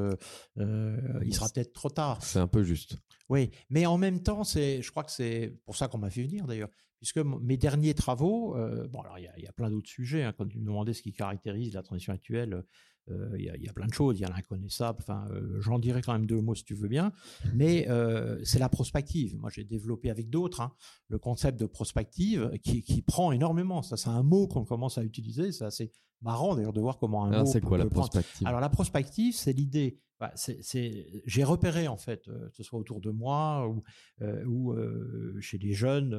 il 0.57 1.35
sera 1.35 1.49
peut-être 1.49 1.73
trop 1.73 1.91
tard. 1.91 2.23
C'est 2.23 2.39
un 2.39 2.47
peu 2.47 2.63
juste. 2.63 2.97
Oui, 3.29 3.51
mais 3.71 3.87
en 3.87 3.99
même 3.99 4.23
temps, 4.23 4.45
c'est, 4.45 4.83
je 4.83 4.91
crois 4.91 5.05
que 5.05 5.13
c'est 5.13 5.57
pour 5.65 5.77
ça 5.77 5.89
qu'on 5.89 5.99
m'a 5.99 6.11
fait 6.11 6.23
venir 6.23 6.47
d'ailleurs, 6.47 6.71
puisque 6.99 7.19
mes 7.19 7.57
derniers 7.57 7.95
travaux, 7.95 8.57
bon, 8.91 9.01
alors 9.01 9.19
il 9.19 9.25
y, 9.25 9.47
a, 9.47 9.53
plein 9.53 9.71
d'autres 9.71 9.89
sujets. 9.89 10.23
Hein, 10.23 10.35
quand 10.37 10.51
vous 10.51 10.61
me 10.61 10.67
demandez 10.67 10.93
ce 10.93 11.03
qui 11.03 11.13
caractérise 11.13 11.75
la 11.75 11.83
transition 11.83 12.13
actuelle, 12.13 12.63
il 13.09 13.43
y, 13.43 13.69
a 13.69 13.73
plein 13.73 13.87
de 13.87 13.93
choses, 13.93 14.19
il 14.19 14.23
y 14.23 14.25
a 14.25 14.29
l'inconnaissable, 14.29 14.99
enfin, 15.01 15.27
j'en 15.59 15.79
dirai 15.79 16.03
quand 16.03 16.13
même 16.13 16.27
deux 16.27 16.41
mots 16.41 16.55
si 16.55 16.65
tu 16.65 16.75
veux 16.75 16.89
bien, 16.89 17.13
mais 17.55 17.89
c'est 18.45 18.59
la 18.59 18.69
prospective. 18.69 19.37
Moi, 19.37 19.51
j'ai 19.53 19.65
développé 19.65 20.11
avec 20.11 20.31
d'autres 20.31 20.61
hein, 20.61 20.73
le 21.09 21.19
concept 21.19 21.59
de 21.59 21.67
prospective 21.67 22.51
qui, 22.63 23.03
prend 23.03 23.33
énormément. 23.33 23.83
Ça, 23.83 23.97
c'est 23.97 24.09
un 24.09 24.23
mot 24.23 24.47
qu'on 24.47 24.65
commence 24.65 24.99
à 24.99 25.03
utiliser. 25.03 25.53
C'est 25.53 25.65
assez 25.65 25.93
marrant 26.21 26.55
d'ailleurs 26.55 26.73
de 26.73 26.81
voir 26.81 26.99
comment 26.99 27.25
un 27.25 27.33
ah, 27.33 27.39
mot. 27.41 27.47
C'est 27.47 27.61
quoi 27.61 27.79
la 27.79 27.87
prospective? 27.87 28.47
Alors, 28.47 28.61
la 28.61 28.69
prospective, 28.69 29.35
c'est 29.35 29.53
l'idée. 29.53 29.99
Bah, 30.21 30.33
j'ai 30.37 31.45
repéré 31.45 31.89
en 31.89 31.97
fait, 31.97 32.27
que 32.27 32.55
ce 32.55 32.63
soit 32.63 32.79
autour 32.79 33.01
de 33.01 33.11
moi 33.11 33.69
ou, 33.69 33.83
ou 34.47 34.75
chez 35.41 35.59
des 35.59 35.73
jeunes 35.73 36.15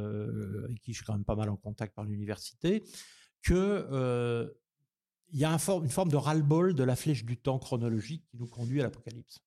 avec 0.65 0.81
qui 0.81 0.91
je 0.91 0.97
suis 0.97 1.05
quand 1.05 1.13
même 1.13 1.23
pas 1.23 1.35
mal 1.35 1.49
en 1.49 1.55
contact 1.55 1.95
par 1.95 2.03
l'université, 2.03 2.83
que 3.41 4.51
il 5.33 5.39
y 5.39 5.45
a 5.45 5.51
une 5.51 5.89
forme 5.89 6.09
de 6.09 6.15
ras-le-bol 6.15 6.75
de 6.75 6.83
la 6.83 6.95
flèche 6.95 7.25
du 7.25 7.37
temps 7.37 7.57
chronologique 7.57 8.23
qui 8.29 8.37
nous 8.37 8.47
conduit 8.47 8.79
à 8.79 8.83
l'apocalypse. 8.83 9.41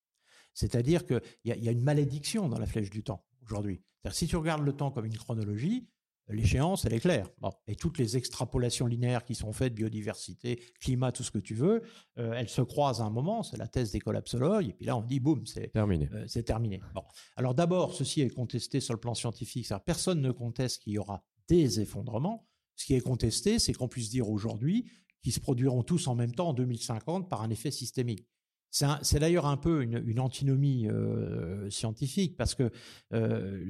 C'est-à-dire 0.53 1.07
qu'il 1.07 1.21
y, 1.45 1.69
a 1.69 1.71
une 1.71 1.83
malédiction 1.83 2.49
dans 2.49 2.59
la 2.59 2.67
flèche 2.67 2.91
du 2.91 3.03
temps 3.03 3.25
aujourd'hui. 3.43 3.83
Si 4.11 4.27
tu 4.27 4.37
regardes 4.37 4.65
le 4.65 4.73
temps 4.73 4.91
comme 4.91 5.05
une 5.05 5.17
chronologie, 5.17 5.89
l'échéance, 6.29 6.85
elle 6.85 6.95
est 6.95 7.01
claire. 7.01 7.29
Bon. 7.39 7.53
Et 7.69 7.77
toutes 7.77 7.99
les 7.99 8.17
extrapolations 8.17 8.87
linéaires 8.87 9.25
qui 9.25 9.35
sont 9.35 9.53
faites, 9.53 9.75
biodiversité, 9.75 10.61
climat, 10.81 11.13
tout 11.13 11.23
ce 11.23 11.31
que 11.31 11.39
tu 11.39 11.55
veux, 11.55 11.83
euh, 12.19 12.33
elles 12.33 12.49
se 12.49 12.63
croisent 12.63 13.01
à 13.01 13.05
un 13.05 13.11
moment, 13.11 13.43
c'est 13.43 13.57
la 13.57 13.69
thèse 13.69 13.93
des 13.93 14.01
collapsologues, 14.01 14.69
et 14.69 14.73
puis 14.73 14.87
là 14.87 14.97
on 14.97 15.03
dit, 15.03 15.21
boum, 15.21 15.47
c'est 15.47 15.69
terminé. 15.73 16.09
Euh, 16.13 16.25
c'est 16.27 16.43
terminé. 16.43 16.81
Bon. 16.95 17.05
Alors 17.37 17.55
d'abord, 17.55 17.95
ceci 17.95 18.23
est 18.23 18.31
contesté 18.31 18.81
sur 18.81 18.95
le 18.95 19.01
plan 19.01 19.15
scientifique, 19.15 19.69
personne 19.85 20.21
ne 20.21 20.33
conteste 20.33 20.83
qu'il 20.83 20.95
y 20.95 20.99
aura 20.99 21.25
des 21.49 21.81
effondrements. 21.81 22.49
Ce 22.75 22.85
qui 22.85 22.95
est 22.95 23.01
contesté, 23.01 23.59
c'est 23.59 23.73
qu'on 23.73 23.89
puisse 23.89 24.11
dire 24.11 24.29
aujourd'hui 24.29 24.91
qu'ils 25.23 25.33
se 25.33 25.41
produiront 25.41 25.83
tous 25.83 26.07
en 26.07 26.15
même 26.15 26.35
temps 26.35 26.49
en 26.49 26.55
2050 26.55 27.29
par 27.29 27.43
un 27.43 27.51
effet 27.51 27.71
systémique. 27.71 28.27
C'est 28.71 29.21
d'ailleurs 29.21 29.47
un 29.47 29.57
peu 29.57 29.83
une, 29.83 30.21
antinomie 30.21 30.87
euh, 30.89 31.71
scientifique 31.71 32.37
parce 32.37 32.55
que 32.55 32.71
euh, 33.15 33.65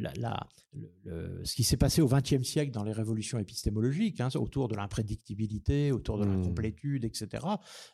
ce 1.44 1.54
qui 1.54 1.64
s'est 1.64 1.76
passé 1.76 2.02
au 2.02 2.08
XXe 2.08 2.42
siècle 2.42 2.72
dans 2.72 2.84
les 2.84 2.92
révolutions 2.92 3.38
épistémologiques, 3.38 4.20
hein, 4.20 4.28
autour 4.34 4.68
de 4.68 4.74
l'imprédictibilité, 4.74 5.92
autour 5.92 6.18
de 6.18 6.24
mmh. 6.24 6.42
complétude, 6.42 7.04
etc., 7.04 7.44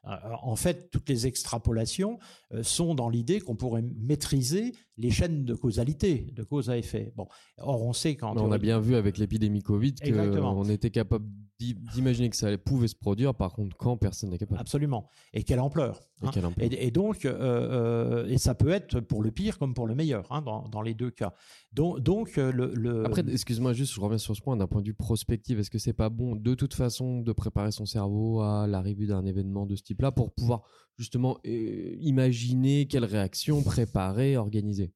euh, 0.04 0.10
en 0.42 0.56
fait, 0.56 0.90
toutes 0.90 1.08
les 1.08 1.26
extrapolations 1.26 2.18
sont 2.62 2.94
dans 2.94 3.08
l'idée 3.08 3.40
qu'on 3.40 3.56
pourrait 3.56 3.84
maîtriser 4.00 4.72
les 4.96 5.10
chaînes 5.10 5.44
de 5.44 5.54
causalité, 5.54 6.28
de 6.32 6.42
cause 6.42 6.70
à 6.70 6.78
effet. 6.78 7.12
Bon, 7.16 7.26
or 7.58 7.82
on 7.82 7.92
sait 7.92 8.16
quand 8.16 8.36
on 8.38 8.52
a 8.52 8.58
bien 8.58 8.78
vu 8.78 8.94
avec 8.94 9.18
l'épidémie 9.18 9.62
Covid 9.62 9.94
qu'on 9.94 10.68
était 10.68 10.90
capable 10.90 11.26
d'imaginer 11.58 12.30
que 12.30 12.36
ça 12.36 12.56
pouvait 12.58 12.88
se 12.88 12.96
produire. 12.96 13.34
Par 13.34 13.52
contre, 13.52 13.76
quand 13.76 13.96
personne 13.96 14.30
n'est 14.30 14.38
capable. 14.38 14.60
Absolument. 14.60 15.08
Et 15.32 15.44
quelle 15.44 15.60
ampleur. 15.60 16.00
Et, 16.22 16.26
hein. 16.26 16.52
et, 16.58 16.90
donc, 16.90 17.24
euh, 17.24 17.32
euh, 17.34 18.26
et 18.26 18.38
ça 18.38 18.54
peut 18.54 18.70
être 18.70 19.00
pour 19.00 19.22
le 19.22 19.30
pire 19.30 19.58
comme 19.58 19.74
pour 19.74 19.86
le 19.86 19.94
meilleur, 19.94 20.30
hein, 20.30 20.42
dans, 20.42 20.68
dans, 20.68 20.82
les 20.82 20.94
deux 20.94 21.10
cas. 21.10 21.34
Donc, 21.72 22.00
donc 22.00 22.38
euh, 22.38 22.52
le, 22.52 22.71
le... 22.74 23.04
Après, 23.06 23.24
excuse-moi 23.28 23.72
juste, 23.72 23.94
je 23.94 24.00
reviens 24.00 24.18
sur 24.18 24.36
ce 24.36 24.40
point 24.40 24.56
d'un 24.56 24.66
point 24.66 24.80
de 24.82 24.86
vue 24.86 24.94
prospectif. 24.94 25.58
Est-ce 25.58 25.70
que 25.70 25.78
c'est 25.78 25.92
pas 25.92 26.08
bon, 26.08 26.36
de 26.36 26.54
toute 26.54 26.74
façon, 26.74 27.20
de 27.20 27.32
préparer 27.32 27.72
son 27.72 27.86
cerveau 27.86 28.40
à 28.40 28.66
l'arrivée 28.66 29.06
d'un 29.06 29.24
événement 29.24 29.66
de 29.66 29.76
ce 29.76 29.82
type-là 29.82 30.12
pour 30.12 30.32
pouvoir 30.32 30.62
justement 30.98 31.38
imaginer 31.44 32.86
quelle 32.86 33.04
réaction 33.04 33.62
préparer, 33.62 34.36
organiser? 34.36 34.92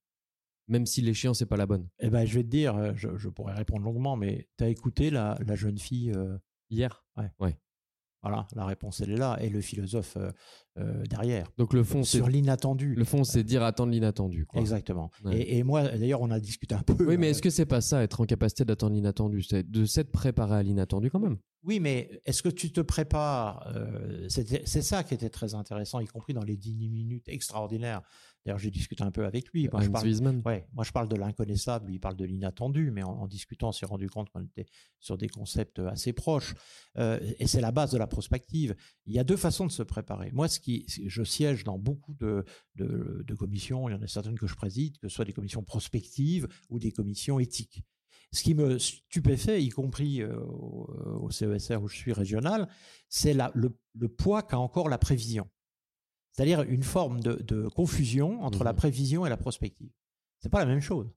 Même 0.69 0.87
si 0.87 1.01
l'échéance 1.01 1.41
n'est 1.41 1.47
pas 1.47 1.57
la 1.57 1.67
bonne 1.67 1.89
Eh 2.01 2.11
ben, 2.11 2.25
je 2.25 2.35
vais 2.35 2.43
te 2.43 2.49
dire, 2.49 2.97
je, 2.97 3.17
je 3.17 3.29
pourrais 3.29 3.55
répondre 3.55 3.85
longuement, 3.85 4.17
mais 4.17 4.49
tu 4.59 4.65
as 4.65 4.69
écouté 4.69 5.11
la, 5.11 5.39
la 5.47 5.55
jeune 5.55 5.79
fille 5.79 6.13
Hier? 6.71 7.05
Ouais. 7.17 7.31
ouais. 7.39 7.57
Voilà, 8.27 8.49
la 8.57 8.65
réponse 8.65 9.01
elle 9.01 9.13
est 9.13 9.17
là 9.17 9.39
et 9.41 9.49
le 9.49 9.61
philosophe 9.61 10.17
euh, 10.17 10.33
euh, 10.79 11.05
derrière. 11.05 11.47
Donc 11.59 11.73
le 11.73 11.85
fond 11.85 12.03
sur 12.03 12.29
l'inattendu. 12.29 12.97
Le 12.97 13.05
fond 13.05 13.23
c'est 13.23 13.45
dire 13.45 13.63
attendre 13.63 13.93
l'inattendu. 13.93 14.49
Exactement. 14.55 15.13
Et, 15.31 15.63
moi 15.63 15.85
d'ailleurs 15.85 16.23
on 16.23 16.31
a 16.33 16.41
discuté 16.41 16.75
un 16.75 16.83
peu. 16.83 16.97
Oui 17.07 17.19
mais 17.19 17.29
euh, 17.29 17.31
est-ce 17.31 17.41
que 17.41 17.51
c'est 17.51 17.67
pas 17.67 17.81
ça 17.81 18.03
être 18.03 18.21
en 18.21 18.27
capacité 18.27 18.65
d'attendre 18.65 18.95
l'inattendu, 18.95 19.43
c'est 19.43 19.71
de 19.71 19.85
s'être 19.85 20.11
préparé 20.11 20.57
à 20.57 20.63
l'inattendu 20.65 21.09
quand 21.09 21.21
même. 21.21 21.37
Oui 21.63 21.79
mais 21.79 22.21
est-ce 22.25 22.43
que 22.43 22.49
tu 22.49 22.73
te 22.73 22.81
prépares 22.81 23.73
C'est 24.29 24.83
ça 24.83 25.05
qui 25.05 25.15
était 25.15 25.31
très 25.31 25.55
intéressant 25.55 26.01
y 26.01 26.07
compris 26.07 26.35
dans 26.35 26.43
les 26.43 26.57
10 26.57 26.75
minutes 26.75 27.29
extraordinaires 27.29 28.03
D'ailleurs, 28.47 28.61
j'ai 28.61 28.71
discuté 28.71 29.03
un 29.03 29.11
peu 29.11 29.27
avec 29.27 29.49
lui. 29.49 29.69
Moi, 29.73 29.83
je 29.83 29.91
parle, 29.91 30.07
ouais, 30.47 30.69
moi, 30.73 30.85
je 30.85 30.93
parle 30.93 31.09
de 31.09 31.17
l'inconnaissable, 31.17 31.89
lui, 31.89 31.95
il 31.97 31.99
parle 31.99 32.15
de 32.15 32.25
l'inattendu, 32.25 32.93
mais 32.93 33.03
en, 33.03 33.27
discutant, 33.27 33.71
on 33.71 33.73
s'est 33.73 33.87
rendu 33.87 34.09
compte 34.09 34.31
qu'on 34.31 34.45
était 34.45 34.67
sur 35.01 35.19
des 35.19 35.29
concepts 35.29 35.81
assez 35.81 36.13
proches. 36.13 36.55
Euh, 36.97 37.19
et 37.41 37.49
c'est 37.49 37.61
la 37.61 37.73
base 37.73 37.91
de 37.91 37.99
la 37.99 38.07
prospective. 38.07 38.77
Il 39.05 39.15
y 39.15 39.19
a 39.19 39.25
deux 39.25 39.37
façons 39.37 39.67
de 39.67 39.73
se 39.73 39.83
préparer. 39.83 40.31
Moi, 40.31 40.47
ce 40.47 40.61
qui, 40.61 40.87
je 40.87 41.25
siège 41.25 41.65
dans 41.65 41.77
beaucoup 41.77 42.15
de, 42.15 42.45
de, 42.77 43.35
commissions, 43.35 43.89
il 43.89 43.93
y 43.93 43.95
en 43.97 44.03
a 44.03 44.07
certaines 44.07 44.39
que 44.39 44.47
je 44.47 44.55
préside, 44.55 44.97
que 44.99 45.09
ce 45.09 45.17
soit 45.17 45.25
des 45.25 45.33
commissions 45.33 45.65
prospectives 45.65 46.47
ou 46.71 46.79
des 46.79 46.93
commissions 46.93 47.41
éthiques. 47.41 47.83
Ce 48.33 48.45
qui 48.45 48.55
me 48.55 48.79
stupéfait, 48.79 49.61
y 49.61 49.71
compris 49.71 50.23
euh, 50.23 50.39
au, 50.39 51.31
CESR 51.33 51.83
où 51.83 51.89
je 51.89 51.97
suis 51.97 52.13
régional, 52.13 52.69
c'est 53.09 53.35
le, 53.35 53.77
le 53.95 54.09
poids 54.09 54.45
qu'a 54.45 54.59
encore 54.59 54.89
la 54.89 54.99
prévision. 54.99 55.49
C'est-à-dire 56.37 56.63
une 56.63 56.83
forme 56.83 57.21
de, 57.21 57.69
confusion 57.69 58.43
entre 58.43 58.63
la 58.63 58.73
mmh 58.73 58.77
prévision 58.77 59.27
et 59.27 59.31
la 59.31 59.39
prospective. 59.39 59.91
C'est 60.39 60.51
pas 60.51 60.59
la 60.59 60.67
même 60.67 60.81
chose. 60.81 61.09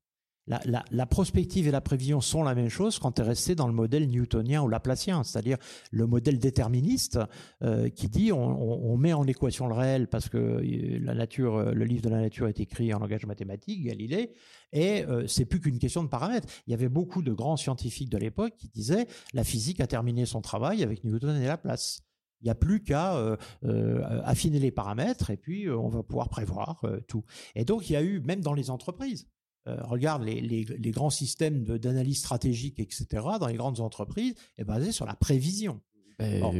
La, 0.48 1.06
prospective 1.06 1.68
et 1.68 1.72
la 1.72 1.82
prévision 1.82 2.22
sont 2.22 2.42
la 2.42 2.56
même 2.56 2.70
chose 2.70 2.98
quand 2.98 3.12
tu 3.12 3.22
es 3.22 3.24
resté 3.24 3.54
dans 3.54 3.68
le 3.68 3.74
modèle 3.74 4.10
newtonien 4.10 4.64
ou 4.64 4.68
laplacien, 4.68 5.24
c'est-à-dire 5.24 5.58
le 5.92 6.08
modèle 6.08 6.40
déterministe 6.40 7.20
euh, 7.62 7.90
qui 7.90 8.10
dit 8.10 8.32
on, 8.32 8.98
met 8.98 9.14
en 9.14 9.28
équation 9.28 9.68
le 9.68 9.76
réel 9.76 10.08
parce 10.08 10.28
que 10.28 10.38
euh, 10.38 11.00
la 11.04 11.14
nature, 11.14 11.56
euh, 11.56 11.72
le 11.74 11.86
livre 11.86 12.02
de 12.02 12.10
la 12.10 12.22
nature 12.22 12.48
est 12.48 12.60
écrit 12.60 12.92
en 12.96 13.00
langage 13.00 13.28
mathématique, 13.28 13.84
Galilée, 13.84 14.34
et 14.72 15.04
c'est 15.28 15.46
plus 15.46 15.60
qu'une 15.60 15.78
question 15.78 16.04
de 16.04 16.10
paramètres. 16.10 16.48
Il 16.66 16.72
y 16.72 16.74
avait 16.74 16.90
beaucoup 16.90 17.22
de 17.22 17.34
grands 17.34 17.58
scientifiques 17.58 18.10
de 18.10 18.18
l'époque 18.18 18.54
qui 18.58 18.70
disaient 18.70 19.06
la 19.34 19.44
physique 19.44 19.80
a 19.82 19.88
terminé 19.88 20.26
son 20.26 20.42
travail 20.42 20.82
avec 20.82 21.04
Newton 21.04 21.36
et 21.40 21.46
Laplace. 21.46 22.02
Il 22.42 22.46
n'y 22.46 22.52
a 22.52 22.56
plus 22.56 22.82
qu'à 22.84 23.16
euh, 23.16 23.36
euh, 23.66 24.22
affiner 24.24 24.60
les 24.60 24.72
paramètres 24.72 25.30
et 25.30 25.38
puis 25.38 25.66
euh, 25.66 25.78
on 25.78 25.90
va 25.90 26.04
pouvoir 26.04 26.30
prévoir 26.30 26.82
tout. 27.08 27.24
Et 27.56 27.66
donc 27.66 27.90
il 27.90 27.94
y 27.94 27.96
a 27.96 28.04
eu, 28.04 28.20
même 28.22 28.42
dans 28.42 28.54
les 28.54 28.70
entreprises, 28.70 29.28
regarde 29.66 30.24
les, 30.24 30.92
grands 30.92 31.12
systèmes 31.12 31.64
d'analyse 31.64 32.18
stratégique, 32.18 32.80
etc., 32.80 33.06
dans 33.40 33.46
les 33.46 33.54
grandes 33.54 33.82
entreprises, 33.82 34.34
est 34.58 34.64
basé 34.64 34.92
sur 34.92 35.06
la 35.06 35.14
prévision. 35.14 35.80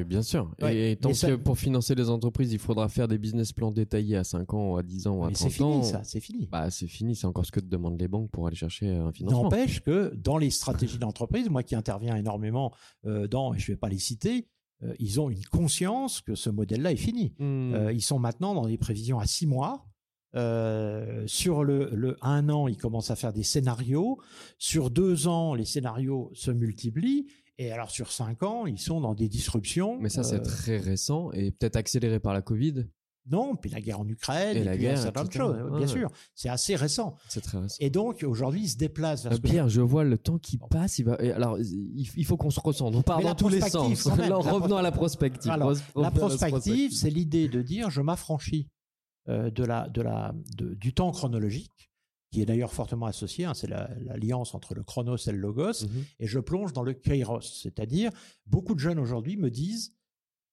Bien 0.06 0.22
sûr. 0.22 0.54
et 0.62 0.96
tant 1.02 1.10
que 1.10 1.36
pour 1.36 1.58
financer 1.58 1.96
les 1.96 2.10
entreprises, 2.10 2.54
il 2.54 2.60
faudra 2.60 2.88
faire 2.88 3.08
des 3.08 3.18
business 3.18 3.52
plans 3.52 3.72
détaillés 3.72 4.16
à 4.16 4.24
5 4.24 4.54
ans, 4.54 4.76
à 4.76 4.84
10 4.84 5.08
ans, 5.08 5.24
à 5.24 5.32
30 5.32 5.32
ans. 5.32 5.34
C'est 5.34 5.50
fini, 5.50 5.84
ça, 5.84 6.04
c'est 6.04 6.20
fini. 6.20 6.48
Bah, 6.52 6.70
c'est 6.70 6.88
fini, 6.88 7.16
c'est 7.16 7.26
encore 7.26 7.46
ce 7.46 7.52
que 7.52 7.60
te 7.60 7.66
demandent 7.66 8.00
les 8.00 8.08
banques 8.08 8.30
pour 8.30 8.46
aller 8.46 8.56
chercher 8.56 8.90
un 8.90 9.12
financement. 9.12 9.44
N'empêche 9.44 9.82
que 9.82 10.14
dans 10.16 10.38
les 10.38 10.52
stratégies 10.52 11.00
d'entreprise, 11.00 11.50
moi 11.50 11.64
qui 11.64 11.76
interviens 11.76 12.16
énormément 12.16 12.74
dans, 13.04 13.56
et 13.56 13.60
je 13.60 13.72
ne 13.72 13.76
vais 13.76 13.80
pas 13.80 13.90
les 13.90 13.98
citer, 13.98 14.48
euh, 14.84 14.94
ils 15.00 15.20
ont 15.20 15.30
une 15.30 15.44
conscience 15.46 16.22
que 16.22 16.36
ce 16.36 16.50
modèle-là 16.50 16.92
est 16.92 16.98
fini. 16.98 17.34
Hmm. 17.40 17.74
Euh, 17.74 17.94
ils 17.94 18.02
sont 18.02 18.20
maintenant 18.20 18.54
dans 18.54 18.68
des 18.68 18.78
prévisions 18.78 19.20
à 19.20 19.26
six 19.26 19.48
mois. 19.48 19.86
Euh, 20.36 21.24
sur 21.26 21.64
le, 21.64 21.90
le, 21.94 22.16
un 22.22 22.50
an, 22.50 22.68
ils 22.68 22.78
commencent 22.78 23.12
à 23.12 23.16
faire 23.16 23.34
des 23.34 23.44
scénarios. 23.44 24.20
Sur 24.58 24.92
deux 24.92 25.28
ans, 25.28 25.56
les 25.56 25.66
scénarios 25.66 26.32
se 26.34 26.52
multiplient. 26.52 27.28
Et 27.58 27.72
alors 27.72 27.92
sur 27.92 28.12
cinq 28.12 28.44
ans, 28.44 28.68
ils 28.68 28.80
sont 28.80 29.02
dans 29.02 29.16
des 29.16 29.28
disruptions. 29.28 30.00
Mais 30.00 30.10
ça, 30.10 30.24
c'est 30.24 30.42
très 30.42 30.78
récent 30.78 31.32
et 31.34 31.52
peut-être 31.52 31.76
accéléré 31.76 32.20
par 32.20 32.34
la 32.34 32.42
Covid. 32.42 32.86
Non, 33.30 33.56
puis 33.56 33.70
la 33.70 33.82
guerre 33.82 34.00
en 34.00 34.08
Ukraine, 34.08 34.58
et, 34.58 34.64
la 34.64 34.78
guerre, 34.78 34.98
certaines 34.98 35.32
choses, 35.32 35.58
bien 35.78 35.88
sûr. 35.88 36.10
C'est 36.34 36.50
assez 36.50 36.76
récent. 36.76 37.16
C'est 37.28 37.42
très 37.42 37.60
récent. 37.60 37.78
Et 37.80 37.90
donc, 37.90 38.24
aujourd'hui, 38.24 38.62
il 38.62 38.70
se 38.70 38.78
déplace 38.78 39.24
vers 39.24 39.34
euh, 39.34 39.38
Pierre, 39.38 39.70
je 39.70 39.82
vois 39.82 40.04
le 40.04 40.18
temps 40.18 40.40
qui 40.40 40.58
passe. 40.58 40.98
Il 41.00 41.06
va... 41.06 41.14
alors, 41.36 41.60
il 41.60 42.26
faut 42.26 42.38
qu'on 42.38 42.50
se 42.50 42.60
ressente. 42.60 42.96
On 42.96 43.02
part 43.02 43.22
dans 43.22 43.36
tous 43.36 43.50
les 43.50 43.62
sens. 43.62 44.08
Alors, 44.08 44.44
revenons 44.52 44.78
à 44.78 44.82
la 44.82 44.92
prospective. 44.92 45.54
la 45.96 46.12
prospective, 46.12 46.92
c'est 46.94 47.10
l'idée 47.10 47.48
de 47.48 47.62
dire 47.62 47.90
je 47.90 48.02
m'affranchis 48.02 48.68
euh, 49.30 49.52
de 49.52 49.64
la, 49.64 49.88
de 49.90 50.02
la, 50.02 50.34
du 50.58 50.94
temps 50.94 51.12
chronologique, 51.12 51.92
qui 52.32 52.42
est 52.42 52.46
d'ailleurs 52.46 52.74
fortement 52.74 53.06
associé. 53.06 53.46
Hein, 53.46 53.54
c'est 53.54 53.68
l'alliance 53.68 54.56
entre 54.56 54.74
le 54.74 54.82
chronos 54.82 55.18
et 55.18 55.32
le 55.32 55.38
logos. 55.38 55.84
Mhm. 55.84 56.06
Et 56.20 56.26
je 56.26 56.40
plonge 56.40 56.74
dans 56.74 56.84
le 56.84 56.94
kairos. 56.94 57.42
C'est-à-dire, 57.42 58.12
beaucoup 58.48 58.74
de 58.74 58.80
jeunes 58.80 58.98
aujourd'hui 58.98 59.38
me 59.38 59.52
disent 59.52 59.94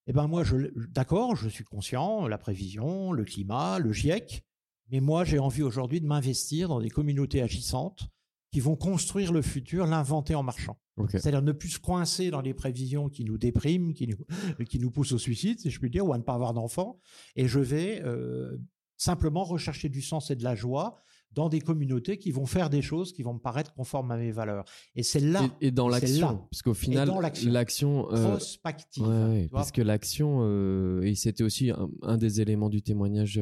eh 0.06 0.12
ben 0.12 0.26
moi, 0.28 0.44
d'accord, 0.90 1.34
je 1.36 1.48
suis 1.48 1.64
conscient, 1.64 2.28
la 2.28 2.38
prévision, 2.38 3.12
le 3.12 3.24
climat, 3.24 3.78
le 3.78 3.92
GIEC, 3.92 4.44
mais 4.90 5.00
moi 5.00 5.24
j'ai 5.24 5.38
envie 5.38 5.62
aujourd'hui 5.62 6.00
de 6.00 6.06
m'investir 6.06 6.68
dans 6.68 6.80
des 6.80 6.90
communautés 6.90 7.42
agissantes 7.42 8.08
qui 8.52 8.60
vont 8.60 8.76
construire 8.76 9.32
le 9.32 9.42
futur, 9.42 9.86
l'inventer 9.86 10.34
en 10.34 10.42
marchant. 10.42 10.78
C'est-à-dire 11.10 11.42
ne 11.42 11.52
plus 11.52 11.70
se 11.70 11.78
coincer 11.78 12.30
dans 12.30 12.40
les 12.40 12.54
prévisions 12.54 13.10
qui 13.10 13.24
nous 13.24 13.36
dépriment, 13.36 13.92
qui 13.92 14.06
nous, 14.06 14.64
qui 14.64 14.78
nous 14.78 14.90
poussent 14.90 15.12
au 15.12 15.18
suicide, 15.18 15.60
si 15.60 15.70
je 15.70 15.78
puis 15.78 15.90
dire, 15.90 16.06
ou 16.06 16.12
à 16.12 16.18
ne 16.18 16.22
pas 16.22 16.34
avoir 16.34 16.54
d'enfants. 16.54 17.00
Et 17.34 17.48
je 17.48 17.60
vais 17.60 18.00
euh, 18.02 18.56
simplement 18.96 19.44
rechercher 19.44 19.88
du 19.88 20.00
sens 20.00 20.30
et 20.30 20.36
de 20.36 20.44
la 20.44 20.54
joie 20.54 20.96
dans 21.36 21.50
des 21.50 21.60
communautés 21.60 22.16
qui 22.16 22.32
vont 22.32 22.46
faire 22.46 22.70
des 22.70 22.82
choses 22.82 23.12
qui 23.12 23.22
vont 23.22 23.34
me 23.34 23.38
paraître 23.38 23.74
conformes 23.74 24.10
à 24.10 24.16
mes 24.16 24.32
valeurs. 24.32 24.64
Et 24.96 25.02
c'est 25.02 25.20
là. 25.20 25.46
Et, 25.60 25.70
dans 25.70 25.88
l'action, 25.88 26.46
parce 26.50 26.62
qu'au 26.62 26.74
final, 26.74 27.12
l'action 27.44 28.10
euh, 28.12 28.30
prospective. 28.30 29.48
parce 29.52 29.70
que 29.70 29.82
l'action, 29.82 30.38
euh, 30.40 31.02
et 31.02 31.14
c'était 31.14 31.44
aussi 31.44 31.70
un, 32.02 32.16
des 32.16 32.40
éléments 32.40 32.70
du 32.70 32.80
témoignage 32.82 33.38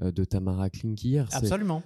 euh, 0.00 0.10
de 0.10 0.24
Tamara 0.24 0.68
Klink 0.70 1.02
hier. 1.02 1.28
Absolument. 1.32 1.82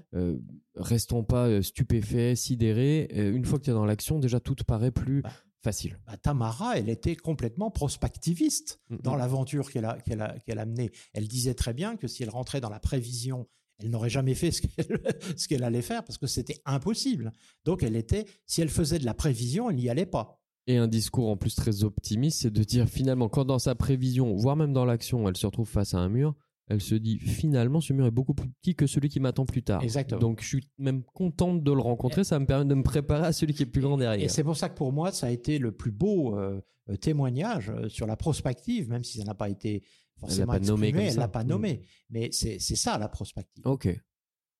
restons 0.75 1.23
pas 1.23 1.63
stupéfaits, 1.63 2.37
sidérés. 2.37 3.09
une 3.13 3.45
fois 3.45 3.59
que 3.59 3.65
tu 3.65 3.71
es 3.71 3.75
dans 3.75 3.85
l'action, 3.85 4.19
déjà 4.19 4.41
tout 4.41 4.55
te 4.55 4.65
paraît 4.65 4.91
plus. 4.91 5.21
Bah, 5.21 5.31
facile. 5.63 5.99
Bah, 6.07 6.17
Tamara, 6.17 6.79
elle 6.79 6.89
était 6.89 7.17
complètement 7.17 7.71
prospectiviste 7.71 8.81
mm, 8.89 8.97
dans 9.03 9.15
mm. 9.15 9.19
l'aventure 9.19 9.71
qu'elle 9.71 9.85
a, 9.85 9.99
qu'elle 10.01 10.23
a, 10.23 10.39
qu'elle 10.39 10.59
a 10.59 10.65
menée. 10.65 10.91
Elle 11.13 11.29
disait 11.29 11.53
très 11.53 11.75
bien 11.75 11.97
que 11.97 12.09
si 12.09 12.23
elle 12.23 12.31
rentrait 12.31 12.63
dans 12.63 12.71
la 12.71 12.81
prévision 12.81 13.47
elle 13.83 13.91
n'aurait 13.91 14.11
jamais 14.11 14.35
fait 14.35 14.51
ce 15.37 15.49
qu'elle 15.49 15.65
allait 15.65 15.83
faire 15.83 16.05
parce 16.05 16.19
que 16.19 16.27
c'était 16.27 16.61
impossible. 16.65 17.33
Donc 17.65 17.83
elle 17.83 17.97
était, 17.97 18.25
si 18.47 18.61
elle 18.61 18.69
faisait 18.69 18.99
de 18.99 19.05
la 19.05 19.15
prévision, 19.15 19.71
elle 19.71 19.77
n'y 19.77 19.89
allait 19.89 20.07
pas. 20.07 20.41
Et 20.67 20.77
un 20.77 20.89
discours 20.89 21.29
en 21.29 21.37
plus 21.37 21.55
très 21.55 21.85
optimiste, 21.85 22.43
c'est 22.43 22.53
de 22.53 22.63
dire 22.63 22.89
finalement 22.89 23.29
quand 23.29 23.45
dans 23.45 23.59
sa 23.59 23.75
prévision, 23.75 24.35
voire 24.37 24.57
même 24.57 24.73
dans 24.73 24.85
l'action, 24.85 25.29
elle 25.29 25.37
se 25.37 25.47
retrouve 25.47 25.69
face 25.69 25.95
à 25.95 25.99
un 25.99 26.09
mur, 26.09 26.35
elle 26.71 26.81
se 26.81 26.95
dit 26.95 27.19
finalement 27.19 27.81
ce 27.81 27.93
mur 27.93 28.07
est 28.07 28.13
beaucoup 28.13 28.35
plus 28.35 28.49
petit 28.49 28.77
que 28.77 28.87
celui 28.87 29.09
qui 29.09 29.19
m'attend 29.19 29.45
plus 29.45 29.63
tard. 29.63 29.83
Exactement. 29.83 30.21
Donc 30.21 30.43
je 30.43 30.47
suis 30.47 30.69
même 30.79 31.03
contente 31.03 31.65
de 31.65 31.73
le 31.73 31.81
rencontrer, 31.81 32.23
ça 32.23 32.39
me 32.39 32.47
permet 32.47 32.67
de 32.67 32.75
me 32.75 32.85
préparer 32.85 33.27
à 33.27 33.33
celui 33.33 33.55
qui 33.55 33.65
est 33.65 33.67
plus 33.67 33.83
grand 33.83 33.99
derrière. 33.99 34.25
Et 34.25 34.29
c'est 34.29 34.45
pour 34.45 34.57
ça 34.57 34.69
que 34.69 34.77
pour 34.77 34.93
moi, 34.93 35.11
ça 35.11 35.27
a 35.27 35.31
été 35.31 35.59
le 35.59 35.73
plus 35.73 35.91
beau 35.91 36.39
euh, 36.39 36.61
témoignage 37.01 37.71
euh, 37.71 37.89
sur 37.89 38.07
la 38.07 38.17
prospective, 38.17 38.89
même 38.89 39.03
si 39.03 39.19
ça 39.19 39.25
n'a 39.25 39.35
pas 39.35 39.49
été 39.49 39.83
forcément 40.21 40.53
Elle 40.55 40.61
l'a 40.61 40.67
pas 40.67 40.73
nommé 40.73 40.89
elle 40.89 41.17
l'a 41.17 41.29
pas 41.29 41.45
Mm. 41.45 41.77
Mais 42.11 42.29
c'est 42.33 42.59
ça 42.61 42.99
la 42.99 43.09
prospective. 43.09 43.67
Ok. 43.67 43.89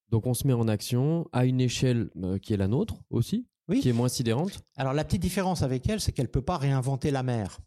Donc 0.09 0.27
on 0.27 0.35
se 0.35 0.47
met 0.47 0.53
en 0.53 0.67
action 0.67 1.29
à 1.33 1.45
une 1.45 1.61
échelle 1.61 2.11
euh, 2.17 2.39
qui 2.39 2.53
est 2.53 2.57
la 2.57 2.67
nôtre 2.67 2.97
aussi, 3.11 3.47
Oui. 3.69 3.81
qui 3.81 3.89
est 3.89 3.93
moins 3.93 4.09
sidérante. 4.09 4.61
Alors 4.77 4.93
la 4.93 5.05
petite 5.05 5.23
différence 5.23 5.63
avec 5.63 5.89
elle, 5.89 6.01
c'est 6.01 6.11
qu'elle 6.13 6.31
peut 6.31 6.43
pas 6.43 6.59
réinventer 6.59 7.11
la 7.13 7.23
mer. 7.23 7.61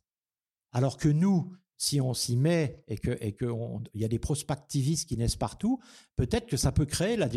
Alors 0.74 0.98
que 0.98 1.08
nous, 1.08 1.54
si 1.86 2.00
on 2.00 2.14
s'y 2.14 2.38
met 2.38 2.82
et 2.88 2.98
que 2.98 3.12
et 3.20 3.34
que 3.34 3.44
on- 3.46 3.82
il 3.94 4.00
y 4.00 4.06
a 4.06 4.08
des 4.08 4.18
prospectivistes 4.20 5.08
qui 5.10 5.18
naissent 5.18 5.36
partout, 5.36 5.80
peut-être 6.16 6.48
que 6.48 6.56
ça 6.56 6.72
peut 6.72 6.86
créer 6.86 7.18
la, 7.18 7.28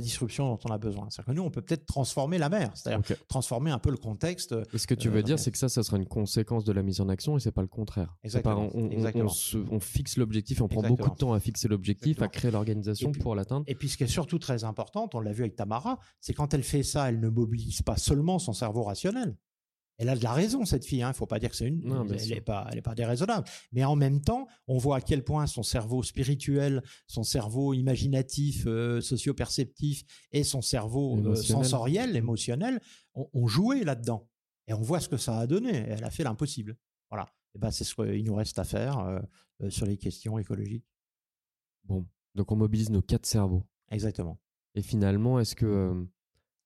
disruption 0.00 0.46
dont 0.48 0.58
on 0.66 0.70
a 0.72 0.78
besoin. 0.78 1.08
C'est-à-dire 1.10 1.32
que 1.32 1.36
nous, 1.36 1.42
on 1.42 1.50
peut 1.50 1.62
peut-être 1.62 1.84
transformer 1.84 2.38
la 2.38 2.48
mer, 2.48 2.70
c'est-à-dire 2.76 3.16
transformer 3.26 3.72
un 3.72 3.80
peu 3.80 3.90
le 3.90 3.96
contexte. 3.96 4.54
Ce 4.76 4.86
que 4.86 4.94
tu 4.94 5.08
Euh, 5.08 5.10
veux 5.10 5.22
dire, 5.24 5.38
c'est 5.40 5.50
que 5.50 5.58
ça, 5.58 5.68
ça 5.68 5.82
sera 5.82 5.96
une 5.96 6.06
conséquence 6.06 6.62
de 6.64 6.72
la 6.72 6.82
mise 6.84 7.00
en 7.00 7.08
action 7.08 7.36
et 7.36 7.40
c'est 7.40 7.50
pas 7.50 7.62
le 7.62 7.66
contraire. 7.68 8.08
Pas- 8.08 8.18
Exactement, 8.28 8.70
on, 8.72 8.84
on- 8.84 8.90
exactement. 8.90 9.24
on 9.24 9.28
se- 9.28 9.58
on 9.70 9.80
fixe 9.80 10.16
l'objectif, 10.16 10.60
on 10.60 10.68
prend 10.68 10.80
Exactement. 10.82 10.96
beaucoup 10.96 11.10
de 11.16 11.18
temps 11.18 11.32
à 11.32 11.40
fixer 11.40 11.66
l'objectif, 11.66 12.22
à 12.22 12.28
créer 12.28 12.52
l'organisation 12.52 13.10
Et 13.10 13.18
pour 13.18 13.34
l'atteindre. 13.34 13.64
Et 13.66 13.74
puis 13.74 13.88
ce 13.88 13.96
qui 13.96 14.04
est 14.04 14.06
surtout 14.06 14.38
très 14.38 14.62
important, 14.62 15.08
on 15.14 15.20
l'a 15.20 15.32
vu 15.32 15.42
avec 15.42 15.56
Tamara, 15.56 15.98
c'est 16.20 16.34
quand 16.34 16.54
elle 16.54 16.62
fait 16.62 16.84
ça, 16.84 17.08
elle 17.08 17.18
ne 17.18 17.28
mobilise 17.28 17.82
pas 17.82 17.96
seulement 17.96 18.38
son 18.38 18.52
cerveau 18.52 18.84
rationnel. 18.84 19.36
Elle 19.98 20.08
a 20.08 20.16
de 20.16 20.22
la 20.22 20.32
raison, 20.32 20.64
cette 20.64 20.84
fille. 20.84 21.00
Il 21.00 21.06
ne 21.06 21.12
faut 21.12 21.26
pas 21.26 21.40
dire 21.40 21.50
que 21.50 21.56
c'est 21.56 21.66
une. 21.66 21.80
Non, 21.84 22.06
elle 22.08 22.20
sûr. 22.20 22.34
n'est 22.36 22.40
pas, 22.40 22.68
elle 22.70 22.78
est 22.78 22.82
pas 22.82 22.94
déraisonnable. 22.94 23.46
Mais 23.72 23.84
en 23.84 23.96
même 23.96 24.20
temps, 24.20 24.46
on 24.68 24.78
voit 24.78 24.96
à 24.96 25.00
quel 25.00 25.24
point 25.24 25.46
son 25.48 25.64
cerveau 25.64 26.02
spirituel, 26.04 26.82
son 27.08 27.24
cerveau 27.24 27.74
imaginatif, 27.74 28.64
euh, 28.66 29.00
socio-perceptif 29.00 30.04
et 30.30 30.44
son 30.44 30.62
cerveau 30.62 31.16
euh, 31.16 31.18
Émotionnel. 31.18 31.64
sensoriel, 31.64 32.16
émotionnel, 32.16 32.80
ont, 33.14 33.28
ont 33.32 33.48
joué 33.48 33.82
là-dedans. 33.82 34.28
Et 34.68 34.72
on 34.72 34.80
voit 34.82 35.00
ce 35.00 35.08
que 35.08 35.16
ça 35.16 35.38
a 35.38 35.46
donné. 35.46 35.70
Elle 35.88 36.04
a 36.04 36.10
fait 36.10 36.22
l'impossible. 36.24 36.76
Voilà. 37.10 37.26
Et 37.54 37.58
ben, 37.58 37.70
c'est 37.70 37.84
ce 37.84 37.94
qu'il 37.94 38.24
nous 38.24 38.34
reste 38.34 38.58
à 38.58 38.64
faire 38.64 38.98
euh, 39.00 39.18
euh, 39.62 39.70
sur 39.70 39.86
les 39.86 39.96
questions 39.96 40.38
écologiques. 40.38 40.86
Bon, 41.84 42.06
donc 42.34 42.52
on 42.52 42.56
mobilise 42.56 42.90
nos 42.90 43.02
quatre 43.02 43.26
cerveaux. 43.26 43.66
Exactement. 43.90 44.38
Et 44.74 44.82
finalement, 44.82 45.40
est-ce 45.40 45.56
que 45.56 46.06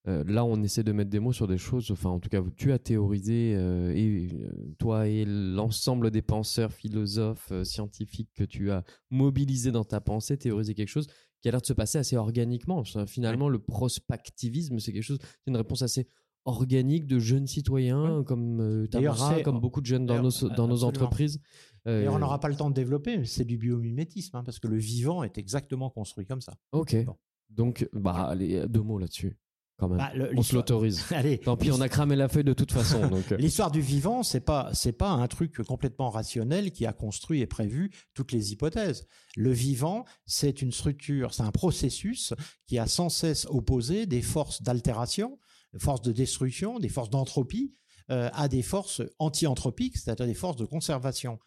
euh, 0.09 0.25
là, 0.27 0.45
on 0.45 0.61
essaie 0.63 0.83
de 0.83 0.91
mettre 0.91 1.11
des 1.11 1.21
mots 1.21 1.33
sur 1.33 1.47
des 1.47 1.59
choses, 1.59 1.91
enfin, 1.93 2.11
en 2.11 2.19
tout 2.19 2.29
cas, 2.29 2.43
tu 2.57 2.73
as 2.73 2.79
théorisé, 2.79 3.55
euh, 3.57 3.95
et 3.95 4.29
euh, 4.33 4.75
toi 4.79 5.07
et 5.07 5.25
l'ensemble 5.25 6.11
des 6.11 6.23
penseurs, 6.23 6.73
philosophes, 6.73 7.53
scientifiques 7.63 8.31
que 8.35 8.43
tu 8.43 8.73
as 8.73 8.83
mobilisés 9.11 9.71
dans 9.71 9.85
ta 9.85 10.01
pensée, 10.01 10.37
théorisé 10.37 10.75
quelque 10.75 10.89
chose 10.89 11.07
qui 11.41 11.49
a 11.49 11.53
l'air 11.53 11.61
de 11.61 11.67
se 11.67 11.73
passer 11.73 11.99
assez 11.99 12.17
organiquement. 12.17 12.85
Finalement, 13.07 13.49
le 13.49 13.59
prospectivisme, 13.59 14.79
c'est 14.79 14.93
quelque 14.93 15.03
chose, 15.03 15.19
c'est 15.21 15.51
une 15.51 15.57
réponse 15.57 15.83
assez 15.83 16.07
organique 16.45 17.07
de 17.07 17.19
jeunes 17.19 17.49
citoyens 17.49 18.23
comme 18.25 18.87
Tamara, 18.89 19.41
comme 19.43 19.59
beaucoup 19.59 19.81
de 19.81 19.87
jeunes 19.87 20.07
dans 20.07 20.23
nos, 20.23 20.85
entreprises. 20.85 21.41
Et 21.87 22.07
on 22.09 22.21
n'aura 22.21 22.39
pas 22.39 22.49
le 22.49 22.55
temps 22.55 22.71
de 22.71 22.75
développer, 22.75 23.19
mais 23.19 23.25
c'est 23.25 23.45
du 23.45 23.59
biomimétisme, 23.59 24.37
hein, 24.37 24.45
parce 24.45 24.61
que 24.61 24.69
le 24.69 24.77
vivant 24.77 25.25
est 25.25 25.37
exactement 25.37 25.91
construit 25.91 26.27
comme 26.27 26.41
ça. 26.41 26.55
Ok. 26.71 27.05
Bon. 27.05 27.17
Donc, 27.51 27.89
bah, 27.93 28.29
allez, 28.31 28.67
deux 28.69 28.81
mots 28.81 28.99
là-dessus, 28.99 29.37
quand 29.83 29.89
même. 29.89 29.99
Bah, 29.99 30.13
le- 30.15 30.31
on 30.37 30.43
se 30.43 30.55
l'autorise. 30.55 31.05
Allez, 31.11 31.39
Tant 31.39 31.57
pis, 31.57 31.73
on 31.73 31.81
a 31.81 31.89
cramé 31.89 32.15
la 32.15 32.29
feuille 32.29 32.45
de 32.45 32.53
toute 32.53 32.71
façon. 32.71 33.05
Donc, 33.09 33.33
euh, 33.33 33.37
L'histoire 33.37 33.71
du 33.73 33.81
vivant, 33.81 34.23
c'est 34.23 34.41
pas 34.41 34.71
c'est 34.73 34.93
pas 34.93 35.11
un 35.11 35.27
truc 35.27 35.61
complètement 35.63 36.11
rationnel 36.11 36.71
qui 36.71 36.87
a 36.87 36.93
construit 36.93 37.41
et 37.41 37.47
prévu 37.47 37.91
toutes 38.15 38.31
les 38.33 38.53
hypothèses. 38.53 39.07
Le 39.37 39.51
vivant, 39.51 40.05
c'est 40.25 40.63
une 40.63 40.71
structure, 40.73 41.35
c'est 41.35 41.43
un 41.43 41.51
processus 41.51 42.33
qui 42.67 42.79
a 42.79 42.87
sans 42.87 43.09
cesse 43.09 43.47
opposé 43.51 44.07
des 44.07 44.23
forces 44.23 44.63
d'altération, 44.63 45.39
des 45.73 45.81
forces 45.81 46.03
de 46.03 46.13
destruction, 46.13 46.79
des 46.79 46.89
forces 46.89 47.11
d'entropie 47.11 47.75
euh, 48.11 48.31
à 48.35 48.49
des 48.49 48.63
forces 48.63 49.03
anti-anthropiques, 49.19 49.97
c'est-à-dire 49.97 50.27
des 50.27 50.35
forces 50.35 50.57
de 50.57 50.65
conservation. 50.65 51.39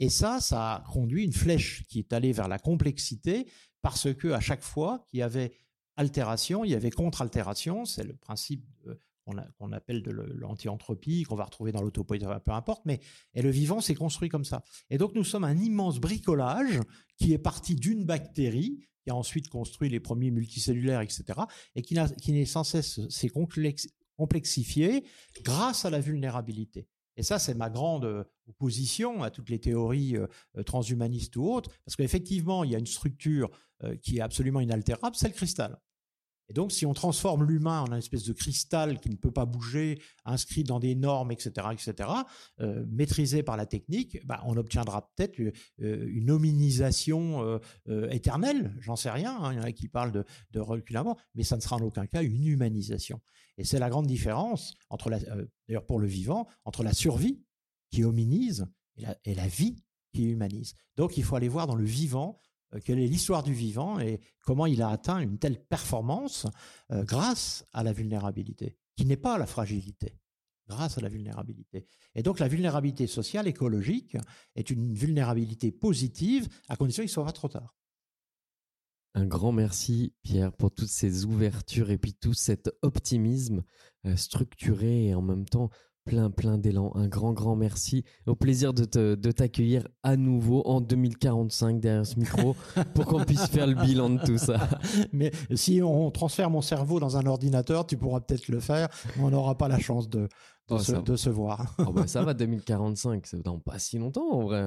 Et 0.00 0.08
ça, 0.08 0.40
ça 0.40 0.74
a 0.74 0.84
conduit 0.92 1.24
une 1.24 1.32
flèche 1.32 1.84
qui 1.88 2.00
est 2.00 2.12
allée 2.12 2.32
vers 2.32 2.48
la 2.48 2.58
complexité 2.58 3.46
parce 3.82 4.12
que 4.14 4.28
à 4.32 4.40
chaque 4.40 4.62
fois 4.62 5.04
qu'il 5.08 5.20
y 5.20 5.22
avait 5.22 5.52
altération, 5.96 6.64
il 6.64 6.70
y 6.70 6.74
avait 6.74 6.90
contre-altération. 6.90 7.84
C'est 7.84 8.04
le 8.04 8.14
principe 8.14 8.64
qu'on 9.24 9.72
appelle 9.72 10.02
de 10.02 10.10
l'anti-entropie, 10.10 11.22
qu'on 11.22 11.36
va 11.36 11.44
retrouver 11.44 11.72
dans 11.72 11.82
l'autopoïde, 11.82 12.26
peu 12.44 12.52
importe. 12.52 12.82
Mais 12.84 13.00
et 13.34 13.42
le 13.42 13.50
vivant 13.50 13.80
s'est 13.80 13.94
construit 13.94 14.28
comme 14.28 14.44
ça. 14.44 14.62
Et 14.90 14.98
donc 14.98 15.14
nous 15.14 15.24
sommes 15.24 15.44
un 15.44 15.56
immense 15.56 15.98
bricolage 15.98 16.80
qui 17.16 17.32
est 17.32 17.38
parti 17.38 17.74
d'une 17.74 18.04
bactérie 18.04 18.86
qui 19.04 19.10
a 19.10 19.14
ensuite 19.14 19.48
construit 19.48 19.90
les 19.90 20.00
premiers 20.00 20.30
multicellulaires, 20.30 21.02
etc., 21.02 21.24
et 21.74 21.82
qui, 21.82 21.96
qui 22.22 22.32
n'est 22.32 22.46
sans 22.46 22.64
cesse 22.64 23.06
s'est 23.08 23.28
complex- 23.28 23.88
complexifié 24.16 25.04
grâce 25.42 25.84
à 25.84 25.90
la 25.90 26.00
vulnérabilité. 26.00 26.88
Et 27.16 27.22
ça, 27.22 27.38
c'est 27.38 27.54
ma 27.54 27.70
grande 27.70 28.04
euh, 28.04 28.24
opposition 28.48 29.22
à 29.22 29.30
toutes 29.30 29.50
les 29.50 29.60
théories 29.60 30.16
euh, 30.16 30.26
euh, 30.56 30.62
transhumanistes 30.62 31.36
ou 31.36 31.48
autres, 31.48 31.70
parce 31.84 31.96
qu'effectivement, 31.96 32.64
il 32.64 32.72
y 32.72 32.74
a 32.74 32.78
une 32.78 32.86
structure 32.86 33.50
qui 34.00 34.16
est 34.16 34.20
absolument 34.22 34.60
inaltérable, 34.60 35.14
c'est 35.14 35.28
le 35.28 35.34
cristal. 35.34 35.78
Et 36.48 36.52
donc, 36.52 36.72
si 36.72 36.86
on 36.86 36.94
transforme 36.94 37.44
l'humain 37.44 37.82
en 37.82 37.86
une 37.86 37.98
espèce 37.98 38.24
de 38.24 38.32
cristal 38.32 39.00
qui 39.00 39.10
ne 39.10 39.16
peut 39.16 39.30
pas 39.30 39.46
bouger, 39.46 40.00
inscrit 40.24 40.64
dans 40.64 40.78
des 40.78 40.94
normes, 40.94 41.32
etc., 41.32 41.68
etc., 41.72 42.08
euh, 42.60 42.84
maîtrisé 42.88 43.42
par 43.42 43.56
la 43.56 43.66
technique, 43.66 44.24
bah, 44.26 44.42
on 44.46 44.56
obtiendra 44.56 45.10
peut-être 45.14 45.40
euh, 45.40 45.52
une 45.78 46.30
hominisation 46.30 47.60
euh, 47.88 48.10
éternelle, 48.10 48.74
j'en 48.80 48.96
sais 48.96 49.10
rien, 49.10 49.36
hein, 49.36 49.52
il 49.52 49.56
y 49.56 49.60
en 49.60 49.64
a 49.64 49.72
qui 49.72 49.88
parlent 49.88 50.12
de, 50.12 50.24
de 50.52 50.60
recul 50.60 50.94
mais 51.34 51.42
ça 51.42 51.56
ne 51.56 51.60
sera 51.60 51.76
en 51.76 51.80
aucun 51.80 52.06
cas 52.06 52.22
une 52.22 52.46
humanisation. 52.46 53.20
Et 53.56 53.64
c'est 53.64 53.78
la 53.78 53.90
grande 53.90 54.06
différence, 54.06 54.74
entre 54.90 55.10
d'ailleurs 55.68 55.86
pour 55.86 56.00
le 56.00 56.06
vivant, 56.06 56.46
entre 56.64 56.82
la 56.82 56.92
survie 56.92 57.42
qui 57.90 58.04
hominise 58.04 58.66
et 59.24 59.34
la, 59.34 59.46
vie 59.46 59.76
qui 60.12 60.24
humanise. 60.24 60.74
Donc 60.96 61.16
il 61.16 61.24
faut 61.24 61.36
aller 61.36 61.48
voir 61.48 61.66
dans 61.66 61.76
le 61.76 61.84
vivant 61.84 62.40
quelle 62.80 62.98
est 62.98 63.06
l'histoire 63.06 63.42
du 63.42 63.52
vivant 63.52 63.98
et 63.98 64.20
comment 64.44 64.66
il 64.66 64.82
a 64.82 64.88
atteint 64.88 65.18
une 65.18 65.38
telle 65.38 65.62
performance 65.62 66.46
euh, 66.90 67.04
grâce 67.04 67.64
à 67.72 67.82
la 67.82 67.92
vulnérabilité, 67.92 68.76
qui 68.96 69.06
n'est 69.06 69.16
pas 69.16 69.38
la 69.38 69.46
fragilité, 69.46 70.18
grâce 70.68 70.98
à 70.98 71.00
la 71.00 71.08
vulnérabilité. 71.08 71.86
Et 72.14 72.22
donc 72.22 72.38
la 72.38 72.48
vulnérabilité 72.48 73.06
sociale, 73.06 73.46
écologique, 73.48 74.16
est 74.54 74.70
une 74.70 74.94
vulnérabilité 74.94 75.72
positive, 75.72 76.48
à 76.68 76.76
condition 76.76 77.02
qu'il 77.02 77.10
ne 77.10 77.12
soit 77.12 77.24
pas 77.24 77.32
trop 77.32 77.48
tard. 77.48 77.74
un 79.14 79.26
grand 79.26 79.52
merci, 79.52 80.12
Pierre, 80.22 80.52
pour 80.52 80.72
toutes 80.72 80.88
ces 80.88 81.24
ouvertures 81.24 81.90
et 81.90 81.98
puis 81.98 82.14
tout 82.14 82.34
cet 82.34 82.70
optimisme 82.82 83.62
euh, 84.06 84.16
structuré 84.16 85.06
et 85.06 85.14
en 85.14 85.22
même 85.22 85.44
temps 85.44 85.70
plein, 86.04 86.30
plein 86.30 86.58
d'élan. 86.58 86.92
Un 86.94 87.08
grand, 87.08 87.32
grand 87.32 87.56
merci. 87.56 88.04
Au 88.26 88.34
plaisir 88.34 88.72
de, 88.74 88.84
te- 88.84 89.14
de 89.14 89.30
t'accueillir 89.32 89.86
à 90.02 90.16
nouveau 90.16 90.62
en 90.66 90.80
2045 90.80 91.80
derrière 91.80 92.06
ce 92.06 92.18
micro 92.18 92.54
pour 92.94 93.06
qu'on 93.06 93.24
puisse 93.24 93.46
faire 93.46 93.66
le 93.66 93.74
bilan 93.74 94.10
de 94.10 94.20
tout 94.24 94.38
ça. 94.38 94.68
Mais 95.12 95.32
si 95.54 95.80
on 95.82 96.10
transfère 96.10 96.50
mon 96.50 96.60
cerveau 96.60 97.00
dans 97.00 97.16
un 97.16 97.26
ordinateur, 97.26 97.86
tu 97.86 97.96
pourras 97.96 98.20
peut-être 98.20 98.48
le 98.48 98.60
faire, 98.60 98.88
mais 99.16 99.24
on 99.24 99.30
n'aura 99.30 99.56
pas 99.56 99.68
la 99.68 99.78
chance 99.78 100.08
de, 100.08 100.20
de, 100.20 100.28
Oh, 100.70 100.78
se, 100.78 100.92
de 100.92 101.30
voir. 101.30 101.74
Oh 101.86 101.92
bah, 101.92 102.06
ça 102.06 102.22
va, 102.22 102.34
2045, 102.34 103.26
c'est 103.26 103.42
dans 103.42 103.58
pas 103.58 103.78
si 103.78 103.98
longtemps 103.98 104.30
en 104.32 104.42
vrai. 104.42 104.64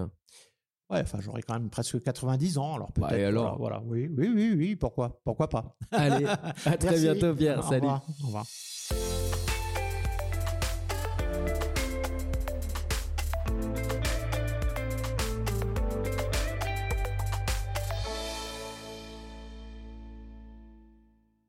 Ouais, 0.90 1.02
enfin, 1.02 1.20
j'aurai 1.22 1.42
quand 1.44 1.54
même 1.56 1.70
presque 1.70 2.02
90 2.02 2.58
ans, 2.60 2.76
alors 2.76 2.92
peut-être. 2.94 3.10
Bah, 3.10 3.18
et 3.18 3.26
alors 3.26 3.58
voilà, 3.58 3.80
voilà. 3.80 3.92
oui, 3.92 4.10
oui, 4.18 4.30
oui, 4.34 4.56
oui, 4.58 4.76
pourquoi, 4.76 5.20
pourquoi 5.24 5.50
pas. 5.50 5.76
Allez, 5.92 6.26
à 6.66 6.78
très 6.78 7.00
bientôt, 7.00 7.36
Pierre. 7.36 7.60
Au 7.60 7.70
Salut. 7.70 7.82
revoir. 7.88 8.04
Au 8.24 8.26
revoir. 8.28 9.27